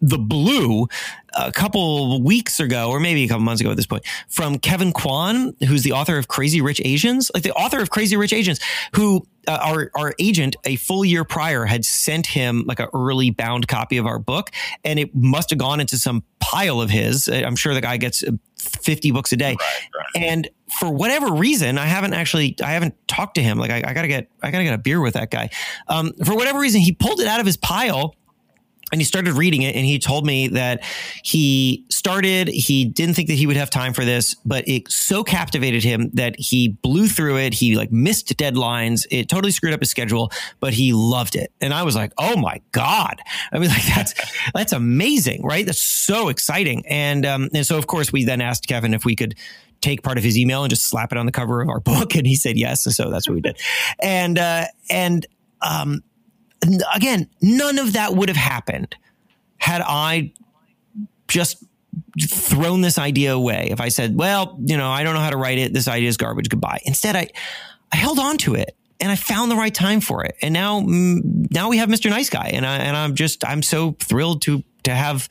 the 0.06 0.18
blue 0.18 0.86
a 1.34 1.52
couple 1.52 2.22
weeks 2.22 2.60
ago, 2.60 2.90
or 2.90 3.00
maybe 3.00 3.24
a 3.24 3.28
couple 3.28 3.42
months 3.42 3.60
ago 3.60 3.70
at 3.70 3.76
this 3.76 3.86
point, 3.86 4.04
from 4.28 4.58
Kevin 4.58 4.92
Kwan, 4.92 5.54
who's 5.66 5.82
the 5.82 5.92
author 5.92 6.16
of 6.16 6.28
Crazy 6.28 6.60
Rich 6.60 6.80
Asians, 6.84 7.30
like 7.34 7.42
the 7.42 7.52
author 7.52 7.80
of 7.80 7.90
Crazy 7.90 8.16
Rich 8.16 8.32
Asians, 8.32 8.60
who 8.94 9.26
uh, 9.48 9.58
our 9.60 9.90
our 9.96 10.14
agent 10.18 10.56
a 10.64 10.76
full 10.76 11.04
year 11.04 11.24
prior 11.24 11.64
had 11.64 11.84
sent 11.84 12.26
him 12.26 12.64
like 12.66 12.78
an 12.80 12.88
early 12.94 13.30
bound 13.30 13.66
copy 13.68 13.96
of 13.96 14.06
our 14.06 14.18
book, 14.18 14.50
and 14.84 14.98
it 14.98 15.14
must 15.14 15.50
have 15.50 15.58
gone 15.58 15.80
into 15.80 15.98
some 15.98 16.22
pile 16.38 16.80
of 16.80 16.88
his. 16.88 17.28
I'm 17.28 17.56
sure 17.56 17.74
the 17.74 17.80
guy 17.80 17.96
gets 17.96 18.22
50 18.58 19.10
books 19.10 19.32
a 19.32 19.36
day, 19.36 19.56
right, 19.58 19.88
right. 19.94 20.24
and 20.24 20.48
for 20.78 20.90
whatever 20.90 21.32
reason, 21.32 21.78
I 21.78 21.86
haven't 21.86 22.14
actually 22.14 22.56
I 22.62 22.70
haven't 22.70 22.94
talked 23.08 23.34
to 23.34 23.42
him. 23.42 23.58
Like 23.58 23.70
I, 23.72 23.82
I 23.90 23.92
gotta 23.92 24.08
get 24.08 24.30
I 24.42 24.52
gotta 24.52 24.64
get 24.64 24.74
a 24.74 24.78
beer 24.78 25.00
with 25.00 25.14
that 25.14 25.30
guy. 25.32 25.50
Um, 25.88 26.12
for 26.24 26.36
whatever 26.36 26.60
reason, 26.60 26.80
he 26.80 26.92
pulled 26.92 27.20
it 27.20 27.26
out 27.26 27.40
of 27.40 27.46
his 27.46 27.56
pile 27.56 28.14
and 28.92 29.00
he 29.00 29.04
started 29.04 29.34
reading 29.34 29.62
it 29.62 29.74
and 29.74 29.84
he 29.84 29.98
told 29.98 30.24
me 30.24 30.48
that 30.48 30.82
he 31.24 31.84
started 31.90 32.48
he 32.48 32.84
didn't 32.84 33.14
think 33.14 33.28
that 33.28 33.34
he 33.34 33.46
would 33.46 33.56
have 33.56 33.70
time 33.70 33.92
for 33.92 34.04
this 34.04 34.34
but 34.44 34.66
it 34.68 34.90
so 34.90 35.24
captivated 35.24 35.82
him 35.82 36.10
that 36.14 36.38
he 36.38 36.68
blew 36.68 37.08
through 37.08 37.36
it 37.36 37.52
he 37.52 37.76
like 37.76 37.90
missed 37.90 38.36
deadlines 38.36 39.06
it 39.10 39.28
totally 39.28 39.50
screwed 39.50 39.72
up 39.74 39.80
his 39.80 39.90
schedule 39.90 40.30
but 40.60 40.72
he 40.72 40.92
loved 40.92 41.34
it 41.34 41.52
and 41.60 41.74
i 41.74 41.82
was 41.82 41.96
like 41.96 42.12
oh 42.18 42.36
my 42.36 42.60
god 42.72 43.20
i 43.52 43.58
mean 43.58 43.68
like 43.76 43.86
that's 43.94 44.14
that's 44.54 44.72
amazing 44.72 45.42
right 45.42 45.66
that's 45.66 45.82
so 45.82 46.28
exciting 46.28 46.84
and 46.86 47.26
um 47.26 47.48
and 47.54 47.66
so 47.66 47.76
of 47.76 47.86
course 47.86 48.12
we 48.12 48.24
then 48.24 48.40
asked 48.40 48.66
kevin 48.68 48.94
if 48.94 49.04
we 49.04 49.16
could 49.16 49.34
take 49.80 50.02
part 50.02 50.18
of 50.18 50.24
his 50.24 50.38
email 50.38 50.64
and 50.64 50.70
just 50.70 50.88
slap 50.88 51.12
it 51.12 51.18
on 51.18 51.26
the 51.26 51.32
cover 51.32 51.60
of 51.60 51.68
our 51.68 51.80
book? 51.92 52.14
And 52.14 52.26
he 52.26 52.34
said 52.34 52.56
yes. 52.56 52.86
And 52.86 52.94
so 52.94 53.10
that's 53.10 53.28
what 53.28 53.34
we 53.34 53.40
did. 53.40 53.58
And, 54.00 54.38
uh, 54.38 54.64
and, 54.90 55.26
um, 55.60 56.02
again, 56.94 57.28
none 57.40 57.78
of 57.78 57.94
that 57.94 58.14
would 58.14 58.28
have 58.28 58.36
happened 58.36 58.96
had 59.58 59.82
I 59.82 60.32
just 61.28 61.62
thrown 62.20 62.80
this 62.80 62.98
idea 62.98 63.34
away. 63.34 63.68
If 63.70 63.80
I 63.80 63.88
said, 63.88 64.16
well, 64.16 64.58
you 64.64 64.76
know, 64.76 64.90
I 64.90 65.02
don't 65.02 65.14
know 65.14 65.20
how 65.20 65.30
to 65.30 65.36
write 65.36 65.58
it. 65.58 65.72
This 65.72 65.88
idea 65.88 66.08
is 66.08 66.16
garbage. 66.16 66.48
Goodbye. 66.48 66.80
Instead, 66.84 67.16
I, 67.16 67.28
I 67.92 67.96
held 67.96 68.18
on 68.18 68.38
to 68.38 68.54
it 68.54 68.76
and 69.00 69.10
I 69.10 69.16
found 69.16 69.50
the 69.50 69.56
right 69.56 69.74
time 69.74 70.00
for 70.00 70.24
it. 70.24 70.36
And 70.42 70.52
now, 70.52 70.80
mm, 70.80 71.50
now 71.50 71.68
we 71.68 71.78
have 71.78 71.88
Mr. 71.88 72.10
Nice 72.10 72.30
Guy. 72.30 72.50
And 72.54 72.66
I, 72.66 72.78
and 72.78 72.96
I'm 72.96 73.14
just, 73.14 73.44
I'm 73.44 73.62
so 73.62 73.96
thrilled 73.98 74.42
to, 74.42 74.62
to 74.84 74.94
have, 74.94 75.28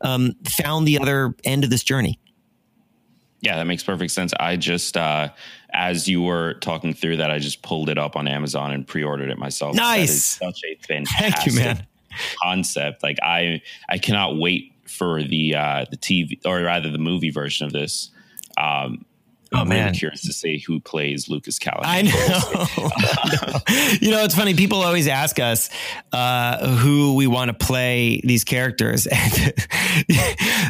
um, 0.00 0.34
found 0.44 0.86
the 0.86 0.98
other 0.98 1.34
end 1.44 1.64
of 1.64 1.70
this 1.70 1.82
journey. 1.82 2.18
Yeah, 3.44 3.56
that 3.56 3.66
makes 3.66 3.82
perfect 3.82 4.10
sense. 4.12 4.32
I 4.40 4.56
just, 4.56 4.96
uh, 4.96 5.28
as 5.74 6.08
you 6.08 6.22
were 6.22 6.54
talking 6.54 6.94
through 6.94 7.18
that, 7.18 7.30
I 7.30 7.38
just 7.38 7.60
pulled 7.60 7.90
it 7.90 7.98
up 7.98 8.16
on 8.16 8.26
Amazon 8.26 8.72
and 8.72 8.86
pre-ordered 8.86 9.28
it 9.30 9.36
myself. 9.38 9.76
Nice. 9.76 10.24
such 10.24 10.60
a 10.64 10.76
fantastic 10.86 11.34
Thank 11.34 11.46
you, 11.46 11.52
man. 11.52 11.86
concept. 12.42 13.02
Like 13.02 13.18
I, 13.22 13.60
I 13.88 13.98
cannot 13.98 14.36
wait 14.38 14.72
for 14.86 15.22
the 15.22 15.54
uh, 15.56 15.84
the 15.90 15.96
TV 15.96 16.38
or 16.46 16.62
rather 16.62 16.90
the 16.90 16.98
movie 16.98 17.30
version 17.30 17.66
of 17.66 17.72
this. 17.72 18.10
Um, 18.56 19.04
Oh 19.54 19.60
I'm 19.60 19.68
man, 19.68 19.86
really 19.86 19.98
curious 19.98 20.22
to 20.22 20.32
see 20.32 20.58
who 20.58 20.80
plays 20.80 21.28
Lucas 21.28 21.58
Callahan. 21.58 21.84
I 21.86 22.02
know. 22.02 22.10
you 24.00 24.10
know, 24.10 24.24
it's 24.24 24.34
funny. 24.34 24.54
People 24.54 24.82
always 24.82 25.06
ask 25.06 25.38
us 25.38 25.70
uh, 26.12 26.66
who 26.76 27.14
we 27.14 27.26
want 27.26 27.48
to 27.48 27.54
play 27.54 28.20
these 28.24 28.42
characters, 28.44 29.06
and 29.10 29.54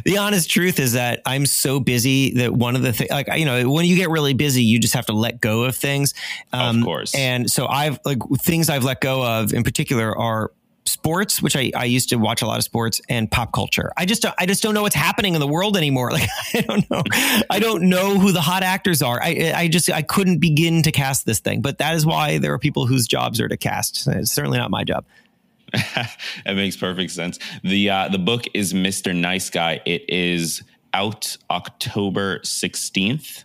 the 0.05 0.17
honest 0.19 0.51
truth 0.51 0.79
is 0.79 0.93
that 0.93 1.23
I'm 1.25 1.47
so 1.47 1.81
busy 1.81 2.35
that 2.35 2.53
one 2.53 2.77
of 2.77 2.83
the 2.83 2.93
things, 2.93 3.11
like 3.11 3.29
you 3.37 3.45
know, 3.45 3.71
when 3.71 3.87
you 3.87 3.97
get 3.97 4.11
really 4.11 4.35
busy, 4.35 4.63
you 4.63 4.79
just 4.79 4.95
have 4.95 5.07
to 5.07 5.13
let 5.15 5.41
go 5.41 5.65
of 5.65 5.77
things. 5.77 6.13
Um, 6.53 6.79
of 6.79 6.85
course. 6.85 7.15
And 7.15 7.51
so 7.51 7.67
I've 7.67 7.99
like 8.05 8.19
things 8.41 8.69
I've 8.69 8.85
let 8.85 9.01
go 9.01 9.25
of 9.25 9.53
in 9.53 9.63
particular 9.63 10.17
are 10.17 10.53
sports, 10.87 11.41
which 11.43 11.57
I, 11.57 11.71
I 11.75 11.85
used 11.85 12.11
to 12.11 12.17
watch 12.17 12.43
a 12.43 12.47
lot 12.47 12.59
of 12.59 12.65
sports, 12.65 13.01
and 13.09 13.31
pop 13.31 13.53
culture. 13.53 13.93
I 13.97 14.05
just 14.07 14.25
I 14.39 14.47
just 14.47 14.63
don't 14.63 14.75
know 14.75 14.83
what's 14.83 14.95
happening 14.95 15.35
in 15.35 15.41
the 15.41 15.47
world 15.47 15.77
anymore. 15.77 16.13
Like 16.15 16.29
I 16.55 16.61
don't 16.61 16.91
know, 16.91 17.03
I 17.51 17.59
don't 17.59 17.89
know 17.89 18.19
who 18.21 18.31
the 18.31 18.41
hot 18.41 18.63
actors 18.63 19.03
are. 19.03 19.21
I 19.21 19.53
I 19.57 19.69
just 19.69 19.91
I 19.91 20.03
couldn't 20.03 20.39
begin 20.39 20.83
to 20.83 20.93
cast 20.93 21.27
this 21.27 21.41
thing. 21.41 21.61
But 21.61 21.79
that 21.79 21.97
is 21.97 22.07
why 22.07 22.39
there 22.39 22.53
are 22.53 22.59
people 22.59 22.87
whose 22.87 23.09
jobs 23.09 23.41
are 23.41 23.49
to 23.49 23.57
cast. 23.57 24.07
It's 24.07 24.31
certainly 24.31 24.59
not 24.59 24.71
my 24.71 24.85
job. 24.85 25.05
it 25.73 26.55
makes 26.55 26.77
perfect 26.77 27.11
sense. 27.11 27.41
The 27.65 27.91
uh, 27.91 28.09
the 28.09 28.19
book 28.19 28.45
is 28.55 28.73
Mr. 28.73 29.15
Nice 29.15 29.51
Guy. 29.51 29.81
It 29.85 30.09
is 30.09 30.63
out 30.93 31.37
October 31.51 32.41
sixteenth. 32.45 33.45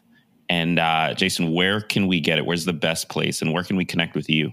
And 0.49 0.79
uh, 0.79 1.13
Jason, 1.13 1.53
where 1.53 1.79
can 1.79 2.07
we 2.07 2.19
get 2.19 2.39
it? 2.39 2.45
Where's 2.45 2.65
the 2.65 2.73
best 2.73 3.07
place, 3.07 3.41
and 3.41 3.53
where 3.53 3.63
can 3.63 3.75
we 3.75 3.85
connect 3.85 4.15
with 4.15 4.29
you? 4.29 4.51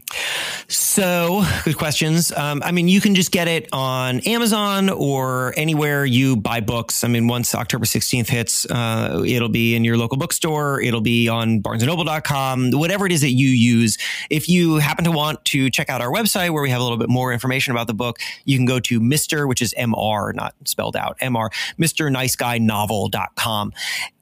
So, 0.68 1.42
good 1.64 1.78
questions. 1.78 2.32
Um, 2.32 2.62
I 2.62 2.70
mean, 2.70 2.88
you 2.88 3.00
can 3.00 3.14
just 3.14 3.32
get 3.32 3.48
it 3.48 3.66
on 3.72 4.20
Amazon 4.20 4.90
or 4.90 5.54
anywhere 5.56 6.04
you 6.04 6.36
buy 6.36 6.60
books. 6.60 7.02
I 7.02 7.08
mean, 7.08 7.28
once 7.28 7.54
October 7.54 7.86
16th 7.86 8.28
hits, 8.28 8.66
uh, 8.66 9.22
it'll 9.26 9.48
be 9.48 9.74
in 9.74 9.84
your 9.84 9.96
local 9.96 10.18
bookstore. 10.18 10.82
It'll 10.82 11.00
be 11.00 11.28
on 11.28 11.62
barnesandnoble.com, 11.62 12.72
whatever 12.72 13.06
it 13.06 13.12
is 13.12 13.22
that 13.22 13.32
you 13.32 13.48
use. 13.48 13.96
If 14.28 14.50
you 14.50 14.76
happen 14.76 15.04
to 15.06 15.12
want 15.12 15.44
to 15.46 15.70
check 15.70 15.88
out 15.88 16.02
our 16.02 16.12
website 16.12 16.50
where 16.50 16.62
we 16.62 16.68
have 16.68 16.80
a 16.80 16.84
little 16.84 16.98
bit 16.98 17.08
more 17.08 17.32
information 17.32 17.70
about 17.70 17.86
the 17.86 17.94
book, 17.94 18.18
you 18.44 18.58
can 18.58 18.66
go 18.66 18.80
to 18.80 19.00
Mr., 19.00 19.48
which 19.48 19.62
is 19.62 19.74
MR, 19.78 20.34
not 20.34 20.54
spelled 20.64 20.96
out, 20.96 21.18
MR, 21.20 21.48
MrNiceGuyNovel.com. 21.78 23.72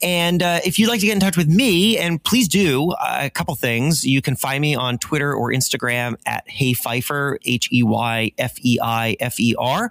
And 0.02 0.42
uh, 0.42 0.60
if 0.64 0.78
you'd 0.78 0.88
like 0.88 1.00
to 1.00 1.06
get 1.06 1.14
in 1.14 1.20
touch 1.20 1.36
with 1.36 1.48
me, 1.48 1.63
me, 1.64 1.98
and 1.98 2.22
please 2.22 2.48
do 2.48 2.90
uh, 2.92 3.20
a 3.22 3.30
couple 3.30 3.54
things. 3.54 4.04
You 4.04 4.20
can 4.20 4.36
find 4.36 4.60
me 4.60 4.74
on 4.74 4.98
Twitter 4.98 5.32
or 5.32 5.50
Instagram 5.50 6.16
at 6.26 6.48
Hey 6.48 6.74
Feifer, 6.74 7.38
H 7.44 7.68
E 7.72 7.82
Y 7.82 8.32
F 8.38 8.54
E 8.62 8.78
I 8.82 9.16
F 9.20 9.40
E 9.40 9.54
R. 9.58 9.90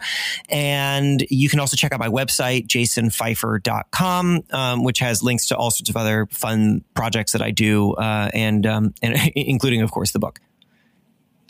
And 0.50 1.26
you 1.30 1.50
can 1.50 1.60
also 1.60 1.76
check 1.76 1.92
out 1.92 2.00
my 2.00 2.10
website, 2.10 2.68
jasonfeifer.com, 2.68 4.44
um, 4.52 4.84
which 4.84 5.00
has 5.00 5.24
links 5.24 5.48
to 5.48 5.58
all 5.58 5.72
sorts 5.72 5.90
of 5.90 5.98
other 5.98 6.28
fun 6.28 6.84
projects 6.94 7.32
that 7.32 7.42
I 7.42 7.52
do, 7.52 7.94
uh, 7.94 8.30
and, 8.34 8.66
um, 8.66 8.94
and 9.02 9.32
including, 9.36 9.82
of 9.82 9.92
course, 9.92 10.12
the 10.12 10.20
book. 10.20 10.40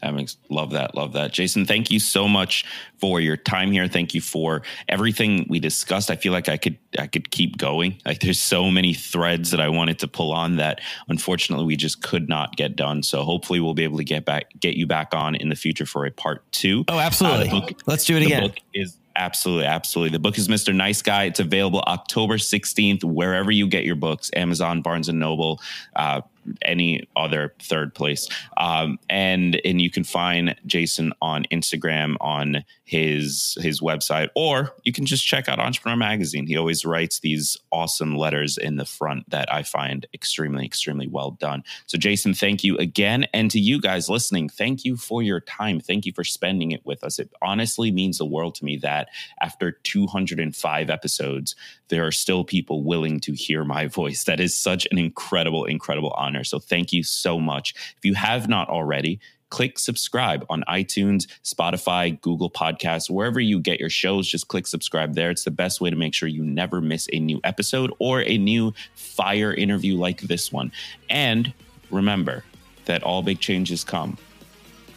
That 0.04 0.36
love 0.50 0.72
that, 0.72 0.96
love 0.96 1.14
that. 1.14 1.32
Jason, 1.32 1.66
thank 1.66 1.90
you 1.90 2.00
so 2.00 2.28
much 2.28 2.66
for 2.98 3.22
your 3.22 3.38
time 3.38 3.72
here. 3.72 3.88
Thank 3.88 4.14
you 4.14 4.22
for 4.22 4.62
everything 4.90 5.46
we 5.50 5.60
discussed. 5.60 6.12
I 6.12 6.18
feel 6.18 6.34
like 6.34 6.50
I 6.50 6.58
could 6.58 6.78
I 7.00 7.08
could 7.08 7.32
keep 7.32 7.58
going. 7.58 8.02
Like 8.06 8.20
there's 8.20 8.40
so 8.40 8.70
many 8.70 8.94
threads 8.94 9.52
that 9.52 9.62
I 9.62 9.70
wanted 9.70 10.00
to 10.00 10.08
pull 10.08 10.34
on 10.34 10.58
that 10.58 10.82
unfortunately 11.08 11.66
we 11.66 11.78
just 11.78 12.02
could 12.02 12.28
not 12.28 12.56
get 12.58 12.76
done. 12.76 13.02
So 13.04 13.24
hopefully 13.24 13.62
we'll 13.62 13.74
be 13.74 13.86
able 13.86 13.98
to 13.98 14.04
get 14.04 14.26
back 14.26 14.48
get 14.60 14.76
you 14.76 14.88
back 14.88 15.14
on 15.14 15.36
in 15.36 15.50
the 15.50 15.56
future 15.56 15.86
for 15.86 16.06
a 16.06 16.12
part 16.12 16.44
two. 16.52 16.84
Oh, 16.90 17.00
absolutely. 17.00 17.50
Uh, 17.50 17.62
book, 17.62 17.82
Let's 17.86 18.04
do 18.04 18.18
it 18.18 18.24
again. 18.24 18.42
book 18.44 18.58
is 18.74 18.98
Absolutely, 19.16 19.66
absolutely. 19.66 20.10
The 20.10 20.20
book 20.20 20.40
is 20.40 20.48
Mr. 20.48 20.74
Nice 20.74 21.04
Guy. 21.04 21.26
It's 21.26 21.40
available 21.40 21.82
October 21.82 22.38
16th, 22.38 23.04
wherever 23.04 23.52
you 23.52 23.68
get 23.68 23.84
your 23.86 23.96
books, 23.96 24.32
Amazon, 24.36 24.82
Barnes 24.82 25.08
and 25.08 25.20
Noble, 25.20 25.62
uh, 25.96 26.22
any 26.62 27.08
other 27.16 27.54
third 27.62 27.94
place. 27.94 28.28
Um, 28.58 29.00
and 29.10 29.60
and 29.66 29.82
you 29.82 29.90
can 29.90 30.04
find 30.04 30.56
Jason 30.66 31.14
on 31.22 31.46
Instagram 31.52 32.16
on 32.22 32.64
his 32.86 33.58
his 33.62 33.82
website, 33.82 34.30
or 34.36 34.76
you 34.84 34.92
can 34.92 35.06
just 35.06 35.26
check 35.26 35.48
out 35.50 35.60
Entrepreneur 35.60 35.98
Magazine. 35.98 36.48
He 36.48 36.58
always 36.58 36.86
writes 36.86 37.20
these 37.20 37.58
awesome 37.72 38.16
letters 38.16 38.58
in 38.58 38.76
the 38.76 38.86
front 38.86 39.30
that 39.30 39.52
I 39.54 39.64
find 39.64 40.06
extremely 40.14 40.66
extremely 40.66 41.08
well 41.08 41.32
done. 41.32 41.64
So 41.88 41.98
Jason, 41.98 42.34
thank 42.34 42.64
you 42.64 42.78
again, 42.78 43.26
and 43.34 43.50
to 43.52 43.60
you 43.60 43.80
guys 43.80 44.10
listening, 44.10 44.50
thank 44.50 44.86
you 44.86 44.98
for 44.98 45.22
your 45.22 45.40
time. 45.40 45.80
Thank 45.80 46.06
you 46.06 46.14
for 46.14 46.24
spending 46.24 46.72
it 46.72 46.86
with 46.86 47.04
us. 47.04 47.20
It 47.20 47.32
honestly 47.42 47.92
means 47.92 48.18
the 48.18 48.26
world 48.26 48.56
to 48.56 48.66
me 48.66 48.78
that 48.78 49.10
after 49.42 49.72
205 49.72 50.90
episodes, 50.90 51.56
there 51.90 52.06
are 52.06 52.12
still 52.12 52.44
people 52.44 52.84
willing 52.84 53.20
to 53.22 53.34
hear 53.34 53.64
my 53.64 53.88
voice. 54.00 54.24
That 54.24 54.40
is 54.40 54.58
such 54.58 54.88
an 54.92 54.98
incredible, 54.98 55.66
incredible 55.66 56.14
honor. 56.34 56.44
So 56.44 56.60
thank 56.60 56.92
you 56.92 57.04
so 57.04 57.40
much. 57.40 57.74
If 57.98 58.04
you 58.04 58.14
have 58.16 58.48
not 58.48 58.70
already, 58.70 59.20
click 59.50 59.78
subscribe 59.78 60.46
on 60.50 60.64
iTunes, 60.68 61.28
Spotify, 61.44 62.20
Google 62.22 62.50
Podcasts, 62.50 63.10
wherever 63.10 63.40
you 63.40 63.60
get 63.60 63.80
your 63.80 63.90
shows. 63.90 64.28
Just 64.28 64.48
click 64.48 64.66
subscribe 64.66 65.14
there. 65.14 65.30
It's 65.30 65.44
the 65.44 65.52
best 65.52 65.80
way 65.80 65.90
to 65.92 65.96
make 65.96 66.14
sure 66.14 66.28
you 66.28 66.44
never 66.44 66.82
miss 66.82 67.08
a 67.14 67.20
new 67.20 67.40
episode 67.44 67.94
or 68.00 68.22
a 68.22 68.38
new 68.38 68.74
fire 68.96 69.54
interview 69.54 69.96
like 69.96 70.22
this 70.22 70.52
one. 70.52 70.72
And 71.10 71.54
remember 71.92 72.44
that 72.86 73.04
all 73.04 73.22
big 73.22 73.40
changes 73.40 73.84
come 73.84 74.18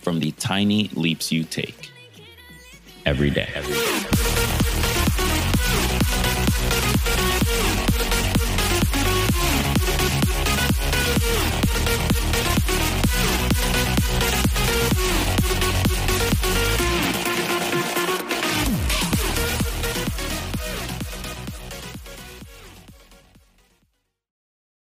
from 0.01 0.21
the 0.21 0.31
tiny 0.33 0.89
leaps 0.95 1.31
you 1.31 1.45
take 1.45 1.91
every 3.05 3.31
day. 3.31 3.51
Every 3.55 3.75
day. 3.75 4.76